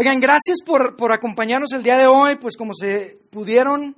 Oigan, 0.00 0.20
gracias 0.20 0.58
por, 0.64 0.94
por, 0.94 1.12
acompañarnos 1.12 1.72
el 1.72 1.82
día 1.82 1.98
de 1.98 2.06
hoy, 2.06 2.36
pues 2.36 2.56
como 2.56 2.72
se 2.72 3.18
pudieron 3.30 3.96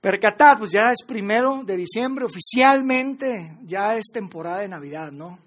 percatar, 0.00 0.58
pues 0.58 0.72
ya 0.72 0.90
es 0.90 1.04
primero 1.06 1.62
de 1.62 1.76
diciembre, 1.76 2.24
oficialmente 2.24 3.56
ya 3.62 3.94
es 3.94 4.06
temporada 4.12 4.58
de 4.58 4.68
Navidad, 4.68 5.12
¿no? 5.12 5.38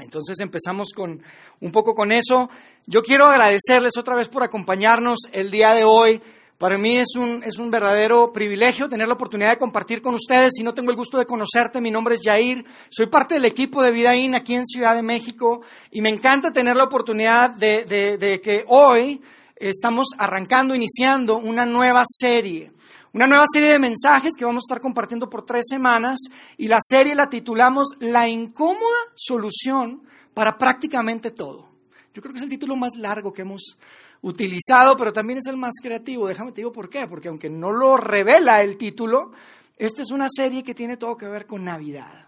Entonces 0.00 0.40
empezamos 0.40 0.88
con 0.92 1.22
un 1.60 1.70
poco 1.70 1.94
con 1.94 2.10
eso. 2.10 2.50
Yo 2.84 3.02
quiero 3.02 3.26
agradecerles 3.26 3.96
otra 3.96 4.16
vez 4.16 4.26
por 4.26 4.42
acompañarnos 4.42 5.18
el 5.30 5.52
día 5.52 5.74
de 5.74 5.84
hoy. 5.84 6.20
Para 6.62 6.78
mí 6.78 6.96
es 6.96 7.16
un, 7.16 7.42
es 7.42 7.58
un 7.58 7.72
verdadero 7.72 8.32
privilegio 8.32 8.88
tener 8.88 9.08
la 9.08 9.14
oportunidad 9.14 9.50
de 9.50 9.58
compartir 9.58 10.00
con 10.00 10.14
ustedes. 10.14 10.52
Si 10.54 10.62
no 10.62 10.72
tengo 10.72 10.92
el 10.92 10.96
gusto 10.96 11.18
de 11.18 11.26
conocerte, 11.26 11.80
mi 11.80 11.90
nombre 11.90 12.14
es 12.14 12.20
Jair. 12.22 12.64
Soy 12.88 13.08
parte 13.08 13.34
del 13.34 13.46
equipo 13.46 13.82
de 13.82 13.90
Vidaín 13.90 14.36
aquí 14.36 14.54
en 14.54 14.64
Ciudad 14.64 14.94
de 14.94 15.02
México 15.02 15.62
y 15.90 16.00
me 16.00 16.08
encanta 16.08 16.52
tener 16.52 16.76
la 16.76 16.84
oportunidad 16.84 17.50
de, 17.50 17.84
de, 17.84 18.16
de 18.16 18.40
que 18.40 18.62
hoy 18.68 19.20
estamos 19.56 20.10
arrancando, 20.16 20.72
iniciando 20.72 21.38
una 21.38 21.66
nueva 21.66 22.04
serie. 22.06 22.70
Una 23.12 23.26
nueva 23.26 23.46
serie 23.52 23.68
de 23.68 23.80
mensajes 23.80 24.36
que 24.38 24.44
vamos 24.44 24.62
a 24.62 24.68
estar 24.70 24.80
compartiendo 24.80 25.28
por 25.28 25.44
tres 25.44 25.64
semanas 25.68 26.20
y 26.58 26.68
la 26.68 26.78
serie 26.80 27.16
la 27.16 27.28
titulamos 27.28 27.88
La 27.98 28.28
incómoda 28.28 29.00
solución 29.16 30.04
para 30.32 30.56
prácticamente 30.56 31.32
todo. 31.32 31.72
Yo 32.14 32.22
creo 32.22 32.32
que 32.32 32.38
es 32.38 32.44
el 32.44 32.50
título 32.50 32.76
más 32.76 32.92
largo 32.96 33.32
que 33.32 33.42
hemos 33.42 33.76
utilizado, 34.22 34.96
pero 34.96 35.12
también 35.12 35.38
es 35.38 35.46
el 35.46 35.56
más 35.56 35.74
creativo. 35.82 36.26
Déjame 36.26 36.52
te 36.52 36.60
digo 36.60 36.72
por 36.72 36.88
qué, 36.88 37.06
porque 37.06 37.28
aunque 37.28 37.50
no 37.50 37.72
lo 37.72 37.96
revela 37.96 38.62
el 38.62 38.76
título, 38.76 39.32
esta 39.76 40.02
es 40.02 40.10
una 40.10 40.28
serie 40.28 40.62
que 40.62 40.74
tiene 40.74 40.96
todo 40.96 41.16
que 41.16 41.26
ver 41.26 41.46
con 41.46 41.64
Navidad. 41.64 42.26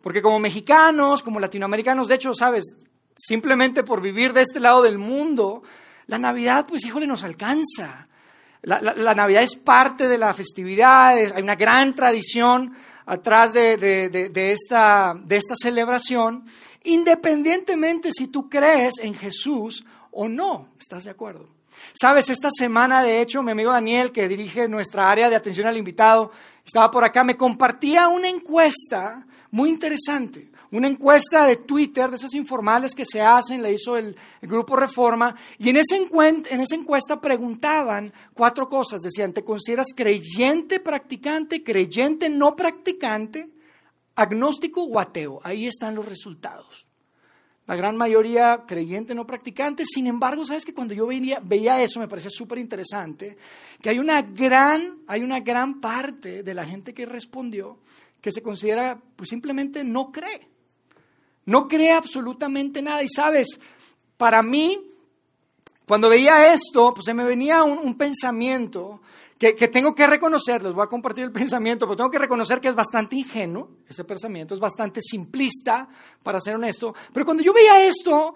Porque 0.00 0.22
como 0.22 0.38
mexicanos, 0.38 1.22
como 1.22 1.40
latinoamericanos, 1.40 2.08
de 2.08 2.14
hecho, 2.14 2.34
sabes, 2.34 2.76
simplemente 3.16 3.82
por 3.82 4.00
vivir 4.00 4.32
de 4.32 4.42
este 4.42 4.60
lado 4.60 4.82
del 4.82 4.98
mundo, 4.98 5.62
la 6.06 6.18
Navidad, 6.18 6.66
pues 6.66 6.84
híjole, 6.84 7.06
nos 7.06 7.24
alcanza. 7.24 8.08
La, 8.62 9.14
Navidad 9.14 9.42
es 9.42 9.56
parte 9.56 10.06
de 10.06 10.18
la 10.18 10.32
festividad, 10.32 11.16
hay 11.16 11.42
una 11.42 11.56
gran 11.56 11.94
tradición 11.94 12.72
atrás 13.06 13.52
de, 13.52 13.76
de, 13.76 14.08
de, 14.08 14.52
esta, 14.52 15.20
esta 15.28 15.54
celebración 15.60 16.44
independientemente 16.84 18.10
si 18.12 18.28
tú 18.28 18.48
crees 18.48 18.94
en 19.00 19.14
Jesús 19.14 19.84
o 20.12 20.28
no. 20.28 20.68
¿Estás 20.78 21.04
de 21.04 21.10
acuerdo? 21.10 21.48
Sabes, 21.92 22.30
esta 22.30 22.50
semana, 22.50 23.02
de 23.02 23.20
hecho, 23.20 23.42
mi 23.42 23.50
amigo 23.50 23.72
Daniel, 23.72 24.12
que 24.12 24.28
dirige 24.28 24.68
nuestra 24.68 25.10
área 25.10 25.28
de 25.28 25.36
atención 25.36 25.66
al 25.66 25.76
invitado, 25.76 26.30
estaba 26.64 26.90
por 26.90 27.04
acá, 27.04 27.24
me 27.24 27.36
compartía 27.36 28.08
una 28.08 28.28
encuesta 28.28 29.26
muy 29.50 29.70
interesante, 29.70 30.50
una 30.70 30.86
encuesta 30.86 31.44
de 31.44 31.56
Twitter, 31.56 32.10
de 32.10 32.16
esas 32.16 32.34
informales 32.34 32.94
que 32.94 33.04
se 33.04 33.20
hacen, 33.20 33.62
la 33.62 33.70
hizo 33.70 33.96
el, 33.96 34.16
grupo 34.42 34.76
Reforma, 34.76 35.34
y 35.58 35.70
en, 35.70 35.76
ese 35.76 35.96
en 35.96 36.60
esa 36.60 36.74
encuesta 36.74 37.20
preguntaban 37.20 38.12
cuatro 38.34 38.68
cosas, 38.68 39.00
decían, 39.00 39.32
¿te 39.32 39.44
consideras 39.44 39.88
creyente 39.94 40.78
practicante, 40.78 41.62
creyente 41.62 42.28
no 42.28 42.54
practicante? 42.54 43.48
agnóstico 44.14 44.84
o 44.84 44.98
ateo. 44.98 45.40
Ahí 45.42 45.66
están 45.66 45.94
los 45.94 46.06
resultados. 46.06 46.88
La 47.66 47.76
gran 47.76 47.96
mayoría 47.96 48.64
creyente, 48.66 49.14
no 49.14 49.26
practicante. 49.26 49.84
Sin 49.86 50.06
embargo, 50.06 50.44
sabes 50.44 50.64
que 50.64 50.74
cuando 50.74 50.94
yo 50.94 51.06
veía, 51.06 51.40
veía 51.42 51.80
eso 51.80 52.00
me 52.00 52.08
parecía 52.08 52.30
súper 52.30 52.58
interesante, 52.58 53.36
que 53.80 53.88
hay 53.88 53.98
una, 53.98 54.22
gran, 54.22 54.98
hay 55.06 55.22
una 55.22 55.40
gran 55.40 55.80
parte 55.80 56.42
de 56.42 56.54
la 56.54 56.66
gente 56.66 56.92
que 56.92 57.06
respondió 57.06 57.78
que 58.20 58.32
se 58.32 58.42
considera, 58.42 59.00
pues 59.16 59.28
simplemente 59.28 59.84
no 59.84 60.12
cree. 60.12 60.48
No 61.44 61.66
cree 61.66 61.90
absolutamente 61.90 62.80
nada. 62.82 63.02
Y 63.02 63.08
sabes, 63.08 63.60
para 64.16 64.42
mí, 64.42 64.78
cuando 65.86 66.08
veía 66.08 66.52
esto, 66.52 66.94
pues 66.94 67.04
se 67.04 67.14
me 67.14 67.24
venía 67.24 67.64
un, 67.64 67.78
un 67.78 67.96
pensamiento 67.96 69.00
que, 69.50 69.68
tengo 69.68 69.92
que 69.92 70.06
reconocer, 70.06 70.62
les 70.62 70.72
voy 70.72 70.84
a 70.84 70.88
compartir 70.88 71.24
el 71.24 71.32
pensamiento, 71.32 71.86
pero 71.86 71.96
tengo 71.96 72.10
que 72.10 72.18
reconocer 72.18 72.60
que 72.60 72.68
es 72.68 72.74
bastante 72.74 73.16
ingenuo, 73.16 73.70
ese 73.88 74.04
pensamiento 74.04 74.54
es 74.54 74.60
bastante 74.60 75.00
simplista, 75.02 75.88
para 76.22 76.38
ser 76.38 76.54
honesto, 76.54 76.94
pero 77.12 77.26
cuando 77.26 77.42
yo 77.42 77.52
veía 77.52 77.84
esto, 77.84 78.34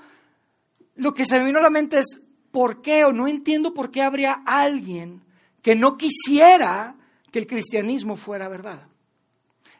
lo 0.97 1.15
que 1.15 1.25
se 1.25 1.39
me 1.39 1.47
vino 1.47 1.61
a 1.61 1.63
la 1.63 1.71
mente 1.71 2.01
es, 2.01 2.27
¿por 2.51 2.83
qué 2.83 3.05
o 3.05 3.13
no 3.13 3.29
entiendo 3.29 3.73
por 3.73 3.93
qué 3.93 4.03
habría 4.03 4.43
alguien 4.45 5.23
que 5.63 5.77
no 5.77 5.97
quisiera 5.97 6.97
que 7.31 7.39
el 7.39 7.47
cristianismo 7.47 8.17
fuera 8.17 8.49
verdad? 8.49 8.89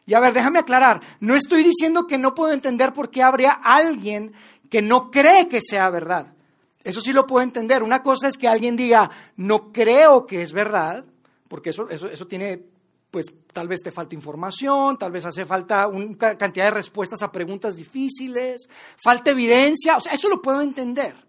Y 0.05 0.13
a 0.13 0.21
ver, 0.21 0.33
déjame 0.33 0.59
aclarar, 0.59 1.01
no 1.19 1.35
estoy 1.35 1.63
diciendo 1.63 2.07
que 2.07 2.17
no 2.17 2.33
puedo 2.33 2.53
entender 2.53 2.93
por 2.93 3.11
qué 3.11 3.23
habría 3.23 3.51
alguien 3.51 4.31
que 4.69 4.81
no 4.81 5.11
cree 5.11 5.49
que 5.49 5.59
sea 5.61 5.89
verdad. 5.89 6.33
Eso 6.85 7.01
sí 7.01 7.11
lo 7.11 7.27
puedo 7.27 7.43
entender. 7.43 7.83
Una 7.83 8.01
cosa 8.01 8.29
es 8.29 8.37
que 8.37 8.47
alguien 8.47 8.77
diga, 8.77 9.11
no 9.35 9.73
creo 9.73 10.25
que 10.25 10.41
es 10.41 10.53
verdad, 10.53 11.03
porque 11.47 11.71
eso, 11.71 11.89
eso, 11.89 12.07
eso 12.07 12.27
tiene, 12.27 12.61
pues 13.11 13.27
tal 13.53 13.67
vez 13.67 13.81
te 13.81 13.91
falta 13.91 14.15
información, 14.15 14.97
tal 14.97 15.11
vez 15.11 15.25
hace 15.25 15.45
falta 15.45 15.87
una 15.87 16.37
cantidad 16.37 16.65
de 16.65 16.71
respuestas 16.71 17.21
a 17.23 17.31
preguntas 17.31 17.75
difíciles, 17.75 18.69
falta 18.97 19.31
evidencia, 19.31 19.97
o 19.97 19.99
sea, 20.01 20.13
eso 20.13 20.29
lo 20.29 20.41
puedo 20.41 20.61
entender. 20.61 21.27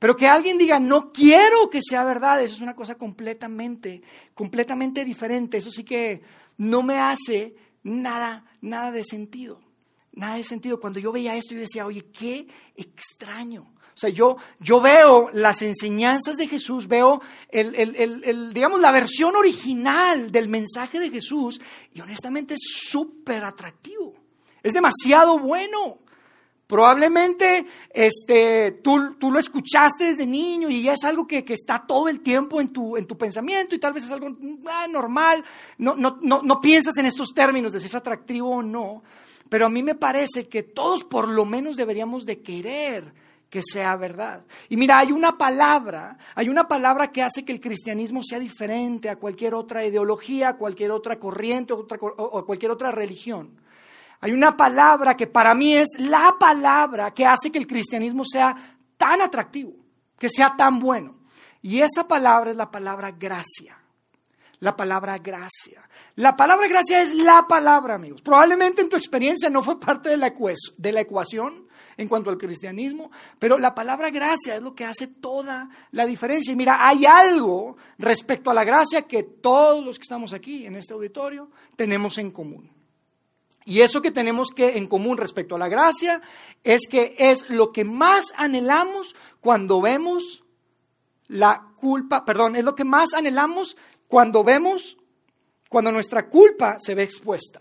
Pero 0.00 0.16
que 0.16 0.26
alguien 0.26 0.56
diga, 0.56 0.80
no 0.80 1.12
quiero 1.12 1.68
que 1.68 1.80
sea 1.82 2.04
verdad, 2.04 2.42
eso 2.42 2.54
es 2.54 2.62
una 2.62 2.74
cosa 2.74 2.94
completamente, 2.94 4.02
completamente 4.32 5.04
diferente. 5.04 5.58
Eso 5.58 5.70
sí 5.70 5.84
que 5.84 6.22
no 6.56 6.82
me 6.82 6.98
hace 6.98 7.54
nada, 7.82 8.46
nada 8.62 8.92
de 8.92 9.04
sentido. 9.04 9.60
Nada 10.12 10.36
de 10.36 10.44
sentido. 10.44 10.80
Cuando 10.80 11.00
yo 11.00 11.12
veía 11.12 11.36
esto, 11.36 11.54
yo 11.54 11.60
decía, 11.60 11.84
oye, 11.84 12.06
qué 12.10 12.48
extraño. 12.76 13.74
O 13.94 13.98
sea, 14.00 14.10
yo, 14.10 14.36
yo 14.58 14.80
veo 14.80 15.30
las 15.32 15.62
enseñanzas 15.62 16.36
de 16.36 16.46
Jesús, 16.46 16.88
veo 16.88 17.20
el, 17.50 17.74
el, 17.74 18.24
el, 18.24 18.52
digamos, 18.54 18.80
la 18.80 18.92
versión 18.92 19.36
original 19.36 20.32
del 20.32 20.48
mensaje 20.48 20.98
de 20.98 21.10
Jesús 21.10 21.60
y 21.92 22.00
honestamente 22.00 22.54
es 22.54 22.60
súper 22.62 23.44
atractivo. 23.44 24.14
Es 24.62 24.72
demasiado 24.72 25.38
bueno. 25.38 25.98
Probablemente 26.66 27.66
este, 27.92 28.78
tú, 28.82 29.14
tú, 29.14 29.32
lo 29.32 29.40
escuchaste 29.40 30.04
desde 30.04 30.24
niño 30.24 30.70
y 30.70 30.84
ya 30.84 30.92
es 30.92 31.02
algo 31.02 31.26
que, 31.26 31.44
que, 31.44 31.54
está 31.54 31.84
todo 31.84 32.08
el 32.08 32.20
tiempo 32.20 32.60
en 32.60 32.68
tu, 32.68 32.96
en 32.96 33.08
tu 33.08 33.18
pensamiento 33.18 33.74
y 33.74 33.80
tal 33.80 33.92
vez 33.92 34.04
es 34.04 34.12
algo 34.12 34.28
ah, 34.66 34.86
normal. 34.88 35.44
No, 35.78 35.96
no, 35.96 36.20
no, 36.22 36.42
no 36.44 36.60
piensas 36.60 36.96
en 36.98 37.06
estos 37.06 37.34
términos 37.34 37.72
de 37.72 37.80
si 37.80 37.86
es 37.86 37.94
atractivo 37.96 38.50
o 38.50 38.62
no. 38.62 39.02
Pero 39.48 39.66
a 39.66 39.68
mí 39.68 39.82
me 39.82 39.96
parece 39.96 40.48
que 40.48 40.62
todos 40.62 41.02
por 41.02 41.26
lo 41.26 41.44
menos 41.44 41.76
deberíamos 41.76 42.24
de 42.24 42.40
querer 42.40 43.12
que 43.50 43.62
sea 43.62 43.96
verdad. 43.96 44.44
Y 44.68 44.76
mira, 44.76 44.98
hay 44.98 45.10
una 45.10 45.36
palabra, 45.36 46.16
hay 46.36 46.48
una 46.48 46.68
palabra 46.68 47.10
que 47.10 47.20
hace 47.20 47.44
que 47.44 47.52
el 47.52 47.60
cristianismo 47.60 48.22
sea 48.22 48.38
diferente 48.38 49.10
a 49.10 49.16
cualquier 49.16 49.54
otra 49.54 49.84
ideología, 49.84 50.50
a 50.50 50.56
cualquier 50.56 50.92
otra 50.92 51.18
corriente 51.18 51.72
o, 51.72 52.38
a 52.38 52.46
cualquier 52.46 52.70
otra 52.70 52.92
religión. 52.92 53.60
Hay 54.20 54.32
una 54.32 54.56
palabra 54.56 55.16
que 55.16 55.26
para 55.26 55.52
mí 55.54 55.74
es 55.74 55.88
la 55.98 56.36
palabra 56.38 57.12
que 57.12 57.26
hace 57.26 57.50
que 57.50 57.58
el 57.58 57.66
cristianismo 57.66 58.22
sea 58.24 58.54
tan 58.96 59.20
atractivo, 59.20 59.72
que 60.16 60.28
sea 60.28 60.54
tan 60.56 60.78
bueno. 60.78 61.16
Y 61.60 61.80
esa 61.80 62.06
palabra 62.06 62.52
es 62.52 62.56
la 62.56 62.70
palabra 62.70 63.10
gracia. 63.10 63.76
La 64.60 64.76
palabra 64.76 65.18
gracia. 65.18 65.88
La 66.16 66.36
palabra 66.36 66.68
gracia 66.68 67.02
es 67.02 67.14
la 67.14 67.46
palabra, 67.48 67.94
amigos. 67.94 68.20
Probablemente 68.22 68.82
en 68.82 68.88
tu 68.88 68.96
experiencia 68.96 69.48
no 69.48 69.62
fue 69.62 69.80
parte 69.80 70.10
de 70.10 70.16
la, 70.16 70.32
de 70.76 70.92
la 70.92 71.00
ecuación, 71.00 71.66
en 71.96 72.08
cuanto 72.08 72.30
al 72.30 72.38
cristianismo, 72.38 73.10
pero 73.38 73.58
la 73.58 73.74
palabra 73.74 74.10
gracia 74.10 74.56
es 74.56 74.62
lo 74.62 74.74
que 74.74 74.86
hace 74.86 75.06
toda 75.06 75.68
la 75.90 76.06
diferencia. 76.06 76.52
Y 76.52 76.56
mira, 76.56 76.86
hay 76.86 77.04
algo 77.04 77.76
respecto 77.98 78.50
a 78.50 78.54
la 78.54 78.64
gracia 78.64 79.02
que 79.02 79.22
todos 79.22 79.84
los 79.84 79.98
que 79.98 80.04
estamos 80.04 80.32
aquí 80.32 80.64
en 80.64 80.76
este 80.76 80.94
auditorio 80.94 81.50
tenemos 81.76 82.16
en 82.16 82.30
común. 82.30 82.70
Y 83.66 83.82
eso 83.82 84.00
que 84.00 84.10
tenemos 84.10 84.50
que 84.50 84.78
en 84.78 84.86
común 84.86 85.18
respecto 85.18 85.56
a 85.56 85.58
la 85.58 85.68
gracia 85.68 86.22
es 86.64 86.88
que 86.88 87.14
es 87.18 87.50
lo 87.50 87.70
que 87.70 87.84
más 87.84 88.32
anhelamos 88.36 89.14
cuando 89.40 89.82
vemos 89.82 90.42
la 91.28 91.66
culpa, 91.76 92.24
perdón, 92.24 92.56
es 92.56 92.64
lo 92.64 92.74
que 92.74 92.84
más 92.84 93.14
anhelamos 93.14 93.76
cuando 94.10 94.42
vemos, 94.42 94.96
cuando 95.68 95.92
nuestra 95.92 96.28
culpa 96.28 96.76
se 96.80 96.96
ve 96.96 97.04
expuesta. 97.04 97.60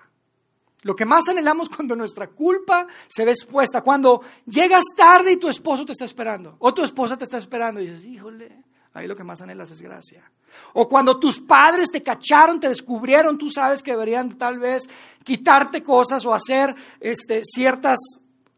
Lo 0.82 0.96
que 0.96 1.06
más 1.06 1.28
anhelamos 1.28 1.70
cuando 1.70 1.96
nuestra 1.96 2.28
culpa 2.28 2.88
se 3.08 3.24
ve 3.24 3.32
expuesta, 3.32 3.82
cuando 3.82 4.24
llegas 4.48 4.84
tarde 4.98 5.34
y 5.34 5.38
tu 5.38 5.48
esposo 5.48 5.86
te 5.86 5.92
está 5.92 6.06
esperando, 6.06 6.56
o 6.58 6.74
tu 6.74 6.84
esposa 6.84 7.16
te 7.16 7.26
está 7.26 7.38
esperando 7.38 7.80
y 7.80 7.86
dices, 7.86 8.04
híjole, 8.04 8.64
ahí 8.94 9.08
lo 9.08 9.16
que 9.16 9.24
más 9.24 9.42
anhelas 9.42 9.70
es 9.70 9.80
gracia. 9.80 10.24
O 10.74 10.90
cuando 10.90 11.20
tus 11.20 11.40
padres 11.40 11.92
te 11.92 12.02
cacharon, 12.02 12.60
te 12.60 12.70
descubrieron, 12.70 13.38
tú 13.38 13.52
sabes 13.52 13.84
que 13.84 13.92
deberían 13.92 14.36
tal 14.36 14.58
vez 14.58 14.90
quitarte 15.24 15.84
cosas 15.84 16.26
o 16.26 16.34
hacer 16.34 16.74
este, 17.00 17.44
ciertas 17.44 18.00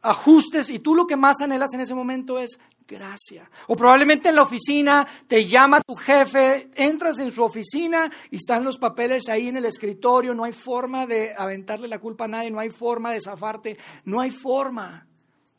ajustes 0.01 0.69
y 0.69 0.79
tú 0.79 0.95
lo 0.95 1.05
que 1.05 1.15
más 1.15 1.41
anhelas 1.41 1.73
en 1.73 1.81
ese 1.81 1.93
momento 1.93 2.39
es 2.39 2.59
gracia. 2.87 3.49
O 3.67 3.75
probablemente 3.75 4.29
en 4.29 4.35
la 4.35 4.41
oficina 4.43 5.07
te 5.27 5.45
llama 5.45 5.81
tu 5.81 5.95
jefe, 5.95 6.69
entras 6.75 7.19
en 7.19 7.31
su 7.31 7.43
oficina 7.43 8.11
y 8.29 8.37
están 8.37 8.63
los 8.63 8.77
papeles 8.77 9.29
ahí 9.29 9.47
en 9.47 9.57
el 9.57 9.65
escritorio, 9.65 10.33
no 10.33 10.43
hay 10.43 10.53
forma 10.53 11.05
de 11.05 11.33
aventarle 11.35 11.87
la 11.87 11.99
culpa 11.99 12.25
a 12.25 12.27
nadie, 12.27 12.51
no 12.51 12.59
hay 12.59 12.69
forma 12.69 13.11
de 13.11 13.21
zafarte, 13.21 13.77
no 14.05 14.19
hay 14.19 14.31
forma. 14.31 15.07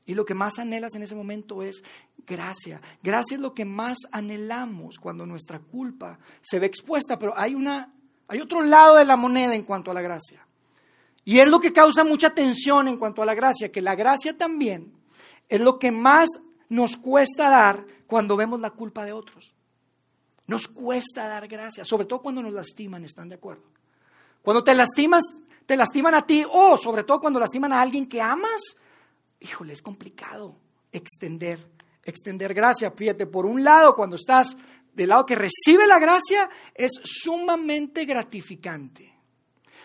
Y 0.04 0.14
lo 0.14 0.24
que 0.24 0.34
más 0.34 0.58
anhelas 0.58 0.94
en 0.94 1.02
ese 1.02 1.14
momento 1.14 1.62
es 1.62 1.82
gracia. 2.26 2.80
Gracia 3.02 3.36
es 3.36 3.40
lo 3.40 3.54
que 3.54 3.64
más 3.64 3.98
anhelamos 4.10 4.98
cuando 4.98 5.26
nuestra 5.26 5.60
culpa 5.60 6.18
se 6.40 6.58
ve 6.58 6.66
expuesta, 6.66 7.18
pero 7.18 7.38
hay, 7.38 7.54
una, 7.54 7.92
hay 8.28 8.40
otro 8.40 8.62
lado 8.62 8.96
de 8.96 9.04
la 9.04 9.16
moneda 9.16 9.54
en 9.54 9.62
cuanto 9.62 9.90
a 9.90 9.94
la 9.94 10.02
gracia. 10.02 10.46
Y 11.24 11.38
es 11.38 11.48
lo 11.48 11.60
que 11.60 11.72
causa 11.72 12.04
mucha 12.04 12.30
tensión 12.30 12.88
en 12.88 12.96
cuanto 12.96 13.22
a 13.22 13.26
la 13.26 13.34
gracia, 13.34 13.70
que 13.70 13.80
la 13.80 13.94
gracia 13.94 14.36
también 14.36 14.92
es 15.48 15.60
lo 15.60 15.78
que 15.78 15.92
más 15.92 16.28
nos 16.68 16.96
cuesta 16.96 17.48
dar 17.48 17.86
cuando 18.06 18.36
vemos 18.36 18.60
la 18.60 18.70
culpa 18.70 19.04
de 19.04 19.12
otros. 19.12 19.54
Nos 20.46 20.66
cuesta 20.66 21.28
dar 21.28 21.46
gracia, 21.46 21.84
sobre 21.84 22.06
todo 22.06 22.22
cuando 22.22 22.42
nos 22.42 22.52
lastiman, 22.52 23.04
¿están 23.04 23.28
de 23.28 23.36
acuerdo? 23.36 23.64
Cuando 24.42 24.64
te 24.64 24.74
lastimas, 24.74 25.22
te 25.66 25.76
lastiman 25.76 26.14
a 26.14 26.26
ti, 26.26 26.44
o 26.50 26.76
sobre 26.76 27.04
todo 27.04 27.20
cuando 27.20 27.38
lastiman 27.38 27.72
a 27.72 27.80
alguien 27.80 28.08
que 28.08 28.20
amas, 28.20 28.76
híjole, 29.40 29.72
es 29.72 29.82
complicado 29.82 30.56
extender, 30.90 31.58
extender 32.04 32.54
gracia. 32.54 32.90
Fíjate, 32.90 33.26
por 33.26 33.46
un 33.46 33.62
lado, 33.62 33.94
cuando 33.94 34.16
estás 34.16 34.56
del 34.92 35.10
lado 35.10 35.26
que 35.26 35.34
recibe 35.34 35.86
la 35.86 35.98
gracia, 35.98 36.50
es 36.74 36.92
sumamente 37.04 38.04
gratificante. 38.04 39.11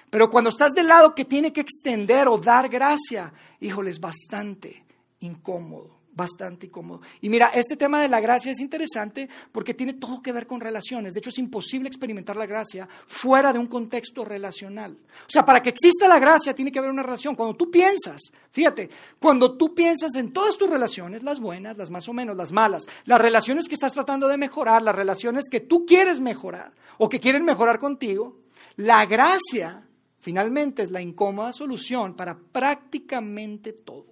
Pero 0.10 0.30
cuando 0.30 0.50
estás 0.50 0.74
del 0.74 0.88
lado 0.88 1.14
que 1.14 1.26
tiene 1.26 1.52
que 1.52 1.62
extender 1.62 2.28
o 2.28 2.38
dar 2.38 2.70
gracia, 2.70 3.32
híjole, 3.60 3.90
es 3.90 4.00
bastante 4.00 4.86
incómodo 5.20 5.98
bastante 6.18 6.66
incómodo. 6.66 7.02
Y 7.22 7.30
mira, 7.30 7.52
este 7.54 7.78
tema 7.78 8.02
de 8.02 8.10
la 8.10 8.20
gracia 8.20 8.52
es 8.52 8.60
interesante 8.60 9.30
porque 9.52 9.76
tiene 9.76 9.94
todo 9.94 10.20
que 10.22 10.32
ver 10.32 10.48
con 10.48 10.60
relaciones. 10.60 11.14
De 11.14 11.20
hecho, 11.20 11.30
es 11.30 11.38
imposible 11.38 11.88
experimentar 11.88 12.36
la 12.36 12.48
gracia 12.48 12.90
fuera 13.06 13.54
de 13.54 13.60
un 13.60 13.68
contexto 13.68 14.26
relacional. 14.26 14.98
O 15.28 15.30
sea, 15.30 15.46
para 15.46 15.62
que 15.62 15.70
exista 15.70 16.08
la 16.08 16.18
gracia 16.18 16.56
tiene 16.56 16.72
que 16.72 16.80
haber 16.80 16.90
una 16.90 17.04
relación. 17.04 17.36
Cuando 17.36 17.56
tú 17.56 17.70
piensas, 17.70 18.20
fíjate, 18.52 18.90
cuando 19.20 19.56
tú 19.56 19.76
piensas 19.76 20.16
en 20.16 20.34
todas 20.34 20.58
tus 20.58 20.68
relaciones, 20.68 21.22
las 21.22 21.40
buenas, 21.40 21.78
las 21.78 21.92
más 21.92 22.10
o 22.10 22.14
menos, 22.14 22.36
las 22.36 22.52
malas, 22.52 22.88
las 23.06 23.22
relaciones 23.22 23.68
que 23.68 23.76
estás 23.76 23.94
tratando 23.94 24.28
de 24.28 24.38
mejorar, 24.38 24.82
las 24.82 24.96
relaciones 24.96 25.46
que 25.50 25.60
tú 25.60 25.86
quieres 25.86 26.20
mejorar 26.20 26.74
o 26.98 27.08
que 27.08 27.20
quieren 27.20 27.46
mejorar 27.46 27.78
contigo, 27.78 28.38
la 28.76 29.06
gracia 29.06 29.87
finalmente 30.28 30.82
es 30.82 30.92
la 30.92 31.02
incómoda 31.02 31.54
solución 31.54 32.14
para 32.14 32.38
prácticamente 32.38 33.72
todo. 33.72 34.08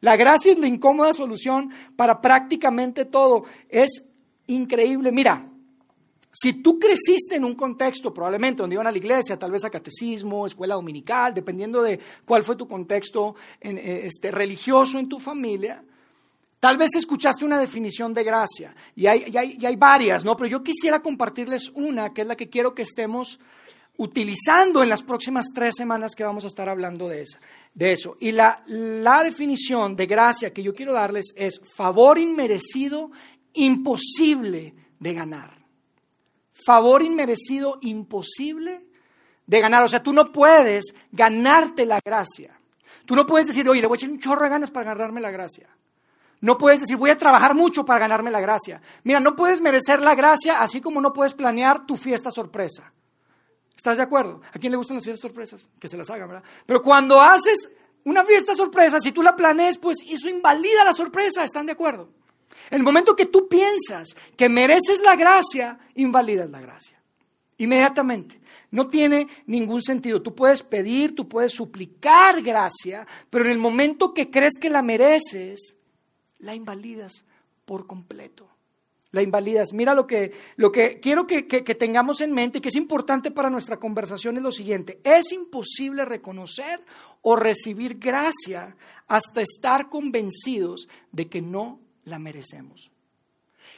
La 0.00 0.16
gracia 0.16 0.52
es 0.52 0.58
la 0.58 0.66
incómoda 0.66 1.12
solución 1.12 1.70
para 1.94 2.22
prácticamente 2.22 3.04
todo. 3.04 3.44
Es 3.68 4.14
increíble. 4.46 5.12
Mira, 5.12 5.46
si 6.32 6.62
tú 6.62 6.78
creciste 6.78 7.36
en 7.36 7.44
un 7.44 7.54
contexto, 7.54 8.14
probablemente 8.14 8.62
donde 8.62 8.76
iban 8.76 8.86
a 8.86 8.90
la 8.90 8.96
iglesia, 8.96 9.38
tal 9.38 9.50
vez 9.50 9.62
a 9.62 9.68
catecismo, 9.68 10.46
escuela 10.46 10.74
dominical, 10.74 11.34
dependiendo 11.34 11.82
de 11.82 12.00
cuál 12.24 12.42
fue 12.42 12.56
tu 12.56 12.66
contexto 12.66 13.34
eh, 13.60 14.00
este, 14.04 14.30
religioso 14.30 14.98
en 14.98 15.06
tu 15.06 15.20
familia, 15.20 15.84
tal 16.58 16.78
vez 16.78 16.94
escuchaste 16.94 17.44
una 17.44 17.60
definición 17.60 18.14
de 18.14 18.24
gracia. 18.24 18.74
Y 18.96 19.06
hay, 19.06 19.24
y 19.26 19.36
hay, 19.36 19.58
y 19.60 19.66
hay 19.66 19.76
varias, 19.76 20.24
¿no? 20.24 20.34
Pero 20.34 20.48
yo 20.48 20.62
quisiera 20.62 21.02
compartirles 21.02 21.68
una, 21.74 22.14
que 22.14 22.22
es 22.22 22.26
la 22.26 22.36
que 22.36 22.48
quiero 22.48 22.74
que 22.74 22.82
estemos 22.84 23.38
utilizando 24.00 24.82
en 24.82 24.88
las 24.88 25.02
próximas 25.02 25.48
tres 25.54 25.74
semanas 25.76 26.14
que 26.14 26.24
vamos 26.24 26.44
a 26.44 26.46
estar 26.46 26.70
hablando 26.70 27.06
de, 27.06 27.20
esa, 27.20 27.38
de 27.74 27.92
eso. 27.92 28.16
Y 28.18 28.32
la, 28.32 28.62
la 28.66 29.22
definición 29.22 29.94
de 29.94 30.06
gracia 30.06 30.54
que 30.54 30.62
yo 30.62 30.74
quiero 30.74 30.94
darles 30.94 31.34
es 31.36 31.60
favor 31.76 32.18
inmerecido, 32.18 33.10
imposible 33.52 34.74
de 34.98 35.12
ganar. 35.12 35.50
Favor 36.64 37.02
inmerecido, 37.02 37.78
imposible 37.82 38.86
de 39.46 39.60
ganar. 39.60 39.82
O 39.82 39.88
sea, 39.88 40.02
tú 40.02 40.14
no 40.14 40.32
puedes 40.32 40.94
ganarte 41.12 41.84
la 41.84 42.00
gracia. 42.02 42.58
Tú 43.04 43.14
no 43.14 43.26
puedes 43.26 43.48
decir, 43.48 43.68
oye, 43.68 43.82
le 43.82 43.86
voy 43.86 43.96
a 43.96 43.98
echar 43.98 44.10
un 44.10 44.18
chorro 44.18 44.44
de 44.44 44.50
ganas 44.50 44.70
para 44.70 44.94
ganarme 44.94 45.20
la 45.20 45.30
gracia. 45.30 45.68
No 46.40 46.56
puedes 46.56 46.80
decir, 46.80 46.96
voy 46.96 47.10
a 47.10 47.18
trabajar 47.18 47.54
mucho 47.54 47.84
para 47.84 48.00
ganarme 48.00 48.30
la 48.30 48.40
gracia. 48.40 48.80
Mira, 49.04 49.20
no 49.20 49.36
puedes 49.36 49.60
merecer 49.60 50.00
la 50.00 50.14
gracia 50.14 50.62
así 50.62 50.80
como 50.80 51.02
no 51.02 51.12
puedes 51.12 51.34
planear 51.34 51.84
tu 51.84 51.98
fiesta 51.98 52.30
sorpresa. 52.30 52.94
¿Estás 53.80 53.96
de 53.96 54.02
acuerdo? 54.02 54.42
¿A 54.52 54.58
quién 54.58 54.72
le 54.72 54.76
gustan 54.76 54.96
las 54.96 55.04
fiestas 55.04 55.22
sorpresas? 55.22 55.66
Que 55.80 55.88
se 55.88 55.96
las 55.96 56.10
hagan, 56.10 56.28
¿verdad? 56.28 56.44
Pero 56.66 56.82
cuando 56.82 57.18
haces 57.18 57.70
una 58.04 58.26
fiesta 58.26 58.54
sorpresa, 58.54 59.00
si 59.00 59.10
tú 59.10 59.22
la 59.22 59.34
planees, 59.34 59.78
pues 59.78 59.96
eso 60.06 60.28
invalida 60.28 60.84
la 60.84 60.92
sorpresa, 60.92 61.44
¿están 61.44 61.64
de 61.64 61.72
acuerdo? 61.72 62.10
En 62.68 62.76
el 62.76 62.82
momento 62.82 63.16
que 63.16 63.24
tú 63.24 63.48
piensas 63.48 64.08
que 64.36 64.50
mereces 64.50 65.00
la 65.00 65.16
gracia, 65.16 65.78
invalidas 65.94 66.50
la 66.50 66.60
gracia. 66.60 67.00
Inmediatamente. 67.56 68.38
No 68.70 68.88
tiene 68.88 69.28
ningún 69.46 69.80
sentido. 69.80 70.20
Tú 70.20 70.34
puedes 70.34 70.62
pedir, 70.62 71.14
tú 71.14 71.26
puedes 71.26 71.54
suplicar 71.54 72.42
gracia, 72.42 73.06
pero 73.30 73.46
en 73.46 73.52
el 73.52 73.58
momento 73.58 74.12
que 74.12 74.30
crees 74.30 74.58
que 74.60 74.68
la 74.68 74.82
mereces, 74.82 75.78
la 76.38 76.54
invalidas 76.54 77.24
por 77.64 77.86
completo 77.86 78.49
la 79.12 79.22
invalidas. 79.22 79.72
Mira 79.72 79.94
lo 79.94 80.06
que, 80.06 80.32
lo 80.56 80.70
que 80.70 81.00
quiero 81.00 81.26
que, 81.26 81.46
que, 81.46 81.74
tengamos 81.74 82.20
en 82.20 82.32
mente, 82.32 82.60
que 82.60 82.68
es 82.68 82.76
importante 82.76 83.30
para 83.30 83.50
nuestra 83.50 83.78
conversación, 83.78 84.36
es 84.36 84.42
lo 84.42 84.52
siguiente. 84.52 85.00
Es 85.04 85.32
imposible 85.32 86.04
reconocer 86.04 86.84
o 87.22 87.36
recibir 87.36 87.98
gracia 87.98 88.76
hasta 89.08 89.40
estar 89.40 89.88
convencidos 89.88 90.88
de 91.12 91.28
que 91.28 91.42
no 91.42 91.80
la 92.04 92.18
merecemos. 92.18 92.90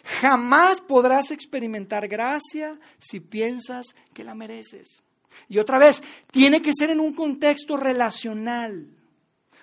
Jamás 0.04 0.80
podrás 0.80 1.30
experimentar 1.30 2.08
gracia 2.08 2.78
si 2.98 3.20
piensas 3.20 3.94
que 4.12 4.24
la 4.24 4.34
mereces. 4.34 5.02
Y 5.48 5.58
otra 5.58 5.78
vez, 5.78 6.02
tiene 6.30 6.60
que 6.60 6.72
ser 6.74 6.90
en 6.90 7.00
un 7.00 7.14
contexto 7.14 7.76
relacional. 7.76 8.86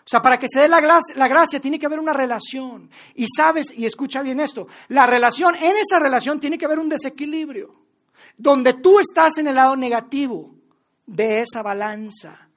O 0.09 0.11
sea, 0.11 0.23
para 0.23 0.39
que 0.39 0.47
se 0.51 0.61
dé 0.61 0.67
la, 0.67 0.81
la, 0.81 1.27
gracia 1.27 1.61
tiene 1.61 1.77
que 1.77 1.85
haber 1.85 1.99
una 1.99 2.13
relación. 2.13 2.89
Y 3.13 3.27
sabes, 3.27 3.71
y 3.77 3.85
escucha 3.85 4.23
bien 4.23 4.39
esto, 4.39 4.67
la 4.87 5.05
relación, 5.05 5.53
en 5.53 5.77
esa 5.77 5.99
relación 5.99 6.39
tiene 6.39 6.57
que 6.57 6.65
haber 6.65 6.79
un 6.79 6.89
desequilibrio, 6.89 7.75
donde 8.35 8.73
tú 8.73 8.99
estás 8.99 9.37
en 9.37 9.45
el 9.45 9.53
lado 9.53 9.75
negativo 9.75 10.55
de 11.05 11.41
esa 11.41 11.61
balanza. 11.61 12.49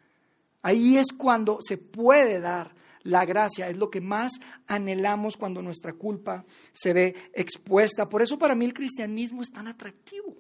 Ahí 0.63 0.97
es 0.97 1.09
cuando 1.15 1.59
se 1.61 1.77
puede 1.77 2.41
dar 2.41 2.75
la 3.03 3.27
gracia, 3.27 3.69
es 3.69 3.77
lo 3.77 3.91
que 3.91 4.01
más 4.01 4.33
anhelamos 4.67 5.37
cuando 5.37 5.61
nuestra 5.61 5.93
culpa 5.93 6.47
se 6.73 6.95
ve 6.95 7.15
expuesta. 7.35 8.09
Por 8.09 8.23
eso 8.23 8.39
para 8.39 8.55
mí 8.55 8.65
el 8.65 8.73
cristianismo 8.73 9.43
es 9.43 9.53
tan 9.53 9.69
atractivo, 9.69 10.35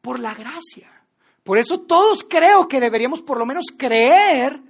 por 0.00 0.20
la 0.20 0.32
gracia. 0.32 0.90
Por 1.44 1.58
eso 1.58 1.80
todos 1.80 2.24
creo 2.26 2.66
que 2.66 2.80
deberíamos 2.80 3.20
por 3.20 3.36
lo 3.36 3.44
menos 3.44 3.66
creer 3.76 4.69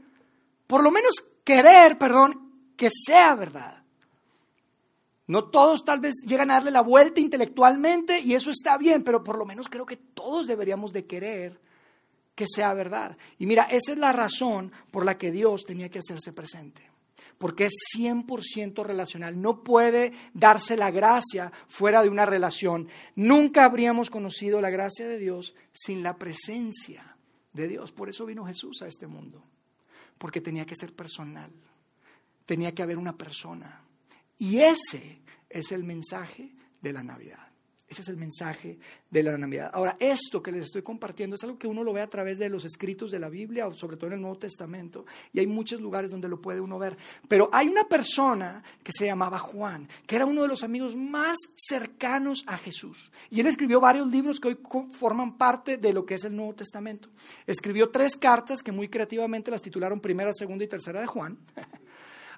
por 0.71 0.85
lo 0.85 0.93
menos 0.93 1.17
querer, 1.43 1.99
perdón, 1.99 2.75
que 2.77 2.91
sea 2.93 3.35
verdad. 3.35 3.83
No 5.27 5.47
todos 5.47 5.85
tal 5.85 5.99
vez 5.99 6.15
llegan 6.25 6.49
a 6.53 6.55
darle 6.55 6.71
la 6.71 6.81
vuelta 6.81 7.19
intelectualmente 7.19 8.21
y 8.21 8.35
eso 8.35 8.53
está 8.53 8.79
bien, 8.79 9.03
pero 9.03 9.25
por 9.25 9.37
lo 9.37 9.45
menos 9.45 9.67
creo 9.67 9.85
que 9.85 9.97
todos 9.97 10.47
deberíamos 10.47 10.93
de 10.93 11.07
querer 11.07 11.61
que 12.37 12.47
sea 12.47 12.73
verdad. 12.73 13.17
Y 13.41 13.47
mira, 13.47 13.65
esa 13.65 13.91
es 13.91 13.99
la 13.99 14.13
razón 14.13 14.71
por 14.93 15.05
la 15.05 15.19
que 15.19 15.33
Dios 15.33 15.65
tenía 15.65 15.89
que 15.89 15.99
hacerse 15.99 16.33
presente. 16.33 16.89
Porque 17.37 17.65
es 17.65 17.75
100% 17.97 18.85
relacional. 18.85 19.43
No 19.43 19.65
puede 19.65 20.13
darse 20.35 20.77
la 20.77 20.93
gracia 20.93 21.51
fuera 21.67 22.01
de 22.01 22.11
una 22.11 22.27
relación. 22.27 22.87
Nunca 23.17 23.65
habríamos 23.65 24.09
conocido 24.09 24.61
la 24.61 24.71
gracia 24.71 25.09
de 25.09 25.19
Dios 25.19 25.57
sin 25.73 26.05
la 26.05 26.17
presencia 26.17 27.17
de 27.53 27.67
Dios. 27.67 27.91
Por 27.91 28.09
eso 28.09 28.25
vino 28.25 28.47
Jesús 28.47 28.83
a 28.83 28.87
este 28.87 29.09
mundo 29.09 29.43
porque 30.21 30.43
tenía 30.43 30.67
que 30.67 30.75
ser 30.75 30.95
personal, 30.95 31.51
tenía 32.45 32.75
que 32.75 32.83
haber 32.83 32.99
una 32.99 33.17
persona. 33.17 33.83
Y 34.37 34.59
ese 34.59 35.23
es 35.49 35.73
el 35.73 35.83
mensaje 35.83 36.53
de 36.83 36.93
la 36.93 37.03
Navidad. 37.03 37.50
Ese 37.91 38.03
es 38.03 38.09
el 38.09 38.17
mensaje 38.17 38.79
de 39.11 39.23
la 39.25 39.37
Navidad. 39.37 39.69
Ahora, 39.75 39.97
esto 39.99 40.41
que 40.41 40.53
les 40.53 40.67
estoy 40.67 40.83
compartiendo 40.83 41.35
es 41.35 41.43
algo 41.43 41.59
que 41.59 41.67
uno 41.67 41.83
lo 41.83 41.93
ve 41.93 42.01
a 42.01 42.07
través 42.07 42.39
de 42.39 42.49
los 42.49 42.65
escritos 42.65 43.11
de 43.11 43.19
la 43.19 43.29
Biblia, 43.29 43.67
o 43.67 43.73
sobre 43.73 43.97
todo 43.97 44.07
en 44.07 44.13
el 44.13 44.21
Nuevo 44.21 44.39
Testamento, 44.39 45.07
y 45.33 45.41
hay 45.41 45.49
muchos 45.49 45.81
lugares 45.81 46.13
donde 46.13 46.29
lo 46.29 46.41
puede 46.41 46.61
uno 46.61 46.79
ver. 46.79 46.97
Pero 47.27 47.51
hay 47.53 47.67
una 47.67 47.89
persona 47.89 48.63
que 48.85 48.93
se 48.93 49.07
llamaba 49.07 49.41
Juan, 49.41 49.89
que 50.07 50.15
era 50.15 50.25
uno 50.25 50.43
de 50.43 50.47
los 50.47 50.63
amigos 50.63 50.95
más 50.95 51.37
cercanos 51.57 52.45
a 52.47 52.59
Jesús. 52.59 53.11
Y 53.29 53.41
él 53.41 53.49
escribió 53.49 53.81
varios 53.81 54.07
libros 54.07 54.39
que 54.39 54.47
hoy 54.47 54.59
forman 54.93 55.37
parte 55.37 55.77
de 55.77 55.93
lo 55.93 56.07
que 56.07 56.15
es 56.15 56.25
el 56.25 56.37
Nuevo 56.37 56.55
Testamento. 56.55 57.09
Escribió 57.45 57.91
tres 57.91 58.17
cartas 58.17 58.63
que 58.63 58.71
muy 58.71 58.89
creativamente 58.89 59.51
las 59.51 59.63
titularon 59.63 59.99
Primera, 59.99 60.33
Segunda 60.33 60.63
y 60.63 60.69
Tercera 60.69 61.01
de 61.01 61.09
Juan. 61.09 61.37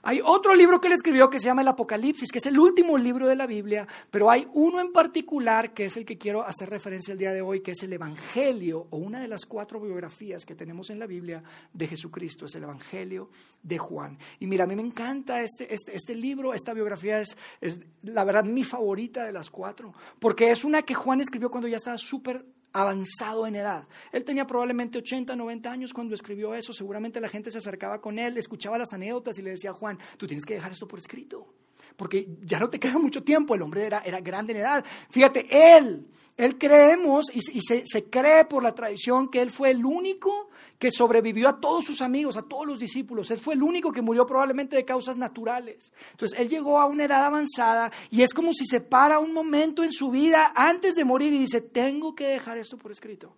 Hay 0.05 0.21
otro 0.25 0.55
libro 0.55 0.81
que 0.81 0.89
él 0.89 0.95
escribió 0.95 1.31
que 1.31 1.39
se 1.39 1.47
llama 1.47 1.63
el 1.63 1.69
Apocalipsis, 1.69 2.33
que 2.33 2.39
es 2.39 2.47
el 2.47 2.59
último 2.59 2.99
libro 2.99 3.29
de 3.29 3.37
la 3.37 3.47
Biblia, 3.47 3.87
pero 4.11 4.31
hay 4.31 4.49
uno 4.53 4.81
en 4.81 4.93
particular 4.93 5.73
que 5.73 5.85
es 5.85 5.97
el 5.97 6.05
que 6.05 6.19
quiero 6.19 6.43
hacer 6.43 6.71
referencia 6.71 7.13
el 7.13 7.19
día 7.19 7.33
de 7.33 7.41
hoy, 7.41 7.61
que 7.61 7.71
es 7.71 7.83
el 7.85 7.93
Evangelio, 7.93 8.89
o 8.91 8.97
una 8.97 9.21
de 9.21 9.29
las 9.29 9.47
cuatro 9.47 9.81
biografías 9.81 10.45
que 10.45 10.57
tenemos 10.57 10.91
en 10.91 10.99
la 10.99 11.07
Biblia 11.07 11.43
de 11.73 11.87
Jesucristo, 11.87 12.47
es 12.47 12.55
el 12.57 12.65
Evangelio 12.65 13.31
de 13.63 13.79
Juan. 13.79 14.19
Y 14.41 14.49
mira, 14.49 14.65
a 14.65 14.67
mí 14.67 14.75
me 14.75 14.83
encanta 14.83 15.41
este, 15.41 15.73
este, 15.73 15.95
este 15.95 16.17
libro, 16.17 16.53
esta 16.53 16.75
biografía 16.75 17.21
es, 17.21 17.37
es 17.61 17.79
la 18.03 18.25
verdad 18.25 18.45
mi 18.45 18.65
favorita 18.65 19.25
de 19.25 19.33
las 19.33 19.51
cuatro, 19.51 19.95
porque 20.19 20.51
es 20.51 20.65
una 20.65 20.83
que 20.83 20.95
Juan 20.95 21.21
escribió 21.21 21.49
cuando 21.49 21.69
ya 21.69 21.77
estaba 21.77 21.97
súper 21.97 22.45
avanzado 22.73 23.47
en 23.47 23.57
edad. 23.57 23.87
Él 24.13 24.25
tenía 24.25 24.47
probablemente 24.47 24.99
80, 24.99 25.37
90 25.37 25.71
años 25.71 25.93
cuando 25.93 26.15
escribió 26.15 26.55
eso. 26.55 26.73
Seguramente 26.73 27.21
la 27.21 27.29
gente 27.29 27.51
se 27.51 27.59
acercaba 27.59 28.01
con 28.01 28.19
él, 28.19 28.37
escuchaba 28.39 28.79
las 28.79 28.93
anécdotas 28.93 29.39
y 29.39 29.43
le 29.43 29.51
decía, 29.51 29.73
Juan, 29.73 29.99
tú 30.17 30.27
tienes 30.27 30.45
que 30.45 30.55
dejar 30.55 30.73
esto 30.73 30.89
por 30.89 30.99
escrito 30.99 31.47
porque 31.97 32.29
ya 32.43 32.59
no 32.59 32.69
te 32.69 32.81
queda 32.81 32.99
mucho 32.99 33.23
tiempo, 33.23 33.55
el 33.55 33.63
hombre 33.63 33.87
era, 33.87 34.01
era 34.01 34.21
grande 34.21 34.53
en 34.53 34.61
edad. 34.61 34.85
Fíjate, 35.11 35.47
él, 35.51 36.07
él 36.37 36.59
creemos 36.59 37.27
y, 37.33 37.61
se, 37.61 37.83
se, 37.87 38.05
cree 38.05 38.45
por 38.45 38.63
la 38.63 38.75
tradición 38.75 39.29
que 39.29 39.41
él 39.41 39.51
fue 39.51 39.71
el 39.71 39.85
único 39.85 40.49
que 40.79 40.91
sobrevivió 40.91 41.49
a 41.49 41.61
todos 41.61 41.85
sus 41.85 42.01
amigos, 42.01 42.37
a 42.37 42.43
todos 42.43 42.67
los 42.67 42.81
discípulos. 42.81 43.31
Él 43.31 43.39
fue 43.39 43.55
el 43.55 43.63
único 43.63 43.93
que 43.93 44.03
murió 44.03 44.27
probablemente 44.27 44.75
de 44.75 44.85
causas 44.85 45.17
naturales. 45.17 45.93
Entonces, 46.11 46.39
él 46.41 46.49
llegó 46.49 46.81
a 46.81 46.87
una 46.87 47.05
edad 47.05 47.25
avanzada 47.25 47.93
y 48.11 48.23
es 48.23 48.35
como 48.35 48.53
si 48.53 48.67
se 48.67 48.81
para 48.81 49.19
un 49.19 49.33
momento 49.33 49.85
en 49.85 49.93
su 49.93 50.11
vida 50.11 50.53
antes 50.57 50.95
de 50.95 51.05
morir 51.05 51.33
y 51.33 51.39
dice, 51.39 51.61
tengo 51.61 52.15
que 52.15 52.27
dejar 52.27 52.59
esto 52.59 52.79
por 52.79 52.91
escrito. 52.91 53.37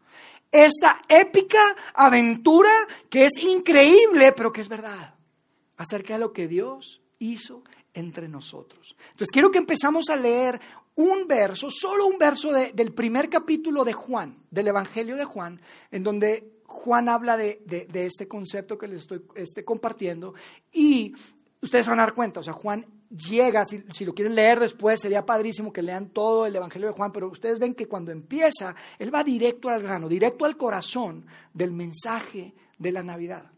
Esa 0.50 1.02
épica 1.08 1.60
aventura 1.94 2.72
que 3.10 3.26
es 3.26 3.36
increíble, 3.42 4.32
pero 4.32 4.52
que 4.52 4.60
es 4.60 4.68
verdad, 4.68 5.14
acerca 5.76 6.14
de 6.14 6.20
lo 6.20 6.32
que 6.32 6.48
Dios 6.48 7.02
hizo 7.18 7.64
entre 7.94 8.28
nosotros. 8.28 8.96
Entonces 9.12 9.30
quiero 9.32 9.50
que 9.50 9.58
empezamos 9.58 10.10
a 10.10 10.16
leer 10.16 10.60
un 10.96 11.26
verso, 11.26 11.70
solo 11.70 12.06
un 12.06 12.18
verso 12.18 12.52
del 12.52 12.92
primer 12.92 13.28
capítulo 13.28 13.84
de 13.84 13.92
Juan, 13.92 14.36
del 14.50 14.68
Evangelio 14.68 15.16
de 15.16 15.24
Juan, 15.24 15.60
en 15.90 16.02
donde 16.02 16.60
Juan 16.66 17.08
habla 17.08 17.36
de, 17.36 17.62
este 17.94 18.28
concepto 18.28 18.78
que 18.78 18.88
les 18.88 19.00
estoy 19.00 19.22
este, 19.34 19.64
compartiendo 19.64 20.34
y 20.72 21.14
ustedes 21.60 21.88
van 21.88 21.98
a 22.00 22.02
dar 22.02 22.14
cuenta, 22.14 22.40
o 22.40 22.42
sea, 22.42 22.52
Juan 22.52 22.86
llega, 23.10 23.64
si, 23.64 23.84
si, 23.92 24.04
lo 24.04 24.14
quieren 24.14 24.34
leer 24.34 24.60
después, 24.60 25.00
sería 25.00 25.24
padrísimo 25.24 25.72
que 25.72 25.82
lean 25.82 26.10
todo 26.10 26.46
el 26.46 26.56
Evangelio 26.56 26.88
de 26.88 26.94
Juan, 26.94 27.12
pero 27.12 27.28
ustedes 27.28 27.58
ven 27.58 27.74
que 27.74 27.86
cuando 27.86 28.12
empieza, 28.12 28.74
él 28.98 29.14
va 29.14 29.22
directo 29.22 29.68
al 29.68 29.82
grano, 29.82 30.08
directo 30.08 30.44
al 30.44 30.56
corazón 30.56 31.26
del 31.52 31.72
mensaje 31.72 32.54
de 32.78 32.92
la 32.92 33.02
Navidad. 33.02 33.53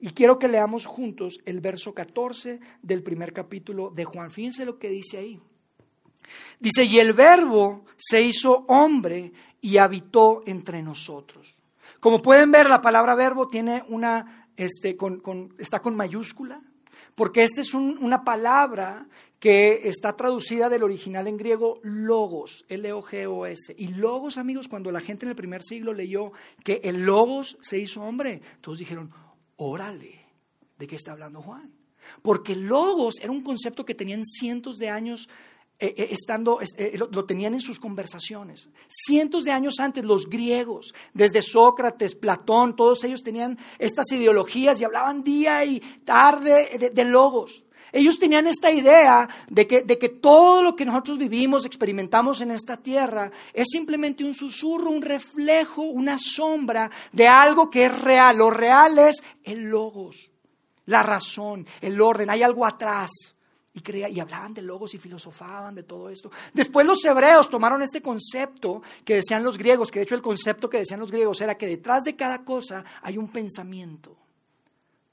Y 0.00 0.10
quiero 0.10 0.38
que 0.38 0.48
leamos 0.48 0.86
juntos 0.86 1.38
el 1.44 1.60
verso 1.60 1.92
14 1.92 2.60
del 2.82 3.02
primer 3.02 3.32
capítulo 3.32 3.90
de 3.90 4.04
Juan. 4.04 4.30
Fíjense 4.30 4.64
lo 4.64 4.78
que 4.78 4.88
dice 4.88 5.18
ahí. 5.18 5.40
Dice, 6.60 6.84
y 6.84 6.98
el 6.98 7.12
verbo 7.12 7.84
se 7.96 8.22
hizo 8.22 8.64
hombre 8.68 9.32
y 9.60 9.78
habitó 9.78 10.42
entre 10.46 10.82
nosotros. 10.82 11.62
Como 12.00 12.22
pueden 12.22 12.52
ver, 12.52 12.68
la 12.68 12.80
palabra 12.80 13.14
verbo 13.14 13.48
tiene 13.48 13.82
una, 13.88 14.48
este, 14.56 14.96
está 15.58 15.80
con 15.80 15.96
mayúscula, 15.96 16.60
porque 17.14 17.42
esta 17.42 17.62
es 17.62 17.74
una 17.74 18.22
palabra 18.22 19.08
que 19.40 19.80
está 19.84 20.14
traducida 20.14 20.68
del 20.68 20.82
original 20.82 21.26
en 21.26 21.36
griego 21.36 21.80
logos, 21.82 22.64
L-O-G-O-S. 22.68 23.74
Y 23.76 23.88
logos, 23.88 24.38
amigos, 24.38 24.68
cuando 24.68 24.90
la 24.90 25.00
gente 25.00 25.26
en 25.26 25.30
el 25.30 25.36
primer 25.36 25.62
siglo 25.62 25.92
leyó 25.92 26.32
que 26.64 26.80
el 26.84 27.04
logos 27.04 27.56
se 27.60 27.78
hizo 27.78 28.02
hombre, 28.02 28.40
todos 28.60 28.78
dijeron, 28.78 29.12
órale, 29.58 30.26
¿de 30.78 30.86
qué 30.86 30.96
está 30.96 31.12
hablando 31.12 31.42
Juan? 31.42 31.72
Porque 32.22 32.56
logos 32.56 33.16
era 33.20 33.30
un 33.30 33.42
concepto 33.42 33.84
que 33.84 33.94
tenían 33.94 34.24
cientos 34.24 34.76
de 34.76 34.88
años 34.88 35.28
eh, 35.80 35.94
eh, 35.96 36.08
estando, 36.10 36.60
eh, 36.60 36.98
lo, 36.98 37.24
tenían 37.24 37.54
en 37.54 37.60
sus 37.60 37.78
conversaciones. 37.78 38.68
Cientos 38.88 39.44
de 39.44 39.52
años 39.52 39.78
antes, 39.78 40.04
los 40.04 40.28
griegos, 40.28 40.92
desde 41.14 41.40
Sócrates, 41.40 42.16
Platón, 42.16 42.74
todos 42.74 43.04
ellos 43.04 43.22
tenían 43.22 43.56
estas 43.78 44.10
ideologías 44.10 44.80
y 44.80 44.84
hablaban 44.84 45.22
día 45.22 45.64
y 45.64 45.80
tarde 46.04 46.90
de 46.92 47.04
logos. 47.04 47.64
Ellos 47.92 48.18
tenían 48.18 48.46
esta 48.46 48.70
idea 48.70 49.28
de 49.48 49.66
que, 49.66 49.82
de 49.82 49.98
que, 49.98 50.08
todo 50.08 50.62
lo 50.62 50.76
que 50.76 50.84
nosotros 50.84 51.18
vivimos, 51.18 51.64
experimentamos 51.64 52.40
en 52.40 52.50
esta 52.50 52.76
tierra, 52.76 53.30
es 53.52 53.68
simplemente 53.70 54.24
un 54.24 54.34
susurro, 54.34 54.90
un 54.90 55.02
reflejo, 55.02 55.82
una 55.82 56.18
sombra 56.18 56.90
de 57.12 57.26
algo 57.26 57.70
que 57.70 57.86
es 57.86 58.02
real. 58.02 58.36
Lo 58.36 58.50
real 58.50 58.98
es 58.98 59.22
el 59.44 59.64
logos, 59.64 60.30
la 60.86 61.02
razón, 61.02 61.66
el 61.80 62.00
orden, 62.00 62.30
hay 62.30 62.42
algo 62.42 62.66
atrás. 62.66 63.10
Y, 63.74 63.80
creía, 63.80 64.08
y 64.08 64.18
hablaban 64.18 64.54
de 64.54 64.62
logos 64.62 64.92
y 64.94 64.98
filosofaban 64.98 65.74
de 65.74 65.84
todo 65.84 66.10
esto. 66.10 66.32
Después 66.52 66.84
los 66.84 67.04
hebreos 67.04 67.48
tomaron 67.48 67.80
este 67.80 68.02
concepto 68.02 68.82
que 69.04 69.16
decían 69.16 69.44
los 69.44 69.56
griegos, 69.56 69.90
que 69.90 70.00
de 70.00 70.02
hecho 70.02 70.16
el 70.16 70.22
concepto 70.22 70.68
que 70.68 70.78
decían 70.78 70.98
los 70.98 71.12
griegos 71.12 71.40
era 71.40 71.56
que 71.56 71.66
detrás 71.66 72.02
de 72.02 72.16
cada 72.16 72.44
cosa 72.44 72.84
hay 73.02 73.16
un 73.16 73.28
pensamiento. 73.28 74.16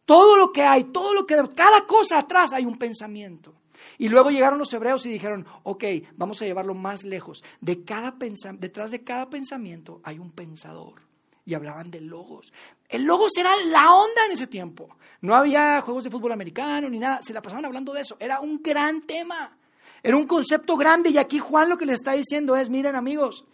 Todo 0.06 0.38
lo 0.38 0.52
que 0.52 0.64
hay, 0.64 0.86
todo 0.86 1.14
lo 1.14 1.26
que, 1.26 1.36
cada 1.56 1.86
cosa 1.86 2.20
atrás 2.20 2.54
hay 2.54 2.66
un 2.66 2.78
pensamiento. 2.78 3.54
Y 3.98 4.08
luego 4.08 4.30
llegaron 4.30 4.60
los 4.60 4.74
hebreos 4.74 5.06
y 5.06 5.10
dijeron, 5.10 5.46
ok, 5.64 5.84
vamos 6.16 6.42
a 6.42 6.46
llevarlo 6.46 6.74
más 6.74 7.04
lejos. 7.04 7.44
De 7.62 7.84
cada 7.84 8.16
detrás 8.54 8.92
de 8.92 9.04
cada 9.04 9.30
pensamiento 9.30 10.02
hay 10.04 10.20
un 10.20 10.32
pensador. 10.32 11.02
Y 11.46 11.54
hablaban 11.54 11.92
de 11.92 12.02
logos. 12.02 12.52
El 12.90 13.04
logos 13.04 13.32
era 13.38 13.52
la 13.68 13.94
onda 13.94 14.26
en 14.26 14.32
ese 14.32 14.48
tiempo. 14.48 14.98
No 15.22 15.36
había 15.36 15.80
juegos 15.82 16.04
de 16.04 16.10
fútbol 16.10 16.32
americano 16.32 16.90
ni 16.90 16.98
nada. 16.98 17.22
Se 17.22 17.34
la 17.34 17.42
pasaban 17.42 17.66
hablando 17.66 17.94
de 17.94 18.02
eso. 18.02 18.18
Era 18.20 18.40
un 18.40 18.62
gran 18.64 19.02
tema. 19.02 19.56
Era 20.02 20.18
un 20.18 20.26
concepto 20.26 20.76
grande. 20.76 21.12
Y 21.12 21.18
aquí 21.20 21.38
Juan 21.38 21.70
lo 21.70 21.78
que 21.78 21.86
le 21.86 21.94
está 21.94 22.14
diciendo 22.14 22.56
es, 22.56 22.70
miren 22.70 22.96
amigos, 22.96 23.46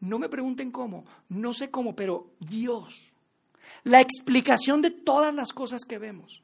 no 0.00 0.18
me 0.18 0.28
pregunten 0.28 0.70
cómo, 0.70 1.04
no 1.28 1.54
sé 1.54 1.70
cómo, 1.70 1.94
pero 1.94 2.32
Dios 2.40 3.13
la 3.82 4.00
explicación 4.00 4.80
de 4.80 4.90
todas 4.90 5.34
las 5.34 5.52
cosas 5.52 5.84
que 5.84 5.98
vemos. 5.98 6.42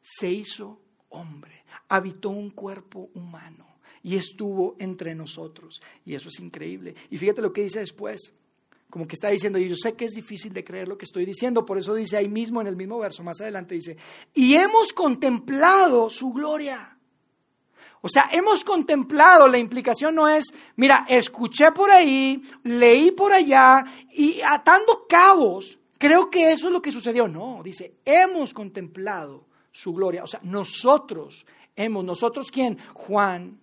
Se 0.00 0.30
hizo 0.30 0.80
hombre, 1.10 1.64
habitó 1.88 2.30
un 2.30 2.50
cuerpo 2.50 3.10
humano 3.14 3.66
y 4.02 4.16
estuvo 4.16 4.76
entre 4.78 5.14
nosotros. 5.14 5.80
Y 6.04 6.14
eso 6.14 6.28
es 6.28 6.40
increíble. 6.40 6.94
Y 7.10 7.16
fíjate 7.16 7.42
lo 7.42 7.52
que 7.52 7.62
dice 7.62 7.80
después. 7.80 8.32
Como 8.88 9.06
que 9.06 9.14
está 9.14 9.28
diciendo, 9.28 9.58
y 9.58 9.68
yo 9.68 9.76
sé 9.76 9.94
que 9.94 10.04
es 10.04 10.12
difícil 10.12 10.52
de 10.52 10.64
creer 10.64 10.88
lo 10.88 10.98
que 10.98 11.04
estoy 11.04 11.24
diciendo, 11.24 11.64
por 11.64 11.78
eso 11.78 11.94
dice 11.94 12.16
ahí 12.16 12.28
mismo 12.28 12.60
en 12.60 12.66
el 12.66 12.74
mismo 12.74 12.98
verso, 12.98 13.22
más 13.22 13.40
adelante 13.40 13.76
dice, 13.76 13.96
y 14.34 14.54
hemos 14.54 14.92
contemplado 14.92 16.10
su 16.10 16.32
gloria. 16.32 16.98
O 18.02 18.08
sea, 18.08 18.30
hemos 18.32 18.64
contemplado, 18.64 19.46
la 19.46 19.58
implicación 19.58 20.16
no 20.16 20.28
es, 20.28 20.46
mira, 20.74 21.06
escuché 21.08 21.70
por 21.70 21.90
ahí, 21.90 22.42
leí 22.64 23.12
por 23.12 23.32
allá 23.32 23.84
y 24.10 24.40
atando 24.40 25.06
cabos, 25.08 25.78
Creo 26.00 26.30
que 26.30 26.50
eso 26.50 26.68
es 26.68 26.72
lo 26.72 26.80
que 26.80 26.90
sucedió. 26.90 27.28
No, 27.28 27.60
dice, 27.62 27.96
hemos 28.06 28.54
contemplado 28.54 29.44
su 29.70 29.92
gloria. 29.92 30.24
O 30.24 30.26
sea, 30.26 30.40
nosotros 30.42 31.44
hemos, 31.76 32.02
nosotros 32.02 32.50
quién? 32.50 32.78
Juan, 32.94 33.60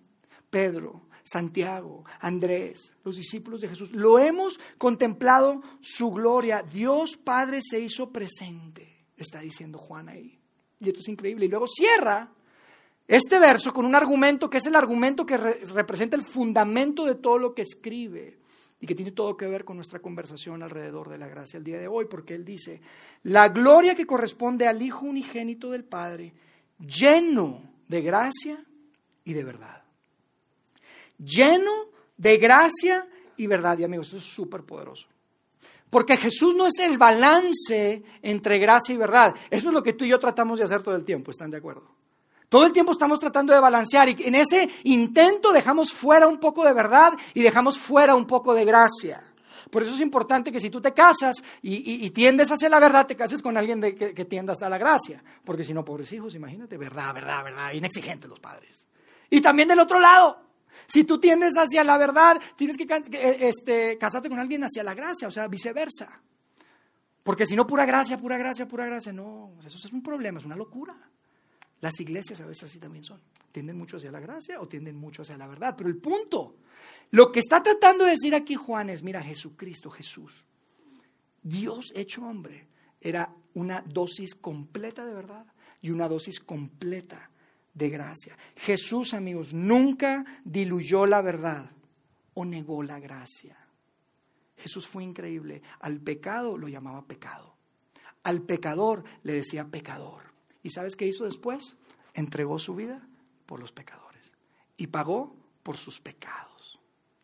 Pedro, 0.48 1.08
Santiago, 1.24 2.04
Andrés, 2.20 2.94
los 3.02 3.16
discípulos 3.16 3.60
de 3.60 3.66
Jesús. 3.66 3.90
Lo 3.90 4.20
hemos 4.20 4.60
contemplado 4.78 5.62
su 5.80 6.12
gloria. 6.12 6.62
Dios 6.62 7.16
Padre 7.16 7.58
se 7.60 7.80
hizo 7.80 8.12
presente, 8.12 9.04
está 9.16 9.40
diciendo 9.40 9.76
Juan 9.76 10.08
ahí. 10.08 10.38
Y 10.78 10.90
esto 10.90 11.00
es 11.00 11.08
increíble. 11.08 11.46
Y 11.46 11.48
luego 11.48 11.66
cierra 11.66 12.30
este 13.08 13.40
verso 13.40 13.72
con 13.72 13.84
un 13.84 13.96
argumento 13.96 14.48
que 14.48 14.58
es 14.58 14.66
el 14.66 14.76
argumento 14.76 15.26
que 15.26 15.38
representa 15.38 16.14
el 16.14 16.22
fundamento 16.22 17.04
de 17.04 17.16
todo 17.16 17.38
lo 17.38 17.52
que 17.52 17.62
escribe 17.62 18.38
y 18.80 18.86
que 18.86 18.94
tiene 18.94 19.12
todo 19.12 19.36
que 19.36 19.46
ver 19.46 19.64
con 19.64 19.76
nuestra 19.76 19.98
conversación 19.98 20.62
alrededor 20.62 21.08
de 21.08 21.18
la 21.18 21.26
gracia 21.26 21.56
el 21.56 21.64
día 21.64 21.78
de 21.78 21.88
hoy, 21.88 22.06
porque 22.06 22.34
Él 22.34 22.44
dice, 22.44 22.80
la 23.24 23.48
gloria 23.48 23.94
que 23.94 24.06
corresponde 24.06 24.68
al 24.68 24.80
Hijo 24.82 25.06
unigénito 25.06 25.70
del 25.70 25.84
Padre, 25.84 26.32
lleno 26.78 27.62
de 27.88 28.02
gracia 28.02 28.64
y 29.24 29.32
de 29.32 29.44
verdad. 29.44 29.82
Lleno 31.18 31.72
de 32.16 32.36
gracia 32.36 33.06
y 33.36 33.46
verdad. 33.46 33.78
Y 33.78 33.84
amigos, 33.84 34.08
esto 34.08 34.18
es 34.18 34.24
súper 34.24 34.62
poderoso. 34.62 35.08
Porque 35.90 36.16
Jesús 36.16 36.54
no 36.54 36.66
es 36.66 36.78
el 36.78 36.98
balance 36.98 38.02
entre 38.22 38.58
gracia 38.58 38.94
y 38.94 38.98
verdad. 38.98 39.34
Eso 39.50 39.68
es 39.68 39.74
lo 39.74 39.82
que 39.82 39.94
tú 39.94 40.04
y 40.04 40.08
yo 40.08 40.18
tratamos 40.18 40.58
de 40.58 40.66
hacer 40.66 40.82
todo 40.82 40.94
el 40.94 41.04
tiempo, 41.04 41.30
¿están 41.30 41.50
de 41.50 41.56
acuerdo? 41.56 41.88
Todo 42.48 42.64
el 42.64 42.72
tiempo 42.72 42.92
estamos 42.92 43.20
tratando 43.20 43.52
de 43.52 43.60
balancear 43.60 44.08
y 44.08 44.16
en 44.24 44.34
ese 44.34 44.70
intento 44.84 45.52
dejamos 45.52 45.92
fuera 45.92 46.26
un 46.26 46.38
poco 46.38 46.64
de 46.64 46.72
verdad 46.72 47.12
y 47.34 47.42
dejamos 47.42 47.78
fuera 47.78 48.14
un 48.14 48.26
poco 48.26 48.54
de 48.54 48.64
gracia. 48.64 49.22
Por 49.70 49.82
eso 49.82 49.94
es 49.94 50.00
importante 50.00 50.50
que 50.50 50.60
si 50.60 50.70
tú 50.70 50.80
te 50.80 50.94
casas 50.94 51.42
y, 51.60 52.08
tiendes 52.10 52.50
hacia 52.50 52.70
la 52.70 52.80
verdad, 52.80 53.06
te 53.06 53.16
cases 53.16 53.42
con 53.42 53.56
alguien 53.56 53.80
de, 53.80 53.94
que, 53.94 54.24
tienda 54.24 54.54
hasta 54.54 54.68
la 54.70 54.78
gracia. 54.78 55.22
Porque 55.44 55.62
si 55.62 55.74
no, 55.74 55.84
pobres 55.84 56.10
hijos, 56.12 56.34
imagínate, 56.34 56.78
verdad, 56.78 57.12
verdad, 57.12 57.44
verdad, 57.44 57.72
inexigentes 57.72 58.30
los 58.30 58.40
padres. 58.40 58.86
Y 59.28 59.42
también 59.42 59.68
del 59.68 59.80
otro 59.80 60.00
lado, 60.00 60.40
si 60.86 61.04
tú 61.04 61.20
tiendes 61.20 61.58
hacia 61.58 61.84
la 61.84 61.98
verdad, 61.98 62.40
tienes 62.56 62.78
que 62.78 62.86
este, 63.40 63.98
casarte 63.98 64.30
con 64.30 64.38
alguien 64.38 64.64
hacia 64.64 64.82
la 64.82 64.94
gracia, 64.94 65.28
o 65.28 65.30
sea, 65.30 65.48
viceversa. 65.48 66.08
Porque 67.22 67.44
si 67.44 67.54
no, 67.54 67.66
pura 67.66 67.84
gracia, 67.84 68.16
pura 68.16 68.38
gracia, 68.38 68.66
pura 68.66 68.86
gracia, 68.86 69.12
no, 69.12 69.52
eso 69.66 69.76
es 69.76 69.92
un 69.92 70.02
problema, 70.02 70.38
es 70.38 70.46
una 70.46 70.56
locura. 70.56 70.96
Las 71.80 72.00
iglesias 72.00 72.40
a 72.40 72.46
veces 72.46 72.64
así 72.64 72.78
también 72.78 73.04
son. 73.04 73.20
Tienden 73.52 73.78
mucho 73.78 73.96
hacia 73.96 74.10
la 74.10 74.20
gracia 74.20 74.60
o 74.60 74.68
tienden 74.68 74.96
mucho 74.96 75.22
hacia 75.22 75.36
la 75.36 75.46
verdad. 75.46 75.74
Pero 75.76 75.88
el 75.88 75.96
punto, 75.96 76.56
lo 77.10 77.30
que 77.30 77.38
está 77.38 77.62
tratando 77.62 78.04
de 78.04 78.12
decir 78.12 78.34
aquí 78.34 78.54
Juan 78.54 78.90
es, 78.90 79.02
mira, 79.02 79.22
Jesucristo, 79.22 79.90
Jesús, 79.90 80.44
Dios 81.42 81.92
hecho 81.94 82.24
hombre, 82.24 82.66
era 83.00 83.32
una 83.54 83.80
dosis 83.82 84.34
completa 84.34 85.04
de 85.04 85.14
verdad 85.14 85.46
y 85.80 85.90
una 85.90 86.08
dosis 86.08 86.40
completa 86.40 87.30
de 87.74 87.90
gracia. 87.90 88.36
Jesús, 88.56 89.14
amigos, 89.14 89.54
nunca 89.54 90.24
diluyó 90.44 91.06
la 91.06 91.22
verdad 91.22 91.70
o 92.34 92.44
negó 92.44 92.82
la 92.82 92.98
gracia. 92.98 93.56
Jesús 94.56 94.86
fue 94.88 95.04
increíble. 95.04 95.62
Al 95.80 96.00
pecado 96.00 96.58
lo 96.58 96.68
llamaba 96.68 97.06
pecado. 97.06 97.54
Al 98.24 98.42
pecador 98.42 99.04
le 99.22 99.34
decía 99.34 99.66
pecador. 99.66 100.27
¿Y 100.68 100.70
sabes 100.70 100.96
qué 100.96 101.06
hizo 101.06 101.24
después? 101.24 101.76
Entregó 102.12 102.58
su 102.58 102.74
vida 102.74 103.00
por 103.46 103.58
los 103.58 103.72
pecadores 103.72 104.34
y 104.76 104.88
pagó 104.88 105.34
por 105.62 105.78
sus 105.78 105.98
pecados. 105.98 106.78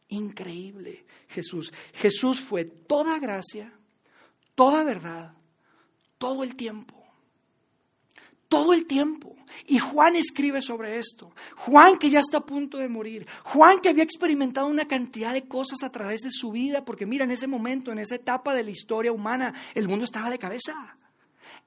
Increíble 0.09 1.05
Jesús. 1.29 1.71
Jesús 1.93 2.41
fue 2.41 2.65
toda 2.65 3.19
gracia, 3.19 3.71
toda 4.55 4.83
verdad, 4.83 5.35
todo 6.17 6.43
el 6.43 6.57
tiempo. 6.57 7.05
Todo 8.49 8.73
el 8.73 8.87
tiempo. 8.87 9.37
Y 9.67 9.79
Juan 9.79 10.17
escribe 10.17 10.63
sobre 10.63 10.97
esto. 10.97 11.31
Juan 11.55 11.99
que 11.99 12.09
ya 12.09 12.21
está 12.21 12.39
a 12.39 12.47
punto 12.47 12.79
de 12.79 12.89
morir. 12.89 13.27
Juan 13.43 13.79
que 13.81 13.91
había 13.91 14.05
experimentado 14.05 14.69
una 14.69 14.89
cantidad 14.89 15.35
de 15.35 15.47
cosas 15.47 15.83
a 15.83 15.93
través 15.93 16.23
de 16.23 16.31
su 16.31 16.51
vida, 16.51 16.83
porque 16.83 17.05
mira, 17.05 17.25
en 17.25 17.31
ese 17.31 17.47
momento, 17.47 17.93
en 17.93 17.99
esa 17.99 18.15
etapa 18.15 18.55
de 18.55 18.65
la 18.65 18.71
historia 18.71 19.13
humana, 19.13 19.53
el 19.75 19.87
mundo 19.87 20.07
estaba 20.07 20.31
de 20.31 20.39
cabeza. 20.39 20.97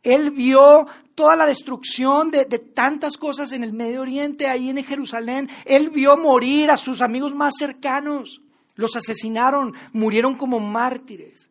Él 0.03 0.31
vio 0.31 0.87
toda 1.15 1.35
la 1.35 1.45
destrucción 1.45 2.31
de, 2.31 2.45
tantas 2.45 3.17
cosas 3.17 3.51
en 3.51 3.63
el 3.63 3.73
Medio 3.73 4.01
Oriente, 4.01 4.47
ahí 4.47 4.69
en 4.69 4.83
Jerusalén. 4.83 5.49
Él 5.65 5.89
vio 5.89 6.15
morir 6.17 6.71
a 6.71 6.77
sus 6.77 7.01
amigos 7.01 7.33
más 7.33 7.53
cercanos. 7.57 8.41
Los 8.75 8.95
asesinaron, 8.95 9.73
murieron 9.93 10.35
como 10.35 10.59
mártires. 10.59 11.49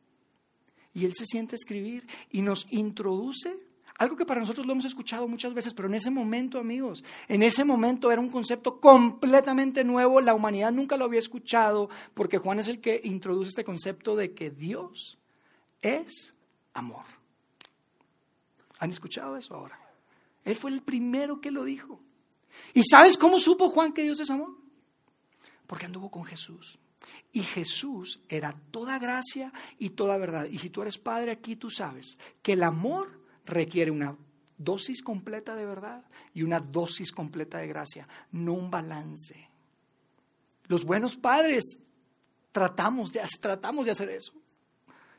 Y 0.94 1.04
él 1.04 1.14
se 1.14 1.26
siente 1.26 1.54
a 1.54 1.56
escribir 1.56 2.06
y 2.30 2.42
nos 2.42 2.66
introduce 2.70 3.58
algo 3.98 4.16
que 4.16 4.26
para 4.26 4.40
nosotros 4.40 4.66
lo 4.66 4.72
hemos 4.72 4.84
escuchado 4.84 5.26
muchas 5.26 5.54
veces, 5.54 5.72
pero 5.72 5.88
en 5.88 5.94
ese 5.94 6.10
momento, 6.10 6.58
amigos, 6.58 7.02
en 7.28 7.42
ese 7.42 7.64
momento 7.64 8.12
era 8.12 8.20
un 8.20 8.28
concepto 8.28 8.78
completamente 8.78 9.84
nuevo, 9.84 10.20
la 10.20 10.34
humanidad 10.34 10.70
nunca 10.70 10.96
lo 10.96 11.06
había 11.06 11.18
escuchado, 11.18 11.88
porque 12.12 12.38
Juan 12.38 12.58
es 12.58 12.68
el 12.68 12.80
que 12.80 13.00
introduce 13.04 13.50
este 13.50 13.64
concepto 13.64 14.14
de 14.14 14.32
que 14.32 14.50
Dios 14.50 15.18
es 15.80 16.34
amor. 16.74 17.15
¿Han 18.78 18.90
escuchado 18.90 19.36
eso 19.36 19.54
ahora? 19.54 19.78
Él 20.44 20.56
fue 20.56 20.70
el 20.70 20.82
primero 20.82 21.40
que 21.40 21.50
lo 21.50 21.64
dijo. 21.64 22.00
¿Y 22.74 22.82
sabes 22.84 23.16
cómo 23.16 23.38
supo 23.38 23.68
Juan 23.70 23.92
que 23.92 24.02
Dios 24.02 24.20
es 24.20 24.30
amor? 24.30 24.56
Porque 25.66 25.86
anduvo 25.86 26.10
con 26.10 26.24
Jesús. 26.24 26.78
Y 27.32 27.42
Jesús 27.42 28.20
era 28.28 28.56
toda 28.70 28.98
gracia 28.98 29.52
y 29.78 29.90
toda 29.90 30.16
verdad. 30.16 30.46
Y 30.46 30.58
si 30.58 30.70
tú 30.70 30.82
eres 30.82 30.98
padre 30.98 31.32
aquí, 31.32 31.56
tú 31.56 31.70
sabes 31.70 32.16
que 32.42 32.52
el 32.52 32.62
amor 32.62 33.20
requiere 33.44 33.90
una 33.90 34.16
dosis 34.58 35.02
completa 35.02 35.54
de 35.54 35.66
verdad 35.66 36.04
y 36.32 36.42
una 36.42 36.60
dosis 36.60 37.12
completa 37.12 37.58
de 37.58 37.66
gracia, 37.66 38.08
no 38.32 38.54
un 38.54 38.70
balance. 38.70 39.50
Los 40.66 40.84
buenos 40.84 41.16
padres 41.16 41.78
tratamos 42.52 43.12
de, 43.12 43.20
tratamos 43.40 43.84
de 43.84 43.92
hacer 43.92 44.10
eso. 44.10 44.32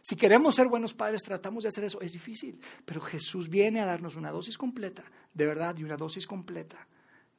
Si 0.02 0.16
queremos 0.16 0.56
ser 0.56 0.68
buenos 0.68 0.94
padres, 0.94 1.22
tratamos 1.22 1.64
de 1.64 1.70
hacer 1.70 1.84
eso. 1.84 2.00
Es 2.02 2.14
difícil, 2.14 2.60
pero 2.86 3.02
Jesús 3.02 3.50
viene 3.50 3.82
a 3.82 3.86
darnos 3.86 4.16
una 4.16 4.32
dosis 4.32 4.58
completa 4.58 5.04
de 5.34 5.46
verdad 5.46 5.76
y 5.78 5.84
una 5.84 5.98
dosis 5.98 6.26
completa 6.26 6.88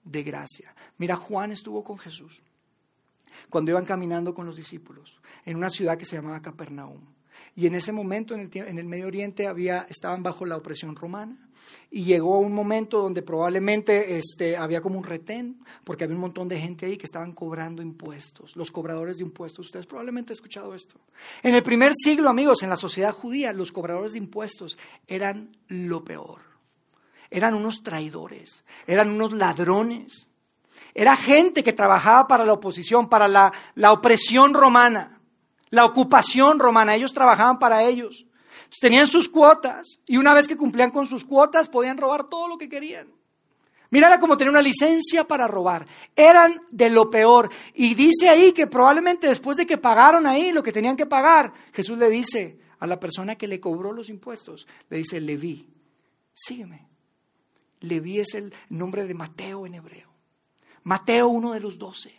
de 0.05 0.23
gracia. 0.23 0.75
Mira, 0.99 1.17
Juan 1.17 1.53
estuvo 1.53 1.85
con 1.85 1.99
Jesús 1.99 2.43
cuando 3.51 3.71
iban 3.71 3.85
caminando 3.85 4.35
con 4.35 4.47
los 4.47 4.57
discípulos 4.57 5.21
en 5.45 5.57
una 5.57 5.71
ciudad 5.71 5.97
que 5.97 6.05
se 6.05 6.17
llamaba 6.17 6.43
Capernaum. 6.43 7.18
Y 7.57 7.67
en 7.67 7.75
ese 7.75 7.93
momento 7.93 8.35
en 8.35 8.41
el, 8.41 8.57
en 8.57 8.79
el, 8.79 8.85
Medio 8.85 9.07
Oriente 9.07 9.47
había, 9.47 9.87
estaban 9.89 10.23
bajo 10.23 10.47
la 10.47 10.57
opresión 10.57 10.95
romana. 10.95 11.37
Y 11.91 12.05
llegó 12.05 12.39
un 12.39 12.53
momento 12.53 13.01
donde 13.01 13.23
probablemente 13.23 14.17
este, 14.17 14.57
había 14.57 14.81
como 14.81 14.99
un 14.99 15.05
retén, 15.05 15.59
porque 15.85 16.05
había 16.05 16.17
un 16.17 16.21
montón 16.21 16.49
de 16.49 16.61
gente 16.61 16.87
ahí 16.87 16.97
que 16.97 17.05
estaban 17.07 17.33
cobrando 17.33 17.83
impuestos, 17.83 18.57
los 18.57 18.71
cobradores 18.71 19.19
de 19.19 19.25
impuestos. 19.25 19.67
Ustedes 19.67 19.87
probablemente 19.87 20.33
han 20.33 20.37
escuchado 20.37 20.75
esto. 20.75 20.97
En 21.43 21.55
el 21.55 21.63
primer 21.63 21.93
siglo, 21.95 22.29
amigos, 22.29 22.63
en 22.63 22.71
la 22.71 22.77
sociedad 22.77 23.13
judía, 23.13 23.53
los 23.53 23.73
cobradores 23.73 24.13
de 24.13 24.19
impuestos 24.19 24.79
eran 25.07 25.57
lo 25.69 26.05
peor. 26.05 26.41
Eran 27.31 27.55
unos 27.55 27.83
traidores, 27.83 28.65
eran 28.87 29.11
unos 29.11 29.33
ladrones. 29.33 30.27
Era 30.95 31.17
gente 31.17 31.63
que 31.63 31.73
trabajaba 31.73 32.27
para 32.27 32.45
la 32.45 32.55
oposición, 32.55 33.09
para 33.09 33.29
la, 33.29 33.53
la 33.75 33.93
opresión 33.93 34.55
romana, 34.55 35.18
la 35.71 35.85
ocupación 35.85 36.59
romana. 36.59 36.95
Ellos 36.95 37.13
trabajaban 37.13 37.59
para 37.59 37.85
ellos. 37.85 38.27
Tenían 38.81 39.07
sus 39.07 39.29
cuotas 39.29 40.01
y 40.07 40.17
una 40.17 40.35
vez 40.35 40.47
que 40.47 40.57
cumplían 40.57 40.91
con 40.91 41.07
sus 41.07 41.25
cuotas 41.25 41.69
podían 41.69 41.97
robar 41.97 42.25
todo 42.25 42.49
lo 42.49 42.59
que 42.59 42.69
querían. 42.69 43.09
Mira, 43.91 44.09
era 44.09 44.21
como 44.21 44.37
tener 44.37 44.51
una 44.51 44.61
licencia 44.61 45.25
para 45.25 45.47
robar. 45.47 45.87
Eran 46.15 46.61
de 46.71 46.91
lo 46.91 47.11
peor. 47.11 47.51
Y 47.75 47.95
dice 47.95 48.29
ahí 48.29 48.53
que 48.53 48.67
probablemente 48.67 49.29
después 49.29 49.57
de 49.57 49.67
que 49.67 49.79
pagaron 49.79 50.27
ahí 50.27 50.53
lo 50.53 50.63
que 50.63 50.73
tenían 50.73 50.97
que 50.97 51.07
pagar, 51.07 51.53
Jesús 51.73 51.99
le 51.99 52.11
dice 52.11 52.59
a 52.81 52.87
la 52.87 53.01
persona 53.01 53.37
que 53.37 53.49
le 53.49 53.61
cobró 53.61 53.93
los 53.93 54.11
impuestos, 54.11 54.67
le 54.91 54.99
dice, 54.99 55.21
Leví, 55.21 55.69
sígueme. 56.35 56.87
Leví 57.81 58.21
es 58.21 58.35
el 58.35 58.53
nombre 58.69 59.07
de 59.07 59.15
Mateo 59.15 59.67
en 59.67 59.75
hebreo. 59.75 60.09
Mateo, 60.83 61.29
uno 61.29 61.53
de 61.53 61.61
los 61.61 61.79
doce. 61.79 62.15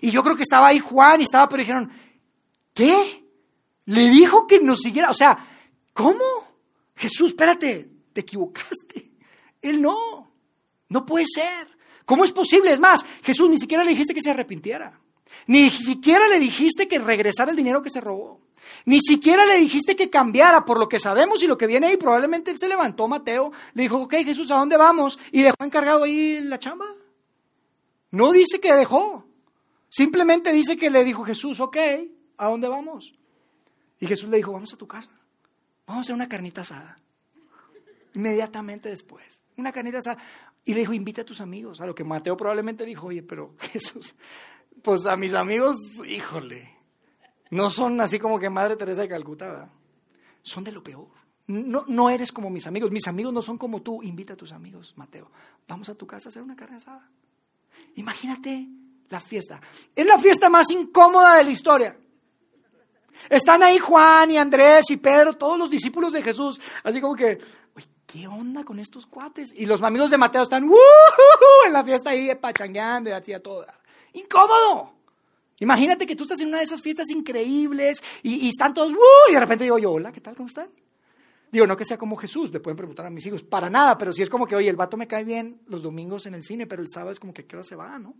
Y 0.00 0.10
yo 0.10 0.22
creo 0.22 0.36
que 0.36 0.42
estaba 0.42 0.68
ahí 0.68 0.78
Juan 0.78 1.20
y 1.20 1.24
estaba, 1.24 1.48
pero 1.48 1.60
dijeron, 1.60 1.90
¿qué? 2.74 3.24
Le 3.86 4.08
dijo 4.08 4.46
que 4.46 4.60
nos 4.60 4.80
siguiera. 4.80 5.10
O 5.10 5.14
sea, 5.14 5.38
¿cómo? 5.92 6.24
Jesús, 6.94 7.28
espérate, 7.28 7.90
te 8.12 8.20
equivocaste. 8.20 9.12
Él 9.60 9.80
no, 9.80 10.32
no 10.88 11.06
puede 11.06 11.26
ser. 11.26 11.68
¿Cómo 12.04 12.24
es 12.24 12.32
posible? 12.32 12.72
Es 12.72 12.80
más, 12.80 13.04
Jesús 13.22 13.48
ni 13.48 13.58
siquiera 13.58 13.84
le 13.84 13.90
dijiste 13.90 14.14
que 14.14 14.20
se 14.20 14.30
arrepintiera. 14.30 15.00
Ni 15.46 15.70
siquiera 15.70 16.28
le 16.28 16.38
dijiste 16.38 16.88
que 16.88 16.98
regresara 16.98 17.50
el 17.50 17.56
dinero 17.56 17.82
que 17.82 17.90
se 17.90 18.00
robó. 18.00 18.40
Ni 18.84 19.00
siquiera 19.00 19.44
le 19.46 19.56
dijiste 19.58 19.96
que 19.96 20.10
cambiara 20.10 20.64
por 20.64 20.78
lo 20.78 20.88
que 20.88 20.98
sabemos 20.98 21.42
y 21.42 21.46
lo 21.46 21.58
que 21.58 21.66
viene 21.66 21.88
ahí. 21.88 21.96
Probablemente 21.96 22.50
él 22.50 22.58
se 22.58 22.68
levantó, 22.68 23.08
Mateo, 23.08 23.52
le 23.74 23.82
dijo, 23.82 23.98
ok, 24.02 24.14
Jesús, 24.24 24.50
¿a 24.50 24.56
dónde 24.56 24.76
vamos? 24.76 25.18
Y 25.30 25.42
dejó 25.42 25.56
encargado 25.60 26.04
ahí 26.04 26.40
la 26.40 26.58
chamba. 26.58 26.86
No 28.10 28.32
dice 28.32 28.60
que 28.60 28.72
dejó. 28.74 29.24
Simplemente 29.88 30.52
dice 30.52 30.76
que 30.76 30.90
le 30.90 31.04
dijo 31.04 31.24
Jesús, 31.24 31.60
ok, 31.60 31.76
¿a 32.36 32.48
dónde 32.48 32.68
vamos? 32.68 33.14
Y 33.98 34.06
Jesús 34.06 34.28
le 34.28 34.38
dijo, 34.38 34.52
vamos 34.52 34.72
a 34.74 34.76
tu 34.76 34.86
casa. 34.86 35.10
Vamos 35.86 36.00
a 36.00 36.02
hacer 36.02 36.14
una 36.14 36.28
carnita 36.28 36.62
asada. 36.62 36.96
Inmediatamente 38.14 38.88
después. 38.88 39.42
Una 39.56 39.72
carnita 39.72 39.98
asada. 39.98 40.18
Y 40.64 40.74
le 40.74 40.80
dijo, 40.80 40.92
invita 40.92 41.22
a 41.22 41.24
tus 41.24 41.40
amigos. 41.40 41.80
A 41.80 41.86
lo 41.86 41.94
que 41.94 42.04
Mateo 42.04 42.36
probablemente 42.36 42.84
dijo, 42.84 43.06
oye, 43.08 43.22
pero 43.22 43.54
Jesús, 43.72 44.14
pues 44.82 45.06
a 45.06 45.16
mis 45.16 45.34
amigos, 45.34 45.76
híjole, 46.06 46.76
no 47.50 47.70
son 47.70 48.00
así 48.00 48.18
como 48.18 48.38
que 48.38 48.50
Madre 48.50 48.76
Teresa 48.76 49.02
de 49.02 49.08
Calcuta. 49.08 49.70
Son 50.42 50.64
de 50.64 50.72
lo 50.72 50.82
peor. 50.82 51.08
No, 51.46 51.84
no 51.86 52.10
eres 52.10 52.32
como 52.32 52.50
mis 52.50 52.66
amigos. 52.66 52.90
Mis 52.90 53.06
amigos 53.06 53.32
no 53.32 53.42
son 53.42 53.58
como 53.58 53.82
tú. 53.82 54.02
Invita 54.02 54.32
a 54.32 54.36
tus 54.36 54.52
amigos, 54.52 54.94
Mateo. 54.96 55.30
Vamos 55.68 55.88
a 55.88 55.94
tu 55.94 56.06
casa 56.06 56.28
a 56.28 56.30
hacer 56.30 56.42
una 56.42 56.56
carne 56.56 56.76
asada. 56.76 57.08
Imagínate 57.96 58.68
la 59.10 59.20
fiesta. 59.20 59.60
Es 59.94 60.06
la 60.06 60.18
fiesta 60.18 60.48
más 60.48 60.70
incómoda 60.70 61.36
de 61.36 61.44
la 61.44 61.50
historia. 61.50 61.96
Están 63.28 63.62
ahí 63.62 63.78
Juan 63.78 64.30
y 64.30 64.38
Andrés 64.38 64.90
y 64.90 64.96
Pedro, 64.96 65.34
todos 65.34 65.58
los 65.58 65.70
discípulos 65.70 66.12
de 66.12 66.22
Jesús, 66.22 66.60
así 66.82 67.00
como 67.00 67.14
que, 67.14 67.38
¿qué 68.06 68.26
onda 68.26 68.64
con 68.64 68.78
estos 68.78 69.06
cuates? 69.06 69.52
Y 69.54 69.66
los 69.66 69.82
amigos 69.82 70.10
de 70.10 70.18
Mateo 70.18 70.42
están 70.42 70.64
en 71.66 71.72
la 71.72 71.84
fiesta 71.84 72.10
ahí 72.10 72.34
pachangueando 72.34 73.10
y 73.10 73.12
así 73.12 73.32
a 73.32 73.42
toda. 73.42 73.72
Incómodo. 74.12 74.92
Imagínate 75.58 76.06
que 76.06 76.16
tú 76.16 76.24
estás 76.24 76.40
en 76.40 76.48
una 76.48 76.58
de 76.58 76.64
esas 76.64 76.82
fiestas 76.82 77.08
increíbles 77.10 78.02
y, 78.22 78.48
están 78.48 78.74
todos 78.74 78.92
y 79.30 79.32
de 79.32 79.40
repente 79.40 79.64
digo 79.64 79.78
yo, 79.78 79.92
hola, 79.92 80.10
¿qué 80.10 80.20
tal? 80.20 80.34
¿Cómo 80.34 80.48
están? 80.48 80.68
Digo, 81.52 81.66
no 81.66 81.76
que 81.76 81.84
sea 81.84 81.98
como 81.98 82.16
Jesús, 82.16 82.50
le 82.52 82.60
pueden 82.60 82.76
preguntar 82.76 83.06
a 83.06 83.10
mis 83.10 83.24
hijos, 83.26 83.42
para 83.42 83.70
nada, 83.70 83.96
pero 83.96 84.10
si 84.10 84.22
es 84.22 84.30
como 84.30 84.46
que, 84.46 84.56
oye, 84.56 84.68
el 84.68 84.76
vato 84.76 84.96
me 84.96 85.06
cae 85.06 85.22
bien 85.22 85.60
los 85.66 85.82
domingos 85.82 86.26
en 86.26 86.34
el 86.34 86.42
cine, 86.42 86.66
pero 86.66 86.82
el 86.82 86.88
sábado 86.88 87.12
es 87.12 87.20
como 87.20 87.32
que, 87.32 87.44
¿qué 87.44 87.56
hora 87.56 87.62
se 87.62 87.76
va, 87.76 87.98
no? 87.98 88.14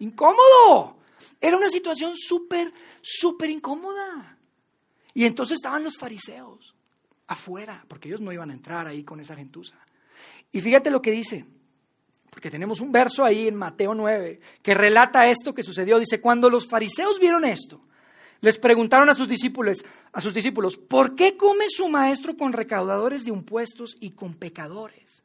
Incómodo. 0.00 0.96
Era 1.40 1.56
una 1.56 1.70
situación 1.70 2.12
súper, 2.16 2.72
súper 3.00 3.50
incómoda. 3.50 4.38
Y 5.14 5.24
entonces 5.24 5.56
estaban 5.56 5.84
los 5.84 5.96
fariseos 5.96 6.74
afuera, 7.26 7.84
porque 7.88 8.08
ellos 8.08 8.20
no 8.20 8.32
iban 8.32 8.50
a 8.50 8.54
entrar 8.54 8.86
ahí 8.86 9.02
con 9.02 9.20
esa 9.20 9.36
gentuza. 9.36 9.76
Y 10.52 10.60
fíjate 10.60 10.90
lo 10.90 11.02
que 11.02 11.10
dice, 11.10 11.44
porque 12.30 12.50
tenemos 12.50 12.80
un 12.80 12.92
verso 12.92 13.24
ahí 13.24 13.48
en 13.48 13.54
Mateo 13.54 13.94
9 13.94 14.40
que 14.62 14.74
relata 14.74 15.28
esto 15.28 15.54
que 15.54 15.62
sucedió. 15.62 15.98
Dice, 15.98 16.20
cuando 16.20 16.50
los 16.50 16.68
fariseos 16.68 17.18
vieron 17.18 17.44
esto, 17.44 17.80
les 18.40 18.58
preguntaron 18.58 19.08
a 19.08 19.14
sus 19.14 19.28
discípulos, 19.28 19.84
a 20.12 20.20
sus 20.20 20.34
discípulos, 20.34 20.76
¿por 20.76 21.14
qué 21.14 21.36
come 21.36 21.64
su 21.68 21.88
maestro 21.88 22.36
con 22.36 22.52
recaudadores 22.52 23.24
de 23.24 23.30
impuestos 23.30 23.96
y 24.00 24.10
con 24.10 24.34
pecadores? 24.34 25.24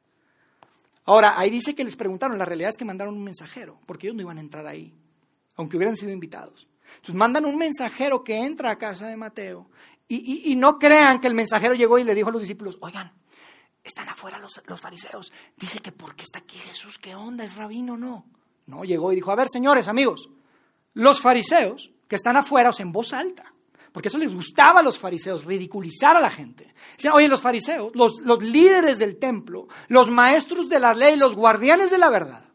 Ahora, 1.04 1.38
ahí 1.38 1.50
dice 1.50 1.76
que 1.76 1.84
les 1.84 1.96
preguntaron, 1.96 2.38
la 2.38 2.46
realidad 2.46 2.70
es 2.70 2.78
que 2.78 2.86
mandaron 2.86 3.16
un 3.16 3.24
mensajero, 3.24 3.80
porque 3.86 4.08
ellos 4.08 4.16
no 4.16 4.22
iban 4.22 4.38
a 4.38 4.42
entrar 4.42 4.66
ahí, 4.66 4.94
aunque 5.56 5.78
hubieran 5.78 5.98
sido 5.98 6.12
invitados. 6.12 6.68
Entonces 6.96 7.16
mandan 7.16 7.46
un 7.46 7.58
mensajero 7.58 8.24
que 8.24 8.38
entra 8.38 8.72
a 8.72 8.78
casa 8.78 9.08
de 9.08 9.18
Mateo 9.18 9.70
y, 10.08 10.56
no 10.58 10.78
crean 10.78 11.22
que 11.22 11.28
el 11.28 11.34
mensajero 11.34 11.74
llegó 11.74 11.98
y 11.98 12.04
le 12.04 12.14
dijo 12.14 12.28
a 12.28 12.32
los 12.34 12.42
discípulos, 12.42 12.78
oigan, 12.82 13.14
están 13.82 14.10
afuera 14.10 14.40
los, 14.40 14.82
fariseos. 14.82 15.32
Dice 15.56 15.80
que 15.80 15.94
porque 15.94 16.24
está 16.24 16.40
aquí 16.40 16.58
Jesús, 16.58 16.98
¿qué 16.98 17.16
onda? 17.16 17.46
¿Es 17.46 17.56
rabino 17.56 17.96
no? 17.98 18.26
No, 18.66 18.84
llegó 18.84 19.14
y 19.14 19.16
dijo, 19.16 19.32
a 19.32 19.36
ver, 19.36 19.48
señores, 19.50 19.88
amigos, 19.88 20.30
los 20.94 21.22
fariseos 21.22 21.92
que 22.10 22.18
están 22.18 22.36
afuera, 22.36 22.72
o 22.72 22.74
sea, 22.74 22.86
en 22.86 22.92
voz 22.92 23.14
alta, 23.14 23.54
porque 23.94 24.10
eso 24.10 24.18
les 24.18 24.36
gustaba 24.36 24.82
a 24.82 24.84
los 24.84 25.00
fariseos, 25.00 25.46
ridiculizar 25.46 26.18
a 26.18 26.22
la 26.22 26.30
gente. 26.30 26.74
Dicen, 26.98 27.12
oye, 27.14 27.30
los 27.30 27.42
fariseos, 27.42 27.96
los, 27.96 28.20
los 28.20 28.44
líderes 28.44 29.00
del 29.00 29.18
templo, 29.18 29.68
los 29.88 30.10
maestros 30.10 30.68
de 30.68 30.80
la 30.80 30.94
ley, 30.94 31.16
los 31.16 31.36
guardianes 31.36 31.90
de 31.90 31.98
la 31.98 32.10
verdad, 32.10 32.51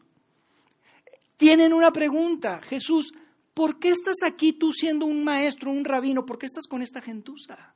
tienen 1.37 1.71
una 1.73 1.93
pregunta. 1.93 2.59
Jesús, 2.63 3.13
¿por 3.53 3.79
qué 3.79 3.91
estás 3.91 4.17
aquí 4.23 4.53
tú 4.53 4.73
siendo 4.73 5.05
un 5.05 5.23
maestro, 5.23 5.71
un 5.71 5.85
rabino? 5.85 6.25
¿Por 6.25 6.37
qué 6.37 6.47
estás 6.47 6.67
con 6.67 6.81
esta 6.81 7.01
gentuza? 7.01 7.73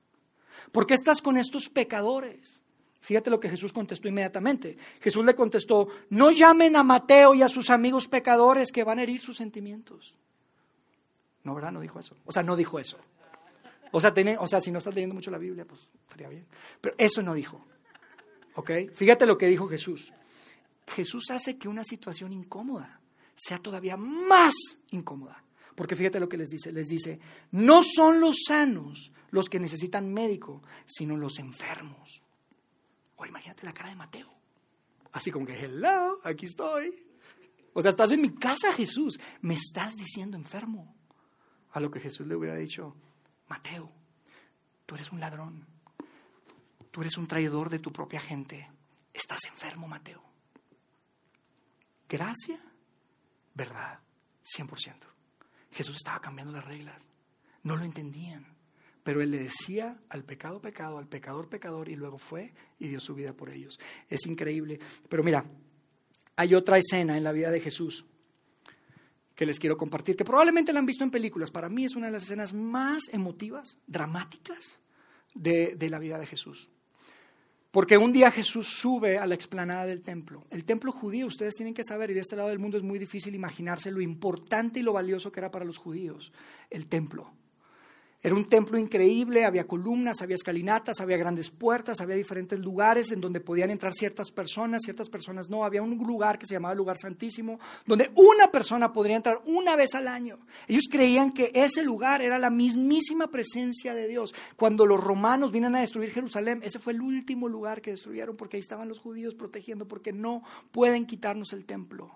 ¿Por 0.72 0.86
qué 0.86 0.96
estás 0.96 1.22
con 1.22 1.38
estos 1.38 1.70
pecadores? 1.70 2.60
Fíjate 3.02 3.30
lo 3.30 3.40
que 3.40 3.50
Jesús 3.50 3.74
contestó 3.74 4.08
inmediatamente. 4.08 4.78
Jesús 5.00 5.26
le 5.26 5.34
contestó, 5.34 5.88
no 6.10 6.32
llamen 6.32 6.76
a 6.76 6.84
Mateo 6.84 7.34
y 7.34 7.42
a 7.42 7.50
sus 7.50 7.70
amigos 7.70 8.08
pecadores 8.08 8.72
que 8.72 8.84
van 8.84 9.00
a 9.00 9.04
herir 9.04 9.22
sus 9.22 9.38
sentimientos. 9.38 10.16
No, 11.44 11.56
¿verdad? 11.56 11.72
No 11.72 11.82
dijo 11.82 12.00
eso. 12.00 12.16
O 12.26 12.32
sea, 12.32 12.44
no 12.44 12.56
dijo 12.56 12.78
eso. 12.80 12.98
O 13.92 14.00
sea, 14.00 14.14
o 14.40 14.48
sea, 14.48 14.62
si 14.62 14.72
no 14.72 14.78
estás 14.78 14.94
leyendo 14.94 15.16
mucho 15.16 15.32
la 15.32 15.40
Biblia, 15.40 15.66
pues 15.66 15.90
estaría 16.04 16.30
bien. 16.30 16.46
Pero 16.80 16.96
eso 16.98 17.22
no 17.22 17.34
dijo. 17.34 17.66
¿Ok? 18.56 18.72
Fíjate 18.94 19.26
lo 19.26 19.38
que 19.38 19.48
dijo 19.48 19.68
Jesús. 19.68 20.14
Jesús 20.88 21.32
hace 21.32 21.58
que 21.58 21.68
una 21.68 21.84
situación 21.84 22.32
incómoda 22.32 23.01
sea 23.36 23.60
todavía 23.60 23.98
más 23.98 24.54
incómoda. 24.92 25.44
Porque 25.76 25.96
fíjate 25.96 26.20
lo 26.20 26.30
que 26.30 26.38
les 26.38 26.50
dice. 26.50 26.72
Les 26.72 26.88
dice, 26.88 27.20
no 27.52 27.84
son 27.84 28.20
los 28.20 28.44
sanos 28.48 29.12
los 29.32 29.50
que 29.50 29.60
necesitan 29.60 30.14
médico, 30.14 30.62
sino 30.86 31.18
los 31.18 31.40
enfermos. 31.40 32.22
Ahora 33.18 33.30
imagínate 33.30 33.66
la 33.66 33.74
cara 33.74 33.90
de 33.90 33.96
Mateo. 33.96 34.32
Así 35.14 35.32
como 35.32 35.46
que, 35.46 35.58
hello, 35.60 36.20
aquí 36.24 36.46
estoy. 36.46 37.06
O 37.74 37.82
sea, 37.82 37.92
estás 37.92 38.12
en 38.12 38.22
mi 38.22 38.34
casa, 38.34 38.74
Jesús. 38.74 39.20
Me 39.42 39.54
estás 39.54 39.96
diciendo 39.96 40.38
enfermo. 40.38 40.96
A 41.72 41.80
lo 41.80 41.90
que 41.90 42.00
Jesús 42.00 42.28
le 42.28 42.36
hubiera 42.36 42.56
dicho, 42.56 42.96
Mateo, 43.48 43.92
tú 44.86 44.96
eres 44.96 45.12
un 45.12 45.20
ladrón. 45.20 45.66
Tú 46.92 47.02
eres 47.02 47.18
un 47.18 47.28
traidor 47.28 47.70
de 47.70 47.80
tu 47.80 47.92
propia 47.94 48.20
gente. 48.20 48.70
Estás 49.14 49.46
enfermo, 49.46 49.88
Mateo. 49.88 50.22
Gracia, 52.10 52.62
verdad, 53.54 54.00
100%. 54.44 54.96
Jesús 55.72 55.98
estaba 55.98 56.20
cambiando 56.20 56.54
las 56.54 56.66
reglas. 56.66 57.06
No 57.64 57.76
lo 57.76 57.84
entendían. 57.84 58.46
Pero 59.04 59.22
él 59.22 59.32
le 59.32 59.40
decía 59.40 60.00
al 60.10 60.24
pecado, 60.24 60.62
pecado, 60.62 60.98
al 60.98 61.08
pecador, 61.08 61.50
pecador, 61.50 61.90
y 61.90 61.96
luego 61.96 62.18
fue 62.18 62.54
y 62.80 62.88
dio 62.88 63.00
su 63.00 63.16
vida 63.16 63.34
por 63.34 63.50
ellos. 63.50 63.80
Es 64.10 64.26
increíble. 64.28 64.80
Pero 65.10 65.24
mira, 65.24 65.44
hay 66.36 66.54
otra 66.54 66.78
escena 66.78 67.18
en 67.18 67.24
la 67.24 67.32
vida 67.32 67.50
de 67.50 67.62
Jesús 67.62 68.06
que 69.34 69.46
les 69.46 69.60
quiero 69.60 69.76
compartir, 69.76 70.16
que 70.16 70.26
probablemente 70.26 70.72
la 70.72 70.80
han 70.80 70.86
visto 70.86 71.04
en 71.04 71.10
películas. 71.10 71.50
Para 71.50 71.70
mí 71.70 71.86
es 71.86 71.96
una 71.96 72.08
de 72.08 72.12
las 72.12 72.24
escenas 72.24 72.54
más 72.54 73.04
emotivas, 73.12 73.80
dramáticas 73.88 74.80
de, 75.34 75.76
de 75.76 75.90
la 75.90 75.98
vida 75.98 76.20
de 76.20 76.28
Jesús. 76.28 76.70
Porque 77.72 77.98
un 77.98 78.12
día 78.12 78.30
Jesús 78.32 78.68
sube 78.68 79.18
a 79.18 79.26
la 79.26 79.36
explanada 79.36 79.86
del 79.86 80.02
templo. 80.02 80.46
El 80.50 80.66
templo 80.66 80.92
judío, 80.92 81.26
ustedes 81.26 81.56
tienen 81.56 81.74
que 81.74 81.86
saber, 81.86 82.12
y 82.12 82.14
de 82.14 82.20
este 82.20 82.36
lado 82.36 82.50
del 82.50 82.60
mundo 82.60 82.78
es 82.78 82.84
muy 82.84 83.00
difícil 83.00 83.34
imaginarse 83.34 83.92
lo 83.92 84.02
importante 84.02 84.82
y 84.82 84.84
lo 84.84 84.92
valioso 84.92 85.32
que 85.32 85.40
era 85.40 85.52
para 85.52 85.64
los 85.64 85.78
judíos, 85.78 86.34
el 86.70 86.88
templo. 86.88 87.32
Era 88.24 88.36
un 88.36 88.46
templo 88.46 88.78
increíble, 88.78 89.46
había 89.46 89.66
columnas, 89.66 90.22
había 90.22 90.36
escalinatas, 90.36 91.02
había 91.02 91.18
grandes 91.18 91.50
puertas, 91.50 92.02
había 92.02 92.16
diferentes 92.16 92.60
lugares 92.60 93.12
en 93.12 93.20
donde 93.20 93.40
podían 93.40 93.72
entrar 93.72 93.94
ciertas 93.96 94.30
personas, 94.30 94.84
ciertas 94.84 95.10
personas 95.10 95.50
no. 95.50 95.66
Había 95.66 95.82
un 95.82 95.98
lugar 95.98 96.38
que 96.38 96.46
se 96.46 96.54
llamaba 96.54 96.76
lugar 96.76 96.98
santísimo, 96.98 97.60
donde 97.84 98.12
una 98.14 98.52
persona 98.52 98.94
podría 98.94 99.16
entrar 99.16 99.42
una 99.46 99.76
vez 99.76 99.96
al 99.96 100.08
año. 100.08 100.38
Ellos 100.68 100.84
creían 100.88 101.32
que 101.32 101.52
ese 101.56 101.82
lugar 101.84 102.22
era 102.22 102.38
la 102.38 102.52
mismísima 102.52 103.32
presencia 103.32 103.96
de 103.96 104.08
Dios. 104.08 104.36
Cuando 104.56 104.86
los 104.86 105.04
romanos 105.04 105.52
vinieron 105.52 105.78
a 105.78 105.82
destruir 105.82 106.12
Jerusalén, 106.12 106.62
ese 106.64 106.78
fue 106.78 106.94
el 106.94 107.02
último 107.02 107.50
lugar 107.50 107.82
que 107.82 107.90
destruyeron 107.90 108.38
porque 108.38 108.58
ahí 108.58 108.62
estaban 108.62 108.88
los 108.88 109.00
judíos 109.00 109.34
protegiendo, 109.34 109.88
porque 109.88 110.14
no 110.14 110.44
pueden 110.72 111.08
quitarnos 111.08 111.54
el 111.54 111.66
templo. 111.66 112.12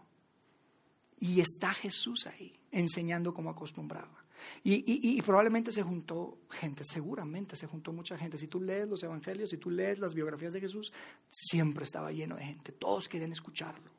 Y 1.19 1.39
está 1.39 1.73
Jesús 1.73 2.27
ahí, 2.27 2.59
enseñando 2.71 3.33
como 3.33 3.49
acostumbraba. 3.49 4.24
Y, 4.63 5.21
probablemente 5.21 5.71
se 5.71 5.83
juntó 5.83 6.39
gente, 6.49 6.83
seguramente 6.83 7.55
se 7.55 7.67
juntó 7.67 7.93
mucha 7.93 8.17
gente. 8.17 8.37
Si 8.37 8.47
tú 8.47 8.59
lees 8.59 8.87
los 8.87 9.03
evangelios, 9.03 9.49
si 9.49 9.57
tú 9.57 9.69
lees 9.69 9.99
las 9.99 10.13
biografías 10.13 10.53
de 10.53 10.61
Jesús, 10.61 10.91
siempre 11.29 11.83
estaba 11.83 12.11
lleno 12.11 12.35
de 12.35 12.45
gente, 12.45 12.71
todos 12.71 13.07
querían 13.07 13.31
escucharlo. 13.31 13.91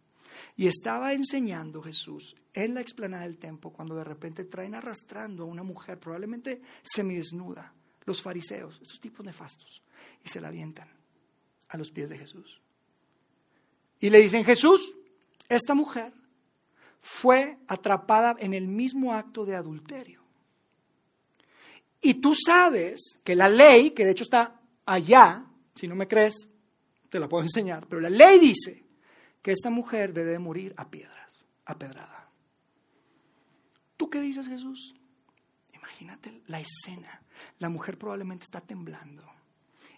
Y 0.56 0.66
estaba 0.66 1.12
enseñando 1.12 1.82
Jesús 1.82 2.35
en 2.52 2.74
la 2.74 2.80
explanada 2.80 3.22
del 3.22 3.38
templo 3.38 3.70
cuando 3.70 3.94
de 3.94 4.04
repente 4.04 4.44
traen 4.44 4.74
arrastrando 4.74 5.44
a 5.44 5.46
una 5.46 5.62
mujer, 5.62 5.98
probablemente 5.98 6.61
semidesnuda, 6.82 7.72
los 8.04 8.22
fariseos, 8.22 8.78
estos 8.82 9.00
tipos 9.00 9.24
nefastos, 9.24 9.82
y 10.24 10.28
se 10.28 10.40
la 10.40 10.48
avientan 10.48 10.88
a 11.68 11.76
los 11.76 11.90
pies 11.90 12.11
de 12.11 12.18
Jesús. 12.18 12.61
Y 14.00 14.11
le 14.11 14.20
dicen, 14.20 14.44
Jesús, 14.44 14.94
esta 15.48 15.74
mujer 15.74 16.12
fue 17.00 17.59
atrapada 17.68 18.37
en 18.38 18.52
el 18.52 18.66
mismo 18.66 19.14
acto 19.14 19.44
de 19.44 19.54
adulterio. 19.54 20.26
Y 22.07 22.14
tú 22.14 22.37
sabes 22.37 23.19
que 23.25 23.35
la 23.35 23.49
ley, 23.49 23.90
que 23.90 24.05
de 24.05 24.12
hecho 24.12 24.23
está 24.23 24.61
allá, 24.85 25.42
si 25.75 25.88
no 25.88 25.97
me 25.97 26.07
crees, 26.07 26.49
te 27.11 27.19
la 27.19 27.29
puedo 27.29 27.42
enseñar, 27.42 27.88
pero 27.88 28.01
la 28.01 28.09
ley 28.09 28.38
dice 28.38 28.85
que 29.42 29.51
esta 29.51 29.71
mujer 29.71 30.12
debe 30.12 30.38
morir 30.38 30.73
a 30.77 30.88
piedras, 30.88 31.45
a 31.64 31.77
pedrada. 31.77 32.31
¿Tú 33.97 34.09
qué 34.09 34.21
dices, 34.21 34.47
Jesús? 34.47 34.95
Imagínate 35.75 36.42
la 36.47 36.61
escena. 36.61 37.23
La 37.59 37.71
mujer 37.71 37.99
probablemente 37.99 38.45
está 38.45 38.61
temblando 38.61 39.25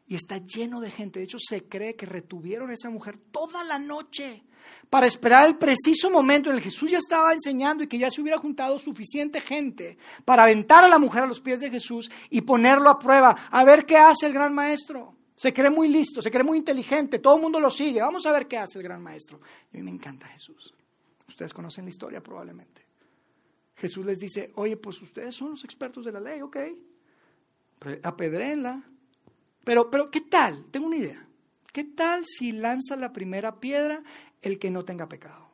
y 0.08 0.14
está 0.14 0.38
lleno 0.38 0.80
de 0.80 0.90
gente. 0.90 1.18
De 1.18 1.26
hecho, 1.26 1.38
se 1.38 1.64
cree 1.64 1.94
que 1.94 2.06
retuvieron 2.06 2.70
a 2.70 2.74
esa 2.74 2.88
mujer 2.88 3.18
toda 3.30 3.62
la 3.62 3.78
noche 3.78 4.42
para 4.88 5.06
esperar 5.06 5.46
el 5.46 5.56
preciso 5.56 6.10
momento 6.10 6.48
en 6.48 6.56
el 6.56 6.62
que 6.62 6.70
Jesús 6.70 6.90
ya 6.90 6.98
estaba 6.98 7.32
enseñando 7.32 7.84
y 7.84 7.86
que 7.86 7.98
ya 7.98 8.10
se 8.10 8.20
hubiera 8.20 8.38
juntado 8.38 8.78
suficiente 8.78 9.40
gente 9.40 9.98
para 10.24 10.44
aventar 10.44 10.82
a 10.82 10.88
la 10.88 10.98
mujer 10.98 11.24
a 11.24 11.26
los 11.26 11.40
pies 11.40 11.60
de 11.60 11.70
Jesús 11.70 12.10
y 12.30 12.40
ponerlo 12.40 12.88
a 12.88 12.98
prueba, 12.98 13.36
a 13.50 13.64
ver 13.64 13.84
qué 13.84 13.96
hace 13.96 14.26
el 14.26 14.32
gran 14.32 14.54
maestro. 14.54 15.14
Se 15.36 15.52
cree 15.52 15.70
muy 15.70 15.88
listo, 15.88 16.20
se 16.20 16.30
cree 16.30 16.42
muy 16.42 16.58
inteligente, 16.58 17.18
todo 17.18 17.36
el 17.36 17.42
mundo 17.42 17.60
lo 17.60 17.70
sigue. 17.70 18.00
Vamos 18.00 18.26
a 18.26 18.32
ver 18.32 18.48
qué 18.48 18.56
hace 18.56 18.78
el 18.78 18.84
gran 18.84 19.02
maestro. 19.02 19.40
Y 19.72 19.76
a 19.76 19.80
mí 19.80 19.84
me 19.84 19.90
encanta 19.92 20.26
Jesús. 20.26 20.74
Ustedes 21.28 21.52
conocen 21.52 21.84
la 21.84 21.90
historia 21.90 22.20
probablemente. 22.20 22.86
Jesús 23.76 24.04
les 24.04 24.18
dice, 24.18 24.50
oye, 24.56 24.76
pues 24.76 25.00
ustedes 25.00 25.36
son 25.36 25.50
los 25.50 25.62
expertos 25.62 26.04
de 26.04 26.12
la 26.12 26.18
ley, 26.18 26.40
ok. 26.40 26.56
Apedréenla. 28.02 28.82
Pero, 29.68 29.90
pero, 29.90 30.10
¿qué 30.10 30.22
tal? 30.22 30.64
Tengo 30.70 30.86
una 30.86 30.96
idea. 30.96 31.28
¿Qué 31.74 31.84
tal 31.84 32.24
si 32.24 32.52
lanza 32.52 32.96
la 32.96 33.12
primera 33.12 33.60
piedra 33.60 34.02
el 34.40 34.58
que 34.58 34.70
no 34.70 34.82
tenga 34.82 35.10
pecado. 35.10 35.46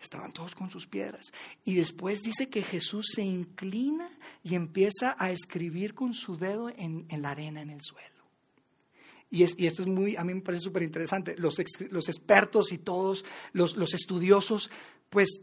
Estaban 0.00 0.32
todos 0.32 0.56
con 0.56 0.70
sus 0.70 0.88
piedras. 0.88 1.32
Y 1.64 1.76
después 1.76 2.20
dice 2.24 2.48
que 2.48 2.64
Jesús 2.64 3.12
se 3.14 3.22
inclina 3.22 4.10
y 4.42 4.56
empieza 4.56 5.14
a 5.20 5.30
escribir 5.30 5.94
con 5.94 6.14
su 6.14 6.36
dedo 6.36 6.68
en, 6.68 7.06
la 7.22 7.30
arena, 7.30 7.62
en 7.62 7.70
el 7.70 7.80
suelo. 7.80 8.24
Y, 9.30 9.44
esto 9.44 9.82
es 9.82 9.86
muy, 9.86 10.16
a 10.16 10.24
mí 10.24 10.34
me 10.34 10.40
parece 10.40 10.64
súper 10.64 10.82
interesante. 10.82 11.36
Los, 11.36 11.60
expertos 11.60 12.72
y 12.72 12.78
todos 12.78 13.24
los, 13.52 13.76
los 13.76 13.94
estudiosos, 13.94 14.68
pues 15.08 15.40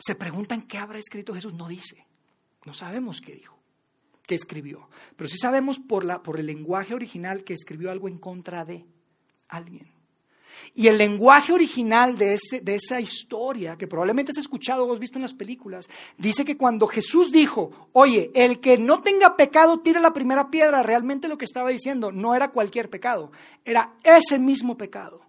se 0.00 0.16
preguntan 0.16 0.62
qué 0.62 0.78
habrá 0.78 0.98
escrito 0.98 1.32
Jesús. 1.32 1.54
No 1.54 1.68
dice. 1.68 2.08
No 2.64 2.74
sabemos 2.74 3.20
qué 3.20 3.34
dijo, 3.34 3.51
escribió. 4.34 4.88
Pero 5.16 5.28
sí 5.28 5.38
sabemos 5.38 5.78
por, 5.78 6.04
la, 6.04 6.22
por 6.22 6.38
el 6.38 6.46
lenguaje 6.46 6.94
original 6.94 7.44
que 7.44 7.54
escribió 7.54 7.90
algo 7.90 8.08
en 8.08 8.18
contra 8.18 8.64
de 8.64 8.84
alguien. 9.48 9.92
Y 10.74 10.88
el 10.88 10.98
lenguaje 10.98 11.52
original 11.52 12.16
de, 12.16 12.38
esa 12.66 13.00
historia, 13.00 13.76
que 13.76 13.86
probablemente 13.86 14.30
has 14.30 14.38
escuchado 14.38 14.84
o 14.84 14.92
has 14.92 14.98
visto 14.98 15.18
en 15.18 15.22
las 15.22 15.34
películas, 15.34 15.88
dice 16.16 16.44
que 16.44 16.56
cuando 16.56 16.86
Jesús 16.86 17.30
dijo, 17.30 17.88
oye, 17.92 18.30
el 18.34 18.60
que 18.60 18.78
no 18.78 19.02
tenga 19.02 19.36
pecado 19.36 19.80
tire 19.80 20.00
la 20.00 20.14
primera 20.14 20.50
piedra, 20.50 20.82
realmente 20.82 21.28
lo 21.28 21.36
que 21.36 21.44
estaba 21.44 21.70
diciendo 21.70 22.12
no 22.12 22.34
era 22.34 22.52
cualquier 22.52 22.88
pecado, 22.88 23.32
era 23.64 23.94
ese 24.02 24.38
mismo 24.38 24.76
pecado. 24.76 25.20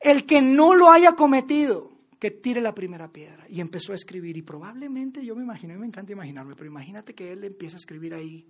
El 0.00 0.26
que 0.26 0.40
no 0.40 0.74
lo 0.74 0.90
haya 0.90 1.12
cometido, 1.12 1.93
que 2.24 2.30
tire 2.30 2.62
la 2.62 2.74
primera 2.74 3.12
piedra. 3.12 3.44
Y 3.50 3.60
empezó 3.60 3.92
a 3.92 3.96
escribir. 3.96 4.34
Y 4.38 4.40
probablemente, 4.40 5.22
yo 5.22 5.36
me 5.36 5.42
imagino, 5.42 5.78
me 5.78 5.84
encanta 5.84 6.12
imaginarme, 6.12 6.54
pero 6.54 6.70
imagínate 6.70 7.14
que 7.14 7.32
él 7.32 7.44
empieza 7.44 7.76
a 7.76 7.80
escribir 7.80 8.14
ahí 8.14 8.48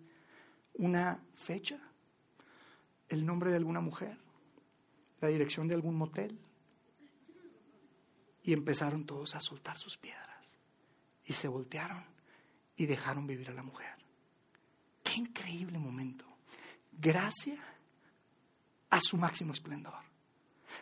una 0.74 1.20
fecha, 1.34 1.80
el 3.08 3.26
nombre 3.26 3.50
de 3.50 3.56
alguna 3.56 3.80
mujer 3.80 4.16
la 5.20 5.26
dirección 5.26 5.66
de 5.66 5.74
algún 5.74 5.96
motel. 5.96 6.38
Y 8.44 8.52
empezaron 8.52 9.04
todos 9.04 9.34
a 9.34 9.40
soltar 9.40 9.76
sus 9.76 9.96
piedras. 9.96 10.54
Y 11.24 11.32
se 11.32 11.48
voltearon 11.48 12.04
y 12.76 12.86
dejaron 12.86 13.26
vivir 13.26 13.50
a 13.50 13.54
la 13.54 13.64
mujer. 13.64 13.96
Qué 15.02 15.14
increíble 15.14 15.80
momento. 15.80 16.24
Gracia 16.92 17.58
a 18.90 19.00
su 19.00 19.16
máximo 19.16 19.52
esplendor. 19.52 20.03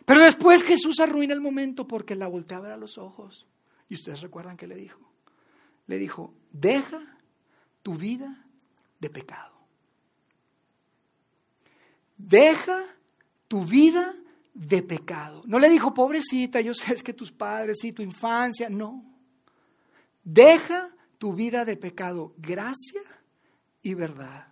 Pero 0.05 0.21
después 0.21 0.63
Jesús 0.63 0.99
arruina 0.99 1.33
el 1.33 1.41
momento 1.41 1.87
porque 1.87 2.15
la 2.15 2.27
voltea 2.27 2.57
a 2.57 2.61
ver 2.61 2.71
a 2.71 2.77
los 2.77 2.97
ojos. 2.97 3.47
Y 3.89 3.95
ustedes 3.95 4.21
recuerdan 4.21 4.57
que 4.57 4.67
le 4.67 4.75
dijo. 4.75 4.99
Le 5.87 5.97
dijo, 5.97 6.33
deja 6.51 7.01
tu 7.81 7.95
vida 7.95 8.45
de 8.99 9.09
pecado. 9.09 9.53
Deja 12.17 12.83
tu 13.47 13.65
vida 13.65 14.15
de 14.53 14.81
pecado. 14.81 15.43
No 15.45 15.59
le 15.59 15.69
dijo, 15.69 15.93
pobrecita, 15.93 16.61
yo 16.61 16.73
sé 16.73 16.93
es 16.93 17.03
que 17.03 17.13
tus 17.13 17.31
padres 17.31 17.83
y 17.83 17.91
tu 17.91 18.01
infancia, 18.01 18.69
no. 18.69 19.03
Deja 20.23 20.89
tu 21.17 21.33
vida 21.33 21.65
de 21.65 21.75
pecado, 21.75 22.33
gracia 22.37 23.01
y 23.81 23.93
verdad 23.93 24.47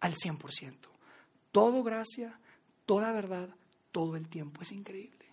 al 0.00 0.14
100%. 0.14 0.74
Todo 1.50 1.82
gracia, 1.82 2.38
toda 2.86 3.12
verdad, 3.12 3.48
todo 3.92 4.16
el 4.16 4.28
tiempo. 4.28 4.62
Es 4.62 4.72
increíble. 4.72 5.26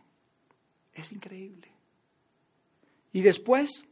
Es 0.94 1.12
increíble. 1.12 1.72
Y 3.12 3.22
después, 3.22 3.86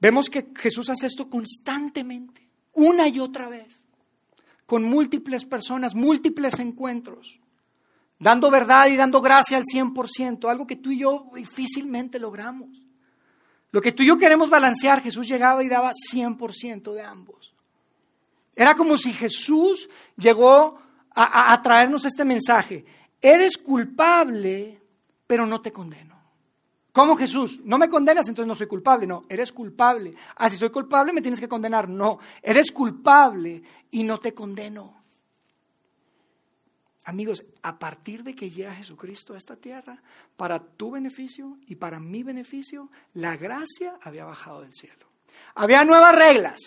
vemos 0.00 0.28
que 0.28 0.52
Jesús 0.56 0.90
hace 0.90 1.06
esto 1.06 1.28
constantemente, 1.28 2.48
una 2.72 3.08
y 3.08 3.18
otra 3.18 3.48
vez, 3.48 3.84
con 4.66 4.84
múltiples 4.84 5.44
personas, 5.44 5.94
múltiples 5.94 6.58
encuentros, 6.60 7.40
dando 8.18 8.50
verdad 8.50 8.86
y 8.88 8.96
dando 8.96 9.20
gracia 9.20 9.56
al 9.56 9.64
100%, 9.64 10.48
algo 10.48 10.66
que 10.66 10.76
tú 10.76 10.90
y 10.92 10.98
yo 10.98 11.30
difícilmente 11.34 12.18
logramos. 12.18 12.68
Lo 13.72 13.80
que 13.80 13.92
tú 13.92 14.02
y 14.02 14.06
yo 14.06 14.18
queremos 14.18 14.50
balancear, 14.50 15.02
Jesús 15.02 15.26
llegaba 15.28 15.62
y 15.64 15.68
daba 15.68 15.92
100% 15.92 16.92
de 16.92 17.02
ambos. 17.02 17.54
Era 18.54 18.74
como 18.74 18.98
si 18.98 19.12
Jesús 19.12 19.88
llegó 20.16 20.80
a, 21.14 21.60
traernos 21.62 22.04
este 22.04 22.24
mensaje. 22.24 22.84
Eres 23.20 23.58
culpable, 23.58 24.80
pero 25.26 25.46
no 25.46 25.60
te 25.60 25.72
condeno. 25.72 26.18
¿Cómo 26.92 27.16
Jesús? 27.16 27.60
No 27.64 27.78
me 27.78 27.88
condenas, 27.88 28.28
entonces 28.28 28.48
no 28.48 28.54
soy 28.54 28.66
culpable. 28.66 29.06
No, 29.06 29.24
eres 29.28 29.52
culpable. 29.52 30.14
Ah, 30.36 30.50
si 30.50 30.56
soy 30.56 30.70
culpable, 30.70 31.12
me 31.12 31.22
tienes 31.22 31.40
que 31.40 31.48
condenar. 31.48 31.88
No, 31.88 32.18
eres 32.42 32.72
culpable 32.72 33.62
y 33.90 34.02
no 34.02 34.18
te 34.18 34.34
condeno. 34.34 35.00
Amigos, 37.04 37.44
a 37.62 37.78
partir 37.78 38.22
de 38.22 38.34
que 38.34 38.50
llega 38.50 38.74
Jesucristo 38.74 39.34
a 39.34 39.38
esta 39.38 39.56
tierra, 39.56 40.02
para 40.36 40.60
tu 40.60 40.90
beneficio 40.90 41.58
y 41.66 41.76
para 41.76 41.98
mi 41.98 42.22
beneficio, 42.22 42.90
la 43.14 43.36
gracia 43.36 43.98
había 44.02 44.24
bajado 44.24 44.62
del 44.62 44.74
cielo. 44.74 45.06
Había 45.54 45.84
nuevas 45.84 46.14
reglas, 46.14 46.60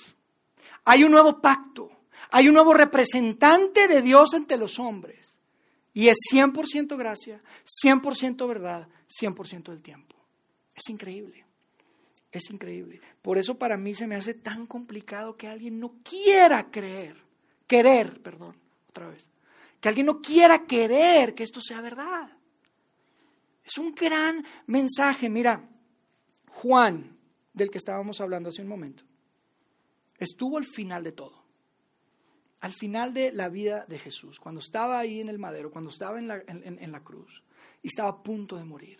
hay 0.83 1.03
un 1.03 1.11
nuevo 1.11 1.39
pacto, 1.39 1.91
hay 2.33 2.47
un 2.47 2.55
nuevo 2.55 2.73
representante 2.73 3.87
de 3.87 4.01
Dios 4.01 4.33
entre 4.33 4.57
los 4.57 4.79
hombres. 4.79 5.37
Y 5.93 6.07
es 6.07 6.17
100% 6.31 6.97
gracia, 6.97 7.41
100% 7.85 8.47
verdad, 8.47 8.87
100% 9.07 9.71
del 9.71 9.81
tiempo. 9.81 10.15
Es 10.73 10.89
increíble, 10.89 11.45
es 12.31 12.49
increíble. 12.49 12.99
Por 13.21 13.37
eso 13.37 13.57
para 13.57 13.77
mí 13.77 13.93
se 13.93 14.07
me 14.07 14.15
hace 14.15 14.33
tan 14.33 14.65
complicado 14.65 15.37
que 15.37 15.47
alguien 15.47 15.79
no 15.79 15.97
quiera 16.03 16.71
creer, 16.71 17.15
querer, 17.67 18.21
perdón, 18.21 18.55
otra 18.89 19.07
vez 19.09 19.27
que 19.83 19.89
alguien 19.89 20.05
no 20.05 20.21
quiera 20.21 20.65
querer 20.65 21.35
que 21.35 21.43
esto 21.43 21.59
sea 21.59 21.81
verdad. 21.81 22.29
Es 23.65 23.77
un 23.77 23.93
gran 23.93 24.41
mensaje. 24.65 25.27
Mira, 25.27 25.61
Juan, 26.47 27.17
del 27.51 27.69
que 27.69 27.79
estábamos 27.79 28.21
hablando 28.21 28.47
hace 28.47 28.61
un 28.61 28.69
momento, 28.69 29.03
estuvo 30.17 30.57
al 30.57 30.63
final 30.63 31.03
de 31.03 31.11
todo. 31.11 31.42
Al 32.63 32.71
final 32.71 33.13
de 33.13 33.33
la 33.33 33.49
vida 33.49 33.85
de 33.89 33.99
Jesús, 33.99 34.39
cuando 34.39 34.61
estaba 34.61 34.97
ahí 34.97 35.19
en 35.19 35.27
el 35.27 35.37
madero, 35.37 35.69
cuando 35.69 35.89
estaba 35.89 36.17
en 36.17 36.29
la, 36.29 36.41
en 36.47 36.91
la 36.93 37.03
cruz 37.03 37.43
y 37.81 37.87
estaba 37.87 38.07
a 38.07 38.23
punto 38.23 38.55
de 38.55 38.63
morir. 38.63 38.99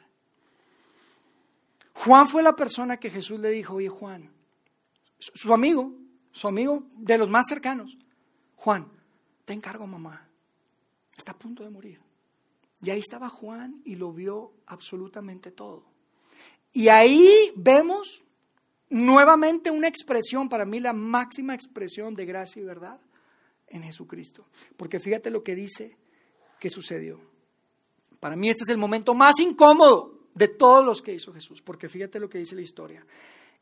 Juan 1.94 2.28
fue 2.28 2.44
la 2.44 2.58
persona 2.58 2.98
que 2.98 3.10
Jesús 3.10 3.40
le 3.40 3.52
dijo, 3.52 3.76
oye 3.76 3.88
Juan, 3.88 4.30
su 5.18 5.54
amigo, 5.54 5.94
su 6.34 6.50
amigo 6.50 6.84
de 6.98 7.18
los 7.18 7.30
más 7.30 7.46
cercanos, 7.48 7.98
Juan, 8.58 8.92
te 9.46 9.54
encargo 9.54 9.88
mamá, 9.88 10.28
Está 11.16 11.32
a 11.32 11.38
punto 11.38 11.64
de 11.64 11.70
morir. 11.70 12.02
Y 12.82 12.90
ahí 12.90 13.00
estaba 13.00 13.30
Juan 13.30 13.82
y 13.86 13.96
lo 13.96 14.12
vio 14.12 14.52
absolutamente 14.66 15.52
todo. 15.52 15.86
Y 16.74 16.90
ahí 16.90 17.54
vemos 17.56 18.26
nuevamente 18.90 19.72
una 19.72 19.88
expresión, 19.88 20.50
para 20.50 20.66
mí 20.66 20.82
la 20.82 20.92
máxima 20.92 21.56
expresión 21.56 22.14
de 22.14 22.26
gracia 22.26 22.62
y 22.62 22.66
verdad 22.66 23.00
en 23.74 23.84
Jesucristo. 23.84 24.48
Porque 24.78 25.00
fíjate 25.00 25.30
lo 25.30 25.44
que 25.44 25.56
dice 25.56 25.98
que 26.60 26.70
sucedió. 26.70 27.20
Para 28.20 28.38
mí 28.38 28.50
este 28.50 28.64
es 28.64 28.70
el 28.70 28.78
momento 28.78 29.14
más 29.14 29.40
incómodo 29.40 30.30
de 30.34 30.48
todos 30.48 30.86
los 30.86 31.02
que 31.02 31.14
hizo 31.14 31.34
Jesús, 31.34 31.62
porque 31.62 31.90
fíjate 31.90 32.20
lo 32.20 32.30
que 32.30 32.38
dice 32.38 32.56
la 32.56 32.62
historia. 32.62 33.06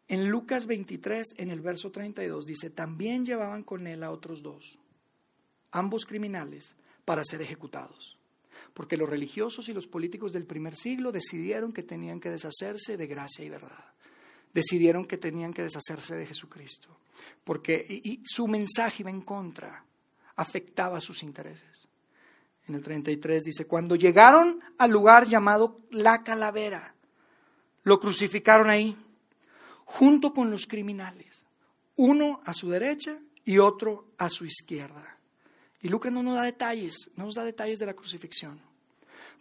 En 0.07 0.29
Lucas 0.29 0.65
23, 0.65 1.35
en 1.37 1.49
el 1.49 1.61
verso 1.61 1.91
32, 1.91 2.45
dice, 2.45 2.69
también 2.69 3.25
llevaban 3.25 3.63
con 3.63 3.87
él 3.87 4.03
a 4.03 4.11
otros 4.11 4.43
dos, 4.43 4.77
ambos 5.71 6.05
criminales, 6.05 6.75
para 7.05 7.23
ser 7.23 7.41
ejecutados. 7.41 8.17
Porque 8.73 8.97
los 8.97 9.09
religiosos 9.09 9.67
y 9.69 9.73
los 9.73 9.87
políticos 9.87 10.31
del 10.33 10.45
primer 10.45 10.75
siglo 10.75 11.11
decidieron 11.11 11.73
que 11.73 11.83
tenían 11.83 12.19
que 12.19 12.29
deshacerse 12.29 12.97
de 12.97 13.07
gracia 13.07 13.43
y 13.43 13.49
verdad. 13.49 13.85
Decidieron 14.53 15.05
que 15.05 15.17
tenían 15.17 15.53
que 15.53 15.63
deshacerse 15.63 16.15
de 16.15 16.25
Jesucristo. 16.25 16.97
Porque 17.43 17.85
y, 17.89 18.21
su 18.25 18.47
mensaje 18.47 19.03
iba 19.03 19.09
en 19.09 19.21
contra, 19.21 19.83
afectaba 20.35 20.99
sus 20.99 21.23
intereses. 21.23 21.87
En 22.67 22.75
el 22.75 22.83
33 22.83 23.43
dice, 23.43 23.65
cuando 23.65 23.95
llegaron 23.95 24.61
al 24.77 24.91
lugar 24.91 25.25
llamado 25.25 25.79
la 25.89 26.23
calavera, 26.23 26.95
lo 27.83 27.99
crucificaron 27.99 28.69
ahí, 28.69 28.95
junto 29.85 30.33
con 30.33 30.51
los 30.51 30.67
criminales, 30.67 31.43
uno 31.97 32.41
a 32.45 32.53
su 32.53 32.69
derecha 32.69 33.17
y 33.43 33.57
otro 33.57 34.07
a 34.17 34.29
su 34.29 34.45
izquierda. 34.45 35.17
Y 35.81 35.89
Lucas 35.89 36.13
no 36.13 36.21
nos 36.21 36.35
da 36.35 36.43
detalles, 36.43 37.09
no 37.15 37.25
nos 37.25 37.35
da 37.35 37.43
detalles 37.43 37.79
de 37.79 37.87
la 37.87 37.93
crucifixión. 37.93 38.61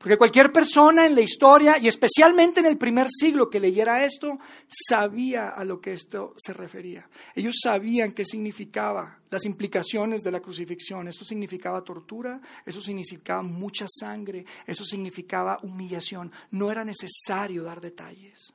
Porque 0.01 0.17
cualquier 0.17 0.51
persona 0.51 1.05
en 1.05 1.15
la 1.15 1.21
historia, 1.21 1.77
y 1.79 1.87
especialmente 1.87 2.61
en 2.61 2.67
el 2.67 2.79
primer 2.79 3.09
siglo 3.11 3.51
que 3.51 3.61
leyera 3.61 4.03
esto, 4.03 4.39
sabía 4.67 5.51
a 5.51 5.63
lo 5.63 5.79
que 5.79 5.93
esto 5.93 6.33
se 6.39 6.55
refería. 6.55 7.07
Ellos 7.35 7.57
sabían 7.63 8.13
qué 8.13 8.25
significaba 8.25 9.19
las 9.29 9.45
implicaciones 9.45 10.23
de 10.23 10.31
la 10.31 10.41
crucifixión. 10.41 11.07
Esto 11.07 11.27
significaba 11.27 11.85
tortura, 11.85 12.41
eso 12.65 12.81
significaba 12.81 13.43
mucha 13.43 13.85
sangre, 13.87 14.47
eso 14.67 14.87
significaba 14.87 15.59
humillación. 15.63 16.33
No 16.51 16.71
era 16.71 16.83
necesario 16.83 17.63
dar 17.63 17.83
detalles. 17.83 18.55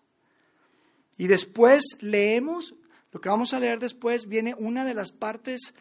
Y 1.15 1.27
después 1.27 1.83
leemos, 2.01 2.73
lo 3.11 3.21
que 3.21 3.29
vamos 3.29 3.53
a 3.53 3.59
leer 3.59 3.77
después, 3.77 4.27
viene 4.27 4.55
una 4.57 4.83
de 4.83 4.95
las 4.95 5.11
partes 5.11 5.75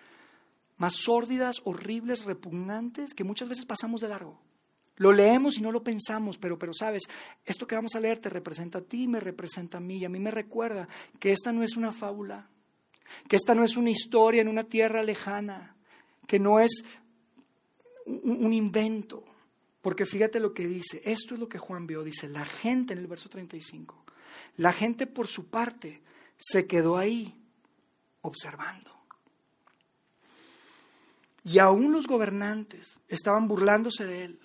más 0.76 0.92
sórdidas, 0.92 1.62
horribles, 1.64 2.26
repugnantes, 2.26 3.14
que 3.14 3.24
muchas 3.24 3.48
veces 3.48 3.64
pasamos 3.64 4.02
de 4.02 4.08
largo. 4.08 4.38
Lo 4.96 5.12
leemos 5.12 5.58
y 5.58 5.62
no 5.62 5.72
lo 5.72 5.82
pensamos, 5.82 6.38
pero, 6.38 6.58
pero 6.58 6.72
sabes, 6.72 7.02
esto 7.44 7.66
que 7.66 7.74
vamos 7.74 7.94
a 7.94 8.00
leer 8.00 8.18
te 8.18 8.28
representa 8.28 8.78
a 8.78 8.82
ti, 8.82 9.08
me 9.08 9.20
representa 9.20 9.78
a 9.78 9.80
mí, 9.80 9.98
y 9.98 10.04
a 10.04 10.08
mí 10.08 10.20
me 10.20 10.30
recuerda 10.30 10.88
que 11.18 11.32
esta 11.32 11.52
no 11.52 11.62
es 11.62 11.76
una 11.76 11.90
fábula, 11.90 12.48
que 13.28 13.36
esta 13.36 13.54
no 13.54 13.64
es 13.64 13.76
una 13.76 13.90
historia 13.90 14.40
en 14.40 14.48
una 14.48 14.64
tierra 14.64 15.02
lejana, 15.02 15.76
que 16.26 16.38
no 16.38 16.60
es 16.60 16.84
un, 18.06 18.44
un 18.46 18.52
invento, 18.52 19.24
porque 19.82 20.06
fíjate 20.06 20.38
lo 20.38 20.54
que 20.54 20.68
dice, 20.68 21.02
esto 21.04 21.34
es 21.34 21.40
lo 21.40 21.48
que 21.48 21.58
Juan 21.58 21.86
vio, 21.86 22.04
dice, 22.04 22.28
la 22.28 22.44
gente 22.44 22.92
en 22.92 23.00
el 23.00 23.06
verso 23.06 23.28
35, 23.28 24.04
la 24.56 24.72
gente 24.72 25.06
por 25.06 25.26
su 25.26 25.48
parte 25.48 26.02
se 26.36 26.66
quedó 26.66 26.96
ahí 26.96 27.34
observando. 28.20 28.90
Y 31.44 31.58
aún 31.58 31.92
los 31.92 32.06
gobernantes 32.06 32.98
estaban 33.08 33.46
burlándose 33.48 34.06
de 34.06 34.24
él. 34.24 34.40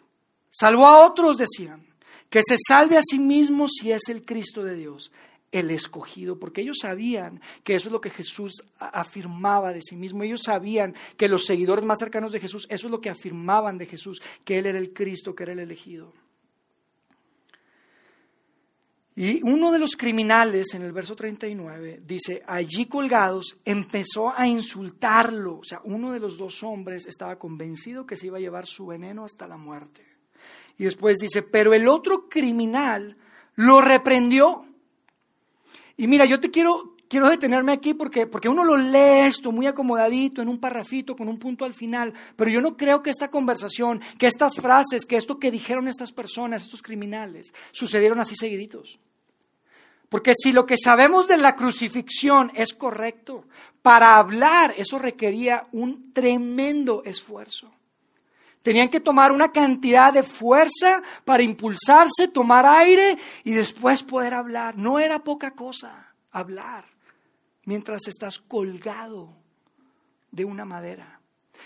Salvó 0.49 0.87
a 0.87 1.05
otros, 1.05 1.37
decían, 1.37 1.85
que 2.29 2.41
se 2.43 2.55
salve 2.57 2.97
a 2.97 3.01
sí 3.01 3.19
mismo 3.19 3.67
si 3.67 3.91
es 3.91 4.09
el 4.09 4.23
Cristo 4.23 4.63
de 4.63 4.75
Dios, 4.75 5.11
el 5.51 5.71
escogido, 5.71 6.37
porque 6.39 6.61
ellos 6.61 6.77
sabían 6.81 7.41
que 7.63 7.75
eso 7.75 7.89
es 7.89 7.93
lo 7.93 8.01
que 8.01 8.09
Jesús 8.09 8.63
afirmaba 8.77 9.73
de 9.73 9.81
sí 9.81 9.95
mismo. 9.95 10.23
Ellos 10.23 10.41
sabían 10.43 10.95
que 11.17 11.27
los 11.27 11.45
seguidores 11.45 11.85
más 11.85 11.99
cercanos 11.99 12.31
de 12.31 12.39
Jesús, 12.39 12.67
eso 12.69 12.87
es 12.87 12.91
lo 12.91 13.01
que 13.01 13.09
afirmaban 13.09 13.77
de 13.77 13.87
Jesús, 13.87 14.21
que 14.43 14.59
Él 14.59 14.67
era 14.67 14.77
el 14.77 14.93
Cristo, 14.93 15.35
que 15.35 15.43
era 15.43 15.53
el 15.53 15.59
elegido. 15.59 16.13
Y 19.15 19.43
uno 19.43 19.71
de 19.73 19.79
los 19.79 19.97
criminales, 19.97 20.73
en 20.75 20.83
el 20.83 20.93
verso 20.93 21.13
39, 21.13 22.03
dice, 22.05 22.41
allí 22.47 22.85
colgados, 22.85 23.57
empezó 23.65 24.33
a 24.33 24.47
insultarlo. 24.47 25.57
O 25.57 25.63
sea, 25.63 25.81
uno 25.83 26.13
de 26.13 26.19
los 26.19 26.37
dos 26.37 26.63
hombres 26.63 27.05
estaba 27.05 27.37
convencido 27.37 28.05
que 28.05 28.15
se 28.15 28.27
iba 28.27 28.37
a 28.37 28.39
llevar 28.39 28.65
su 28.65 28.85
veneno 28.85 29.25
hasta 29.25 29.45
la 29.45 29.57
muerte. 29.57 30.08
Y 30.79 30.85
después 30.85 31.17
dice, 31.17 31.43
pero 31.43 31.73
el 31.73 31.87
otro 31.89 32.29
criminal 32.29 33.17
lo 33.55 33.81
reprendió. 33.81 34.65
Y 35.97 36.07
mira, 36.07 36.23
yo 36.23 36.39
te 36.39 36.49
quiero, 36.49 36.95
quiero 37.09 37.29
detenerme 37.29 37.73
aquí 37.73 37.93
porque, 37.93 38.25
porque 38.25 38.47
uno 38.47 38.63
lo 38.63 38.77
lee 38.77 39.27
esto 39.27 39.51
muy 39.51 39.67
acomodadito, 39.67 40.41
en 40.41 40.47
un 40.47 40.57
parrafito, 40.57 41.17
con 41.17 41.27
un 41.27 41.37
punto 41.37 41.65
al 41.65 41.73
final, 41.73 42.13
pero 42.37 42.49
yo 42.49 42.61
no 42.61 42.77
creo 42.77 43.03
que 43.03 43.09
esta 43.09 43.29
conversación, 43.29 43.99
que 44.17 44.27
estas 44.27 44.55
frases, 44.55 45.05
que 45.05 45.17
esto 45.17 45.37
que 45.37 45.51
dijeron 45.51 45.89
estas 45.89 46.13
personas, 46.13 46.63
estos 46.63 46.81
criminales, 46.81 47.53
sucedieron 47.73 48.21
así 48.21 48.35
seguiditos. 48.37 48.99
Porque 50.07 50.33
si 50.33 50.53
lo 50.53 50.65
que 50.65 50.77
sabemos 50.77 51.27
de 51.27 51.37
la 51.37 51.57
crucifixión 51.57 52.53
es 52.55 52.73
correcto, 52.73 53.43
para 53.81 54.15
hablar, 54.15 54.73
eso 54.77 54.97
requería 54.97 55.67
un 55.73 56.13
tremendo 56.13 57.03
esfuerzo. 57.03 57.69
Tenían 58.69 58.89
que 58.89 58.99
tomar 58.99 59.31
una 59.31 59.51
cantidad 59.51 60.13
de 60.13 60.21
fuerza 60.21 61.01
para 61.25 61.41
impulsarse, 61.41 62.27
tomar 62.27 62.67
aire 62.67 63.17
y 63.43 63.53
después 63.53 64.03
poder 64.03 64.35
hablar. 64.35 64.77
No 64.77 64.99
era 64.99 65.23
poca 65.23 65.55
cosa 65.55 66.13
hablar 66.29 66.85
mientras 67.65 68.07
estás 68.07 68.37
colgado 68.37 69.35
de 70.29 70.45
una 70.45 70.65
madera. 70.65 71.19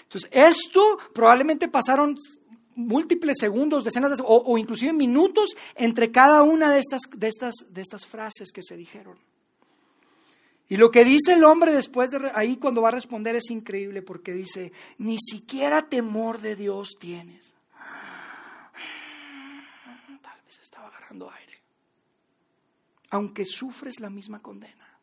Entonces, 0.04 0.30
esto 0.32 0.98
probablemente 1.14 1.68
pasaron 1.68 2.16
múltiples 2.74 3.36
segundos, 3.38 3.84
decenas 3.84 4.16
de, 4.16 4.24
o, 4.26 4.42
o 4.42 4.58
inclusive 4.58 4.94
minutos 4.94 5.58
entre 5.76 6.10
cada 6.10 6.42
una 6.42 6.72
de 6.72 6.80
estas, 6.80 7.02
de, 7.18 7.28
estas, 7.28 7.54
de 7.68 7.82
estas 7.82 8.08
frases 8.08 8.50
que 8.54 8.62
se 8.62 8.78
dijeron. 8.78 9.18
Y 10.74 10.78
lo 10.78 10.90
que 10.90 11.06
dice 11.06 11.34
el 11.34 11.44
hombre 11.44 11.72
después 11.72 12.10
de 12.10 12.32
ahí 12.34 12.58
cuando 12.58 12.82
va 12.82 12.88
a 12.88 12.94
responder 12.94 13.36
es 13.36 13.52
increíble 13.52 14.02
porque 14.02 14.34
dice, 14.34 14.74
ni 14.98 15.20
siquiera 15.20 15.88
temor 15.88 16.42
de 16.42 16.56
Dios 16.56 16.96
tienes. 17.00 17.54
Tal 20.24 20.42
vez 20.44 20.58
estaba 20.60 20.88
agarrando 20.88 21.30
aire. 21.30 21.62
Aunque 23.12 23.46
sufres 23.46 24.00
la 24.00 24.10
misma 24.10 24.42
condena. 24.42 24.98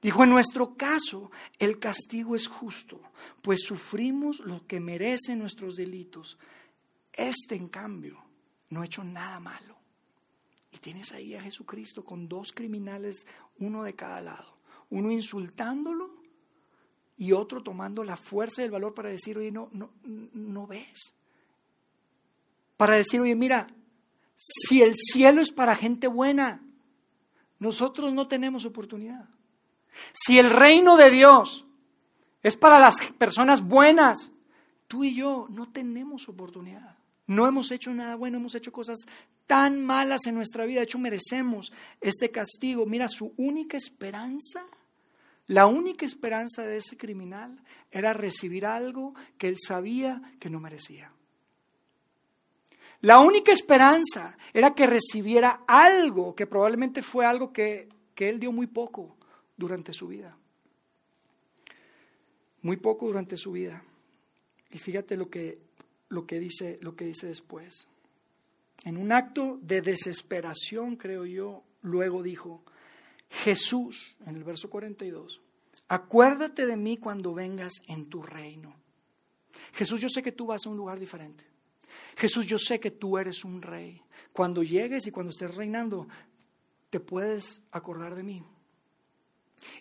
Dijo, 0.00 0.22
en 0.22 0.30
nuestro 0.30 0.76
caso, 0.76 1.32
el 1.58 1.80
castigo 1.80 2.36
es 2.36 2.46
justo, 2.46 3.00
pues 3.42 3.64
sufrimos 3.64 4.38
lo 4.38 4.64
que 4.68 4.78
merecen 4.78 5.40
nuestros 5.40 5.74
delitos. 5.74 6.38
Este, 7.12 7.56
en 7.56 7.66
cambio, 7.66 8.24
no 8.68 8.82
ha 8.82 8.86
hecho 8.86 9.02
nada 9.02 9.40
malo. 9.40 9.83
Y 10.74 10.78
tienes 10.78 11.12
ahí 11.12 11.36
a 11.36 11.40
Jesucristo 11.40 12.04
con 12.04 12.28
dos 12.28 12.52
criminales, 12.52 13.28
uno 13.60 13.84
de 13.84 13.94
cada 13.94 14.20
lado. 14.20 14.58
Uno 14.90 15.12
insultándolo 15.12 16.10
y 17.16 17.30
otro 17.30 17.62
tomando 17.62 18.02
la 18.02 18.16
fuerza 18.16 18.60
y 18.60 18.64
el 18.64 18.72
valor 18.72 18.92
para 18.92 19.08
decir, 19.08 19.38
oye, 19.38 19.52
no, 19.52 19.68
no, 19.70 19.90
no 20.02 20.66
ves. 20.66 21.14
Para 22.76 22.94
decir, 22.94 23.20
oye, 23.20 23.36
mira, 23.36 23.68
si 24.34 24.82
el 24.82 24.96
cielo 24.96 25.42
es 25.42 25.52
para 25.52 25.76
gente 25.76 26.08
buena, 26.08 26.60
nosotros 27.60 28.12
no 28.12 28.26
tenemos 28.26 28.64
oportunidad. 28.64 29.28
Si 30.12 30.40
el 30.40 30.50
reino 30.50 30.96
de 30.96 31.10
Dios 31.10 31.64
es 32.42 32.56
para 32.56 32.80
las 32.80 32.96
personas 33.16 33.62
buenas, 33.62 34.32
tú 34.88 35.04
y 35.04 35.14
yo 35.14 35.46
no 35.50 35.70
tenemos 35.70 36.28
oportunidad. 36.28 36.98
No 37.28 37.46
hemos 37.46 37.70
hecho 37.70 37.94
nada 37.94 38.16
bueno, 38.16 38.38
hemos 38.38 38.56
hecho 38.56 38.72
cosas 38.72 38.98
tan 39.46 39.84
malas 39.84 40.26
en 40.26 40.34
nuestra 40.34 40.64
vida, 40.64 40.80
de 40.80 40.84
hecho 40.84 40.98
merecemos 40.98 41.72
este 42.00 42.30
castigo. 42.30 42.86
Mira, 42.86 43.08
su 43.08 43.34
única 43.36 43.76
esperanza, 43.76 44.64
la 45.46 45.66
única 45.66 46.04
esperanza 46.04 46.62
de 46.62 46.78
ese 46.78 46.96
criminal 46.96 47.60
era 47.90 48.12
recibir 48.12 48.66
algo 48.66 49.14
que 49.38 49.48
él 49.48 49.56
sabía 49.58 50.22
que 50.40 50.50
no 50.50 50.60
merecía. 50.60 51.12
La 53.00 53.20
única 53.20 53.52
esperanza 53.52 54.38
era 54.54 54.74
que 54.74 54.86
recibiera 54.86 55.62
algo 55.66 56.34
que 56.34 56.46
probablemente 56.46 57.02
fue 57.02 57.26
algo 57.26 57.52
que, 57.52 57.88
que 58.14 58.30
él 58.30 58.40
dio 58.40 58.50
muy 58.50 58.66
poco, 58.66 59.14
durante 59.56 59.92
su 59.92 60.08
vida. 60.08 60.36
Muy 62.62 62.76
poco 62.76 63.06
durante 63.06 63.36
su 63.36 63.52
vida. 63.52 63.82
Y 64.70 64.78
fíjate 64.78 65.16
lo 65.16 65.28
que, 65.28 65.60
lo 66.08 66.26
que, 66.26 66.40
dice, 66.40 66.78
lo 66.80 66.96
que 66.96 67.04
dice 67.04 67.26
después. 67.26 67.86
En 68.84 68.96
un 68.96 69.12
acto 69.12 69.58
de 69.62 69.80
desesperación, 69.80 70.96
creo 70.96 71.24
yo, 71.24 71.64
luego 71.82 72.22
dijo, 72.22 72.62
Jesús, 73.30 74.16
en 74.26 74.36
el 74.36 74.44
verso 74.44 74.70
42, 74.70 75.40
acuérdate 75.88 76.66
de 76.66 76.76
mí 76.76 76.98
cuando 76.98 77.34
vengas 77.34 77.72
en 77.88 78.06
tu 78.06 78.22
reino. 78.22 78.76
Jesús, 79.72 80.00
yo 80.00 80.08
sé 80.08 80.22
que 80.22 80.32
tú 80.32 80.46
vas 80.46 80.66
a 80.66 80.68
un 80.68 80.76
lugar 80.76 81.00
diferente. 81.00 81.44
Jesús, 82.16 82.46
yo 82.46 82.58
sé 82.58 82.78
que 82.78 82.90
tú 82.90 83.18
eres 83.18 83.44
un 83.44 83.62
rey. 83.62 84.02
Cuando 84.32 84.62
llegues 84.62 85.06
y 85.06 85.10
cuando 85.10 85.30
estés 85.30 85.54
reinando, 85.54 86.08
te 86.90 87.00
puedes 87.00 87.62
acordar 87.72 88.14
de 88.14 88.22
mí. 88.22 88.42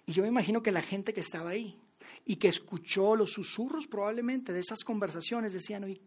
Y 0.06 0.14
yo 0.14 0.24
me 0.24 0.30
imagino 0.30 0.64
que 0.64 0.72
la 0.72 0.82
gente 0.82 1.14
que 1.14 1.20
estaba 1.20 1.52
ahí 1.52 1.80
y 2.26 2.38
que 2.38 2.48
escuchó 2.48 3.16
los 3.16 3.34
susurros 3.34 3.88
probablemente 3.88 4.54
de 4.54 4.60
esas 4.60 4.84
conversaciones 4.84 5.54
decían, 5.54 5.84
oye, 5.84 6.02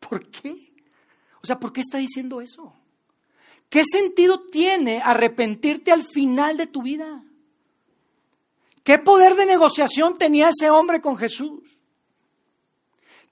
¿por 0.00 0.28
qué? 0.28 0.75
O 1.46 1.54
sea, 1.54 1.60
¿por 1.60 1.72
qué 1.72 1.80
está 1.80 1.98
diciendo 1.98 2.40
eso? 2.40 2.74
¿Qué 3.68 3.84
sentido 3.84 4.40
tiene 4.50 5.00
arrepentirte 5.00 5.92
al 5.92 6.02
final 6.02 6.56
de 6.56 6.66
tu 6.66 6.82
vida? 6.82 7.22
¿Qué 8.82 8.98
poder 8.98 9.36
de 9.36 9.46
negociación 9.46 10.18
tenía 10.18 10.48
ese 10.48 10.70
hombre 10.70 11.00
con 11.00 11.16
Jesús? 11.16 11.80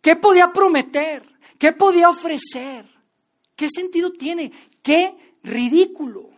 ¿Qué 0.00 0.14
podía 0.14 0.52
prometer? 0.52 1.24
¿Qué 1.58 1.72
podía 1.72 2.08
ofrecer? 2.08 2.88
¿Qué 3.56 3.66
sentido 3.68 4.12
tiene? 4.12 4.52
¿Qué 4.80 5.36
ridículo? 5.42 6.30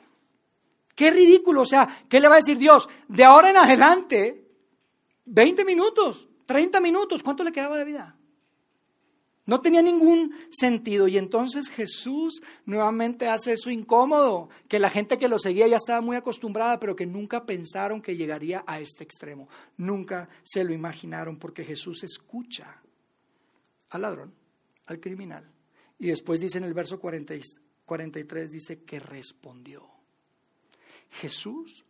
Qué 0.94 1.10
ridículo, 1.10 1.60
o 1.60 1.66
sea, 1.66 2.06
¿qué 2.08 2.20
le 2.20 2.28
va 2.28 2.36
a 2.36 2.38
decir 2.38 2.56
Dios? 2.56 2.88
De 3.06 3.22
ahora 3.22 3.50
en 3.50 3.58
adelante, 3.58 4.48
20 5.26 5.62
minutos, 5.66 6.26
30 6.46 6.80
minutos, 6.80 7.22
¿cuánto 7.22 7.44
le 7.44 7.52
quedaba 7.52 7.76
de 7.76 7.84
vida? 7.84 8.15
No 9.46 9.60
tenía 9.60 9.80
ningún 9.80 10.34
sentido. 10.50 11.06
Y 11.06 11.18
entonces 11.18 11.70
Jesús 11.70 12.42
nuevamente 12.64 13.28
hace 13.28 13.52
eso 13.52 13.70
incómodo, 13.70 14.48
que 14.68 14.80
la 14.80 14.90
gente 14.90 15.18
que 15.18 15.28
lo 15.28 15.38
seguía 15.38 15.68
ya 15.68 15.76
estaba 15.76 16.00
muy 16.00 16.16
acostumbrada, 16.16 16.80
pero 16.80 16.96
que 16.96 17.06
nunca 17.06 17.46
pensaron 17.46 18.02
que 18.02 18.16
llegaría 18.16 18.64
a 18.66 18.80
este 18.80 19.04
extremo. 19.04 19.48
Nunca 19.76 20.28
se 20.42 20.64
lo 20.64 20.72
imaginaron, 20.72 21.38
porque 21.38 21.64
Jesús 21.64 22.02
escucha 22.02 22.82
al 23.90 24.02
ladrón, 24.02 24.34
al 24.86 24.98
criminal. 24.98 25.48
Y 25.98 26.08
después 26.08 26.40
dice 26.40 26.58
en 26.58 26.64
el 26.64 26.74
verso 26.74 26.98
43, 26.98 28.50
dice 28.50 28.82
que 28.82 28.98
respondió. 28.98 29.86
Jesús 31.08 31.84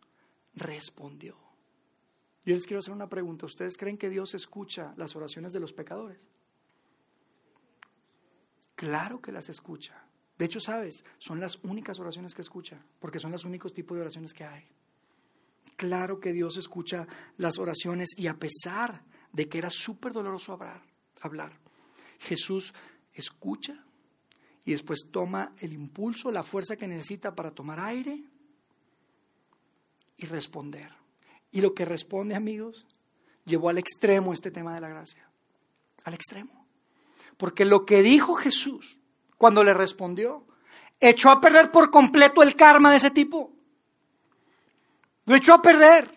respondió. 0.53 1.35
Yo 2.45 2.55
les 2.55 2.67
quiero 2.67 2.79
hacer 2.79 2.93
una 2.93 3.09
pregunta. 3.09 3.47
¿Ustedes 3.47 3.77
creen 3.77 3.97
que 3.97 4.09
Dios 4.09 4.35
escucha 4.35 4.93
las 4.95 5.15
oraciones 5.15 5.53
de 5.53 5.59
los 5.59 5.73
pecadores? 5.73 6.29
Claro 8.77 9.19
que 9.19 9.31
las 9.31 9.49
escucha. 9.49 10.05
De 10.37 10.45
hecho, 10.45 10.59
sabes, 10.59 11.03
son 11.17 11.39
las 11.39 11.55
únicas 11.63 11.99
oraciones 11.99 12.35
que 12.35 12.43
escucha, 12.43 12.79
porque 12.99 13.17
son 13.17 13.31
los 13.31 13.43
únicos 13.43 13.73
tipos 13.73 13.97
de 13.97 14.03
oraciones 14.03 14.33
que 14.33 14.43
hay. 14.43 14.67
Claro 15.75 16.19
que 16.19 16.31
Dios 16.31 16.57
escucha 16.57 17.07
las 17.37 17.57
oraciones 17.57 18.09
y 18.15 18.27
a 18.27 18.35
pesar 18.35 19.01
de 19.33 19.49
que 19.49 19.57
era 19.57 19.71
súper 19.71 20.11
doloroso 20.11 20.53
hablar, 20.53 20.83
hablar, 21.21 21.57
Jesús 22.19 22.71
escucha 23.13 23.83
y 24.63 24.73
después 24.73 25.07
toma 25.11 25.55
el 25.57 25.73
impulso, 25.73 26.29
la 26.29 26.43
fuerza 26.43 26.77
que 26.77 26.87
necesita 26.87 27.33
para 27.33 27.49
tomar 27.49 27.79
aire 27.79 28.23
y 30.17 30.25
responder. 30.27 30.91
Y 31.51 31.61
lo 31.61 31.73
que 31.73 31.83
responde, 31.83 32.35
amigos, 32.35 32.85
llevó 33.43 33.69
al 33.69 33.79
extremo 33.79 34.33
este 34.33 34.51
tema 34.51 34.75
de 34.75 34.81
la 34.81 34.89
gracia. 34.89 35.27
Al 36.03 36.13
extremo. 36.13 36.56
Porque 37.37 37.65
lo 37.65 37.85
que 37.85 38.01
dijo 38.01 38.33
Jesús 38.35 38.99
cuando 39.37 39.63
le 39.63 39.73
respondió, 39.73 40.45
echó 40.99 41.29
a 41.29 41.39
perder 41.39 41.71
por 41.71 41.91
completo 41.91 42.41
el 42.41 42.55
karma 42.55 42.91
de 42.91 42.97
ese 42.97 43.11
tipo. 43.11 43.51
Lo 45.25 45.35
echó 45.35 45.53
a 45.53 45.61
perder. 45.61 46.09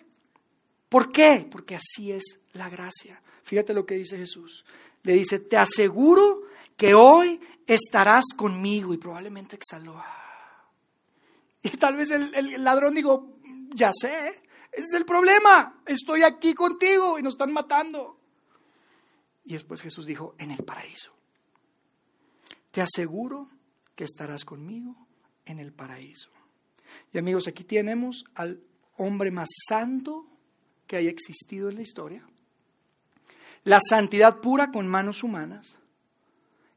¿Por 0.88 1.12
qué? 1.12 1.46
Porque 1.50 1.76
así 1.76 2.12
es 2.12 2.40
la 2.52 2.68
gracia. 2.68 3.20
Fíjate 3.42 3.74
lo 3.74 3.84
que 3.84 3.94
dice 3.94 4.16
Jesús. 4.16 4.64
Le 5.02 5.14
dice, 5.14 5.38
te 5.38 5.56
aseguro 5.56 6.42
que 6.76 6.94
hoy 6.94 7.40
estarás 7.66 8.26
conmigo. 8.36 8.94
Y 8.94 8.98
probablemente 8.98 9.56
exhaló. 9.56 10.02
Y 11.62 11.70
tal 11.70 11.96
vez 11.96 12.10
el, 12.10 12.64
ladrón 12.64 12.94
dijo, 12.94 13.36
ya 13.74 13.90
sé, 13.92 14.42
ese 14.72 14.86
es 14.86 14.94
el 14.94 15.04
problema, 15.04 15.82
estoy 15.84 16.22
aquí 16.22 16.54
contigo 16.54 17.18
y 17.18 17.22
nos 17.22 17.34
están 17.34 17.52
matando. 17.52 18.19
Y 19.44 19.54
después 19.54 19.80
Jesús 19.80 20.06
dijo, 20.06 20.34
en 20.38 20.50
el 20.50 20.64
paraíso. 20.64 21.12
Te 22.70 22.80
aseguro 22.80 23.48
que 23.94 24.04
estarás 24.04 24.44
conmigo 24.44 24.96
en 25.44 25.58
el 25.58 25.72
paraíso. 25.72 26.30
Y 27.12 27.18
amigos, 27.18 27.48
aquí 27.48 27.64
tenemos 27.64 28.24
al 28.34 28.60
hombre 28.96 29.30
más 29.30 29.48
santo 29.68 30.26
que 30.86 30.96
haya 30.96 31.10
existido 31.10 31.68
en 31.68 31.76
la 31.76 31.82
historia. 31.82 32.26
La 33.64 33.80
santidad 33.80 34.40
pura 34.40 34.70
con 34.70 34.88
manos 34.88 35.22
humanas, 35.22 35.76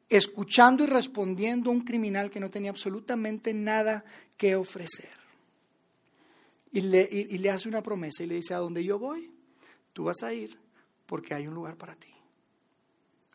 escuchando 0.10 0.84
y 0.84 0.88
respondiendo 0.88 1.70
a 1.70 1.74
un 1.74 1.82
criminal 1.82 2.30
que 2.30 2.40
no 2.40 2.50
tenía 2.50 2.72
absolutamente 2.72 3.54
nada 3.54 4.04
que 4.38 4.56
ofrecer 4.56 5.24
y 6.74 6.82
le, 6.82 7.50
hace 7.52 7.70
una 7.70 7.84
promesa 7.84 8.24
y 8.24 8.26
le 8.26 8.36
dice, 8.36 8.56
a 8.56 8.58
donde 8.58 8.84
yo 8.84 8.98
voy, 8.98 9.32
tú 9.94 10.06
vas 10.06 10.24
a 10.24 10.34
ir 10.34 10.58
porque 11.06 11.36
hay 11.36 11.48
un 11.48 11.54
lugar 11.54 11.78
para 11.78 11.96
ti. 11.96 12.13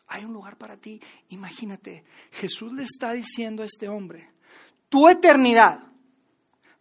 Hay 0.09 0.25
un 0.25 0.33
lugar 0.33 0.57
para 0.57 0.77
ti. 0.77 1.01
Imagínate, 1.29 2.05
Jesús 2.33 2.73
le 2.73 2.83
está 2.83 3.13
diciendo 3.13 3.63
a 3.63 3.67
este 3.67 3.89
hombre, 3.89 4.31
tu 4.89 5.09
eternidad 5.09 5.81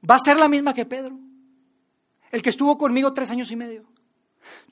va 0.09 0.15
a 0.15 0.19
ser 0.19 0.37
la 0.37 0.47
misma 0.47 0.73
que 0.73 0.85
Pedro, 0.85 1.17
el 2.31 2.41
que 2.41 2.49
estuvo 2.49 2.77
conmigo 2.77 3.13
tres 3.13 3.29
años 3.31 3.51
y 3.51 3.57
medio. 3.57 3.85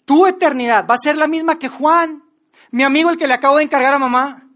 Tu 0.05 0.25
eternidad 0.25 0.87
va 0.87 0.95
a 0.95 0.99
ser 0.99 1.17
la 1.17 1.27
misma 1.27 1.59
que 1.59 1.67
Juan, 1.67 2.23
mi 2.71 2.83
amigo 2.83 3.09
el 3.09 3.17
que 3.17 3.27
le 3.27 3.33
acabo 3.33 3.57
de 3.57 3.63
encargar 3.63 3.93
a 3.93 3.99
mamá. 3.99 4.47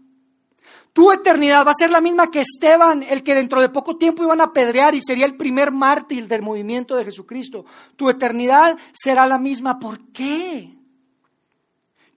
Tu 0.92 1.12
eternidad 1.12 1.66
va 1.66 1.72
a 1.72 1.78
ser 1.78 1.90
la 1.90 2.00
misma 2.00 2.30
que 2.30 2.40
Esteban, 2.40 3.02
el 3.02 3.22
que 3.22 3.34
dentro 3.34 3.60
de 3.60 3.68
poco 3.68 3.96
tiempo 3.96 4.22
iban 4.22 4.40
a 4.40 4.44
apedrear 4.44 4.94
y 4.94 5.02
sería 5.02 5.26
el 5.26 5.36
primer 5.36 5.70
mártir 5.70 6.26
del 6.26 6.42
movimiento 6.42 6.96
de 6.96 7.04
Jesucristo. 7.04 7.66
Tu 7.96 8.08
eternidad 8.08 8.76
será 8.92 9.26
la 9.26 9.38
misma. 9.38 9.78
¿Por 9.78 10.00
qué? 10.12 10.79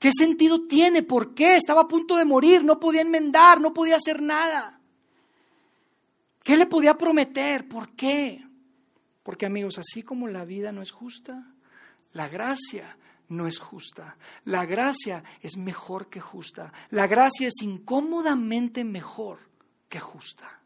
¿Qué 0.04 0.12
sentido 0.12 0.68
tiene? 0.68 1.02
¿Por 1.02 1.34
qué? 1.34 1.56
Estaba 1.56 1.84
a 1.84 1.88
punto 1.88 2.18
de 2.18 2.26
morir, 2.26 2.62
no 2.66 2.78
podía 2.78 3.00
enmendar, 3.00 3.62
no 3.62 3.74
podía 3.74 3.96
hacer 3.96 4.22
nada. 4.22 4.82
¿Qué 6.44 6.58
le 6.58 6.66
podía 6.66 6.98
prometer? 6.98 7.70
¿Por 7.70 7.96
qué? 7.96 8.46
Porque 9.24 9.46
amigos, 9.46 9.78
así 9.78 10.04
como 10.04 10.28
la 10.28 10.44
vida 10.44 10.74
no 10.74 10.82
es 10.82 10.92
justa, 10.92 11.54
la 12.12 12.28
gracia 12.28 12.98
no 13.30 13.48
es 13.48 13.60
justa. 13.60 14.18
La 14.44 14.66
gracia 14.66 15.24
es 15.40 15.56
mejor 15.56 16.10
que 16.10 16.20
justa. 16.20 16.74
La 16.90 17.08
gracia 17.08 17.48
es 17.48 17.62
incómodamente 17.62 18.84
mejor 18.84 19.40
que 19.88 20.02
justa. 20.02 20.60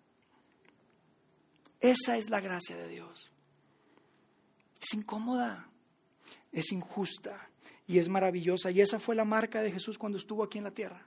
Esa 1.79 2.17
es 2.17 2.31
la 2.31 2.39
gracia 2.39 2.75
de 2.75 2.87
Dios. 2.87 3.31
Es 4.81 4.95
incómoda, 4.95 5.69
es 6.51 6.71
injusta 6.71 7.46
y 7.87 7.97
es 7.97 8.09
maravillosa. 8.09 8.69
Y 8.69 8.81
esa 8.81 8.99
fue 8.99 9.15
la 9.15 9.23
marca 9.23 9.61
de 9.61 9.71
Jesús 9.71 9.97
cuando 9.97 10.17
estuvo 10.17 10.43
aquí 10.43 10.57
en 10.57 10.65
la 10.65 10.71
tierra. 10.71 11.01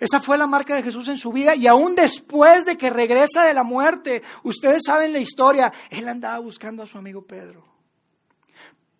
Esa 0.00 0.20
fue 0.20 0.36
la 0.36 0.46
marca 0.46 0.74
de 0.74 0.82
Jesús 0.82 1.06
en 1.08 1.18
su 1.18 1.32
vida 1.32 1.54
y 1.54 1.66
aún 1.66 1.94
después 1.94 2.64
de 2.64 2.76
que 2.76 2.90
regresa 2.90 3.44
de 3.44 3.54
la 3.54 3.62
muerte, 3.62 4.22
ustedes 4.42 4.82
saben 4.84 5.12
la 5.12 5.20
historia, 5.20 5.72
él 5.90 6.08
andaba 6.08 6.38
buscando 6.40 6.82
a 6.82 6.86
su 6.86 6.98
amigo 6.98 7.24
Pedro. 7.24 7.64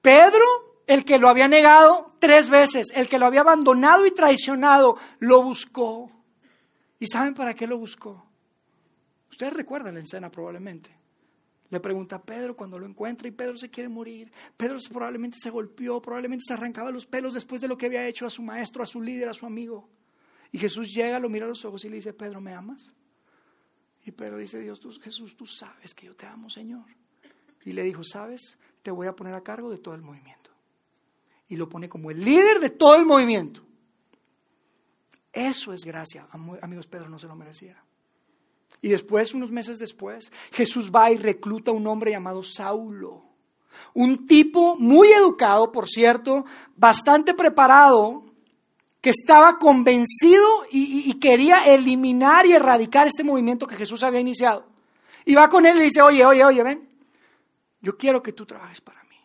Pedro 0.00 0.44
el 0.86 1.04
que 1.04 1.18
lo 1.18 1.28
había 1.28 1.48
negado 1.48 2.14
tres 2.18 2.50
veces, 2.50 2.88
el 2.94 3.08
que 3.08 3.18
lo 3.18 3.26
había 3.26 3.40
abandonado 3.40 4.06
y 4.06 4.12
traicionado, 4.12 4.98
lo 5.18 5.42
buscó. 5.42 6.10
¿Y 7.00 7.06
saben 7.06 7.34
para 7.34 7.54
qué 7.54 7.66
lo 7.66 7.78
buscó? 7.78 8.26
Ustedes 9.30 9.52
recuerdan 9.52 9.94
la 9.94 10.00
escena 10.00 10.30
probablemente. 10.30 11.03
Le 11.74 11.80
pregunta 11.80 12.16
a 12.16 12.22
Pedro 12.22 12.54
cuando 12.54 12.78
lo 12.78 12.86
encuentra 12.86 13.26
y 13.26 13.32
Pedro 13.32 13.56
se 13.56 13.68
quiere 13.68 13.88
morir. 13.88 14.30
Pedro 14.56 14.78
probablemente 14.92 15.38
se 15.40 15.50
golpeó, 15.50 16.00
probablemente 16.00 16.44
se 16.46 16.54
arrancaba 16.54 16.92
los 16.92 17.04
pelos 17.04 17.34
después 17.34 17.60
de 17.60 17.66
lo 17.66 17.76
que 17.76 17.86
había 17.86 18.06
hecho 18.06 18.26
a 18.26 18.30
su 18.30 18.42
maestro, 18.42 18.84
a 18.84 18.86
su 18.86 19.02
líder, 19.02 19.28
a 19.28 19.34
su 19.34 19.44
amigo. 19.44 19.88
Y 20.52 20.58
Jesús 20.58 20.94
llega, 20.94 21.18
lo 21.18 21.28
mira 21.28 21.46
a 21.46 21.48
los 21.48 21.64
ojos 21.64 21.84
y 21.84 21.88
le 21.88 21.96
dice, 21.96 22.12
Pedro, 22.12 22.40
¿me 22.40 22.54
amas? 22.54 22.92
Y 24.04 24.12
Pedro 24.12 24.38
dice, 24.38 24.60
Dios, 24.60 24.78
tú, 24.78 24.92
Jesús, 25.00 25.36
tú 25.36 25.46
sabes 25.46 25.94
que 25.94 26.06
yo 26.06 26.14
te 26.14 26.26
amo, 26.26 26.48
Señor. 26.48 26.84
Y 27.64 27.72
le 27.72 27.82
dijo, 27.82 28.04
¿sabes? 28.04 28.56
Te 28.82 28.92
voy 28.92 29.08
a 29.08 29.16
poner 29.16 29.34
a 29.34 29.42
cargo 29.42 29.68
de 29.68 29.78
todo 29.78 29.96
el 29.96 30.02
movimiento 30.02 30.50
y 31.48 31.56
lo 31.56 31.68
pone 31.68 31.88
como 31.88 32.10
el 32.10 32.24
líder 32.24 32.60
de 32.60 32.70
todo 32.70 32.94
el 32.94 33.04
movimiento. 33.04 33.62
Eso 35.32 35.72
es 35.72 35.84
gracia. 35.84 36.28
Amigos, 36.62 36.86
Pedro 36.86 37.08
no 37.08 37.18
se 37.18 37.26
lo 37.26 37.34
merecía. 37.34 37.82
Y 38.84 38.90
después, 38.90 39.32
unos 39.32 39.50
meses 39.50 39.78
después, 39.78 40.30
Jesús 40.52 40.92
va 40.94 41.10
y 41.10 41.16
recluta 41.16 41.70
a 41.70 41.74
un 41.74 41.86
hombre 41.86 42.10
llamado 42.10 42.42
Saulo. 42.42 43.22
Un 43.94 44.26
tipo 44.26 44.76
muy 44.76 45.10
educado, 45.10 45.72
por 45.72 45.88
cierto, 45.88 46.44
bastante 46.76 47.32
preparado, 47.32 48.26
que 49.00 49.08
estaba 49.08 49.58
convencido 49.58 50.66
y, 50.70 51.14
quería 51.14 51.64
eliminar 51.64 52.44
y 52.44 52.52
erradicar 52.52 53.06
este 53.06 53.24
movimiento 53.24 53.66
que 53.66 53.74
Jesús 53.74 54.02
había 54.02 54.20
iniciado. 54.20 54.66
Y 55.24 55.34
va 55.34 55.48
con 55.48 55.64
él 55.64 55.76
y 55.76 55.78
le 55.78 55.84
dice, 55.84 56.02
oye, 56.02 56.22
oye, 56.22 56.44
oye, 56.44 56.62
ven, 56.62 56.86
yo 57.80 57.96
quiero 57.96 58.22
que 58.22 58.34
tú 58.34 58.44
trabajes 58.44 58.82
para 58.82 59.02
mí 59.04 59.16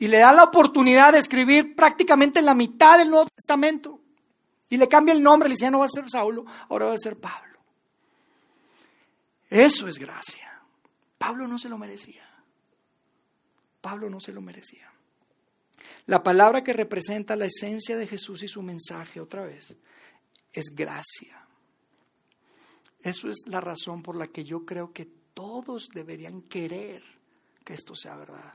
y 0.00 0.06
le 0.06 0.18
da 0.18 0.34
la 0.34 0.44
oportunidad 0.44 1.14
de 1.14 1.20
escribir 1.20 1.74
prácticamente 1.74 2.42
la 2.42 2.52
mitad 2.52 2.98
del 2.98 3.08
Nuevo 3.08 3.30
Testamento. 3.34 4.00
Y 4.68 4.76
le 4.76 4.86
cambia 4.86 5.14
el 5.14 5.22
nombre, 5.22 5.48
le 5.48 5.54
dice, 5.54 5.64
ya 5.64 5.70
no 5.70 5.78
va 5.78 5.86
a 5.86 5.88
ser 5.88 6.10
Saulo, 6.10 6.44
ahora 6.68 6.88
va 6.88 6.92
a 6.92 6.98
ser 6.98 7.18
Pablo. 7.18 7.51
Eso 9.52 9.86
es 9.86 9.98
gracia. 9.98 10.50
Pablo 11.18 11.46
no 11.46 11.58
se 11.58 11.68
lo 11.68 11.76
merecía. 11.76 12.26
Pablo 13.82 14.08
no 14.08 14.18
se 14.18 14.32
lo 14.32 14.40
merecía. 14.40 14.90
La 16.06 16.22
palabra 16.22 16.64
que 16.64 16.72
representa 16.72 17.36
la 17.36 17.44
esencia 17.44 17.98
de 17.98 18.06
Jesús 18.06 18.42
y 18.42 18.48
su 18.48 18.62
mensaje 18.62 19.20
otra 19.20 19.44
vez 19.44 19.76
es 20.54 20.74
gracia. 20.74 21.46
Eso 23.02 23.28
es 23.28 23.42
la 23.46 23.60
razón 23.60 24.02
por 24.02 24.16
la 24.16 24.28
que 24.28 24.42
yo 24.42 24.64
creo 24.64 24.90
que 24.94 25.06
todos 25.34 25.90
deberían 25.92 26.40
querer 26.40 27.02
que 27.62 27.74
esto 27.74 27.94
sea 27.94 28.16
verdad. 28.16 28.54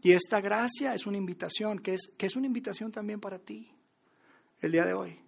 Y 0.00 0.12
esta 0.12 0.40
gracia 0.40 0.94
es 0.94 1.06
una 1.06 1.18
invitación, 1.18 1.80
que 1.80 1.92
es, 1.92 2.10
que 2.16 2.24
es 2.24 2.36
una 2.36 2.46
invitación 2.46 2.90
también 2.90 3.20
para 3.20 3.38
ti, 3.38 3.70
el 4.62 4.72
día 4.72 4.86
de 4.86 4.94
hoy. 4.94 5.20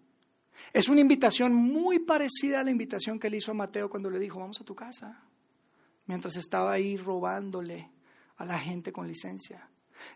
Es 0.73 0.89
una 0.89 1.01
invitación 1.01 1.55
muy 1.55 1.99
parecida 1.99 2.61
a 2.61 2.65
la 2.65 2.71
invitación 2.71 3.19
que 3.19 3.29
le 3.29 3.39
hizo 3.39 3.51
a 3.51 3.55
Mateo 3.55 3.91
cuando 3.91 4.11
le 4.11 4.19
dijo, 4.19 4.41
vamos 4.41 4.61
a 4.61 4.65
tu 4.65 4.75
casa, 4.75 5.23
mientras 6.07 6.37
estaba 6.37 6.73
ahí 6.73 6.97
robándole 6.97 7.91
a 8.37 8.45
la 8.45 8.59
gente 8.59 8.93
con 8.93 9.07
licencia. 9.07 9.69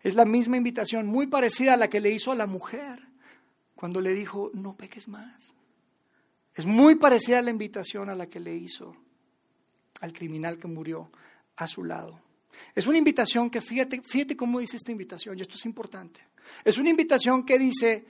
Es 0.03 0.15
la 0.15 0.25
misma 0.25 0.57
invitación, 0.57 1.07
muy 1.07 1.27
parecida 1.27 1.75
a 1.75 1.77
la 1.77 1.89
que 1.89 2.01
le 2.01 2.11
hizo 2.11 2.33
a 2.33 2.37
la 2.37 2.47
mujer 2.47 3.07
cuando 3.75 4.01
le 4.01 4.15
dijo, 4.15 4.51
no 4.55 4.77
peques 4.77 5.09
más. 5.09 5.53
Es 6.55 6.65
muy 6.65 6.95
parecida 6.95 7.39
a 7.39 7.43
la 7.43 7.51
invitación 7.51 8.09
a 8.09 8.15
la 8.15 8.27
que 8.27 8.41
le 8.41 8.55
hizo 8.55 8.97
al 10.01 10.13
criminal 10.13 10.59
que 10.59 10.67
murió 10.67 11.11
a 11.57 11.67
su 11.67 11.85
lado. 11.85 12.21
Es 12.75 12.87
una 12.87 12.99
invitación 12.99 13.51
que, 13.51 13.61
fíjate, 13.61 14.01
fíjate 14.03 14.37
cómo 14.37 14.61
dice 14.61 14.77
esta 14.77 14.93
invitación, 14.93 15.39
y 15.39 15.43
esto 15.43 15.57
es 15.57 15.67
importante. 15.67 16.21
Es 16.65 16.79
una 16.79 16.91
invitación 16.91 17.45
que 17.45 17.59
dice, 17.59 18.07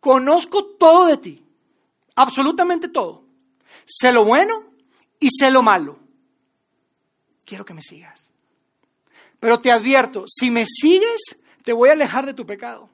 conozco 0.00 0.64
todo 0.76 1.06
de 1.06 1.16
ti, 1.18 1.44
absolutamente 2.14 2.88
todo. 2.88 3.24
Sé 3.84 4.12
lo 4.12 4.24
bueno 4.24 4.64
y 5.18 5.28
sé 5.30 5.50
lo 5.50 5.62
malo. 5.62 5.98
Quiero 7.44 7.64
que 7.64 7.74
me 7.74 7.82
sigas. 7.82 8.30
Pero 9.40 9.60
te 9.60 9.72
advierto, 9.72 10.24
si 10.28 10.50
me 10.50 10.64
sigues, 10.66 11.20
te 11.64 11.72
voy 11.72 11.88
a 11.88 11.92
alejar 11.92 12.26
de 12.26 12.34
tu 12.34 12.46
pecado. 12.46 12.88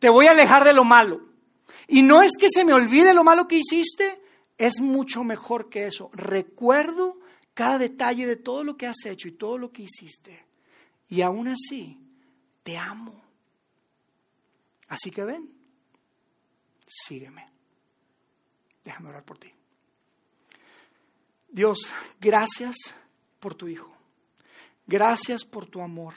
Te 0.00 0.08
voy 0.08 0.26
a 0.26 0.32
alejar 0.32 0.64
de 0.64 0.72
lo 0.72 0.84
malo. 0.84 1.28
Y 1.86 2.02
no 2.02 2.22
es 2.22 2.32
que 2.38 2.48
se 2.50 2.64
me 2.64 2.74
olvide 2.74 3.14
lo 3.14 3.24
malo 3.24 3.48
que 3.48 3.56
hiciste, 3.56 4.20
es 4.58 4.80
mucho 4.80 5.24
mejor 5.24 5.70
que 5.70 5.86
eso. 5.86 6.10
Recuerdo 6.12 7.18
cada 7.54 7.78
detalle 7.78 8.26
de 8.26 8.36
todo 8.36 8.64
lo 8.64 8.76
que 8.76 8.86
has 8.86 9.04
hecho 9.06 9.28
y 9.28 9.32
todo 9.32 9.56
lo 9.56 9.72
que 9.72 9.82
hiciste. 9.82 10.44
Y 11.08 11.22
aún 11.22 11.48
así, 11.48 11.98
te 12.62 12.76
amo. 12.76 13.22
Así 14.88 15.10
que 15.10 15.24
ven, 15.24 15.50
sígueme. 16.86 17.47
Déjame 18.88 19.10
orar 19.10 19.22
por 19.22 19.36
ti. 19.36 19.52
Dios, 21.50 21.92
gracias 22.18 22.94
por 23.38 23.54
tu 23.54 23.68
Hijo. 23.68 23.94
Gracias 24.86 25.44
por 25.44 25.66
tu 25.66 25.82
amor. 25.82 26.14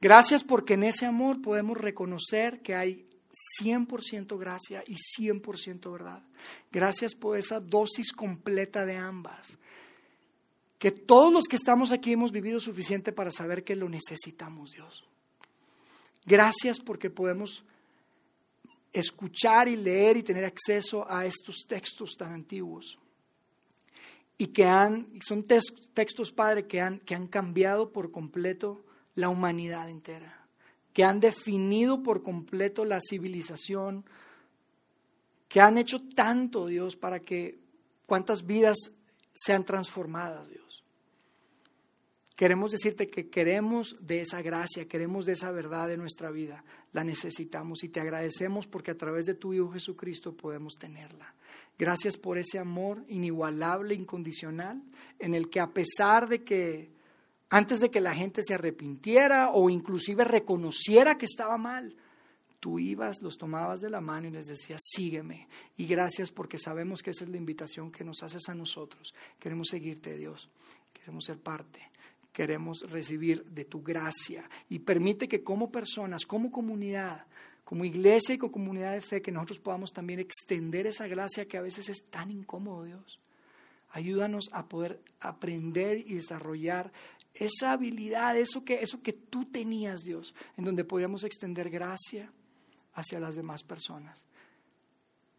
Gracias 0.00 0.44
porque 0.44 0.74
en 0.74 0.84
ese 0.84 1.04
amor 1.04 1.42
podemos 1.42 1.76
reconocer 1.76 2.62
que 2.62 2.76
hay 2.76 3.08
100% 3.60 4.38
gracia 4.38 4.84
y 4.86 4.94
100% 4.94 5.90
verdad. 5.90 6.22
Gracias 6.70 7.16
por 7.16 7.36
esa 7.36 7.58
dosis 7.58 8.12
completa 8.12 8.86
de 8.86 8.96
ambas 8.96 9.58
que 10.78 10.92
todos 10.92 11.32
los 11.32 11.48
que 11.48 11.56
estamos 11.56 11.90
aquí 11.90 12.12
hemos 12.12 12.30
vivido 12.30 12.60
suficiente 12.60 13.10
para 13.10 13.32
saber 13.32 13.64
que 13.64 13.74
lo 13.74 13.88
necesitamos, 13.88 14.70
Dios. 14.70 15.02
Gracias 16.24 16.78
porque 16.78 17.10
podemos 17.10 17.64
escuchar 18.98 19.68
y 19.68 19.76
leer 19.76 20.16
y 20.16 20.22
tener 20.22 20.44
acceso 20.44 21.06
a 21.08 21.26
estos 21.26 21.66
textos 21.68 22.16
tan 22.16 22.32
antiguos. 22.32 22.98
Y 24.38 24.48
que 24.48 24.64
han, 24.64 25.18
son 25.26 25.44
textos, 25.44 26.32
Padre, 26.32 26.66
que 26.66 26.80
han, 26.80 27.00
que 27.00 27.14
han 27.14 27.26
cambiado 27.26 27.92
por 27.92 28.10
completo 28.10 28.84
la 29.14 29.28
humanidad 29.28 29.88
entera, 29.88 30.46
que 30.92 31.04
han 31.04 31.20
definido 31.20 32.02
por 32.02 32.22
completo 32.22 32.84
la 32.84 33.00
civilización, 33.00 34.04
que 35.48 35.60
han 35.60 35.78
hecho 35.78 36.00
tanto, 36.14 36.66
Dios, 36.66 36.96
para 36.96 37.20
que 37.20 37.58
cuántas 38.06 38.46
vidas 38.46 38.76
sean 39.34 39.64
transformadas, 39.64 40.48
Dios. 40.48 40.85
Queremos 42.36 42.70
decirte 42.70 43.08
que 43.08 43.30
queremos 43.30 43.96
de 43.98 44.20
esa 44.20 44.42
gracia, 44.42 44.86
queremos 44.86 45.24
de 45.24 45.32
esa 45.32 45.50
verdad 45.50 45.88
de 45.88 45.96
nuestra 45.96 46.30
vida, 46.30 46.62
la 46.92 47.02
necesitamos 47.02 47.82
y 47.82 47.88
te 47.88 47.98
agradecemos 47.98 48.66
porque 48.66 48.90
a 48.90 48.96
través 48.96 49.24
de 49.24 49.34
tu 49.34 49.54
Hijo 49.54 49.72
Jesucristo 49.72 50.36
podemos 50.36 50.74
tenerla. 50.74 51.34
Gracias 51.78 52.18
por 52.18 52.36
ese 52.36 52.58
amor 52.58 53.02
inigualable, 53.08 53.94
incondicional, 53.94 54.82
en 55.18 55.34
el 55.34 55.48
que 55.48 55.60
a 55.60 55.68
pesar 55.68 56.28
de 56.28 56.44
que 56.44 56.90
antes 57.48 57.80
de 57.80 57.90
que 57.90 58.00
la 58.00 58.14
gente 58.14 58.42
se 58.42 58.54
arrepintiera 58.54 59.50
o 59.50 59.70
inclusive 59.70 60.24
reconociera 60.24 61.16
que 61.16 61.24
estaba 61.24 61.56
mal, 61.56 61.96
tú 62.60 62.78
ibas, 62.78 63.22
los 63.22 63.38
tomabas 63.38 63.80
de 63.80 63.88
la 63.88 64.00
mano 64.00 64.28
y 64.28 64.32
les 64.32 64.46
decías, 64.46 64.80
sígueme. 64.84 65.48
Y 65.76 65.86
gracias 65.86 66.30
porque 66.30 66.58
sabemos 66.58 67.02
que 67.02 67.10
esa 67.10 67.24
es 67.24 67.30
la 67.30 67.36
invitación 67.36 67.92
que 67.92 68.04
nos 68.04 68.22
haces 68.22 68.48
a 68.48 68.54
nosotros. 68.54 69.14
Queremos 69.38 69.68
seguirte, 69.70 70.16
Dios. 70.16 70.50
Queremos 70.92 71.24
ser 71.24 71.38
parte. 71.38 71.80
Queremos 72.36 72.82
recibir 72.90 73.46
de 73.46 73.64
tu 73.64 73.82
gracia 73.82 74.44
y 74.68 74.80
permite 74.80 75.26
que 75.26 75.42
como 75.42 75.72
personas, 75.72 76.26
como 76.26 76.50
comunidad, 76.50 77.24
como 77.64 77.86
iglesia 77.86 78.34
y 78.34 78.38
como 78.38 78.52
comunidad 78.52 78.92
de 78.92 79.00
fe, 79.00 79.22
que 79.22 79.32
nosotros 79.32 79.58
podamos 79.58 79.90
también 79.90 80.20
extender 80.20 80.86
esa 80.86 81.06
gracia 81.06 81.48
que 81.48 81.56
a 81.56 81.62
veces 81.62 81.88
es 81.88 82.04
tan 82.10 82.30
incómodo, 82.30 82.84
Dios. 82.84 83.20
Ayúdanos 83.88 84.50
a 84.52 84.68
poder 84.68 85.00
aprender 85.18 85.96
y 85.96 86.16
desarrollar 86.16 86.92
esa 87.32 87.72
habilidad, 87.72 88.36
eso 88.36 88.66
que, 88.66 88.82
eso 88.82 89.00
que 89.00 89.14
tú 89.14 89.46
tenías, 89.46 90.02
Dios, 90.02 90.34
en 90.58 90.66
donde 90.66 90.84
podíamos 90.84 91.24
extender 91.24 91.70
gracia 91.70 92.30
hacia 92.92 93.18
las 93.18 93.34
demás 93.34 93.62
personas. 93.62 94.26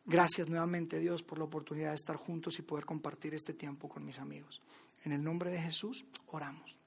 Gracias 0.04 0.50
nuevamente, 0.50 0.98
Dios, 0.98 1.22
por 1.22 1.38
la 1.38 1.45
oportunidad 1.45 1.89
de 1.89 1.95
estar 1.95 2.16
juntos 2.16 2.58
y 2.58 2.64
poder 2.64 2.86
compartir 2.86 3.36
este 3.36 3.54
tiempo 3.54 3.88
con 3.88 4.04
mis 4.04 4.18
amigos. 4.18 4.64
En 5.04 5.12
el 5.12 5.24
nombre 5.24 5.52
de 5.52 5.62
Jesús, 5.62 6.04
oramos. 6.26 6.87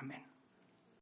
Amén. 0.00 0.27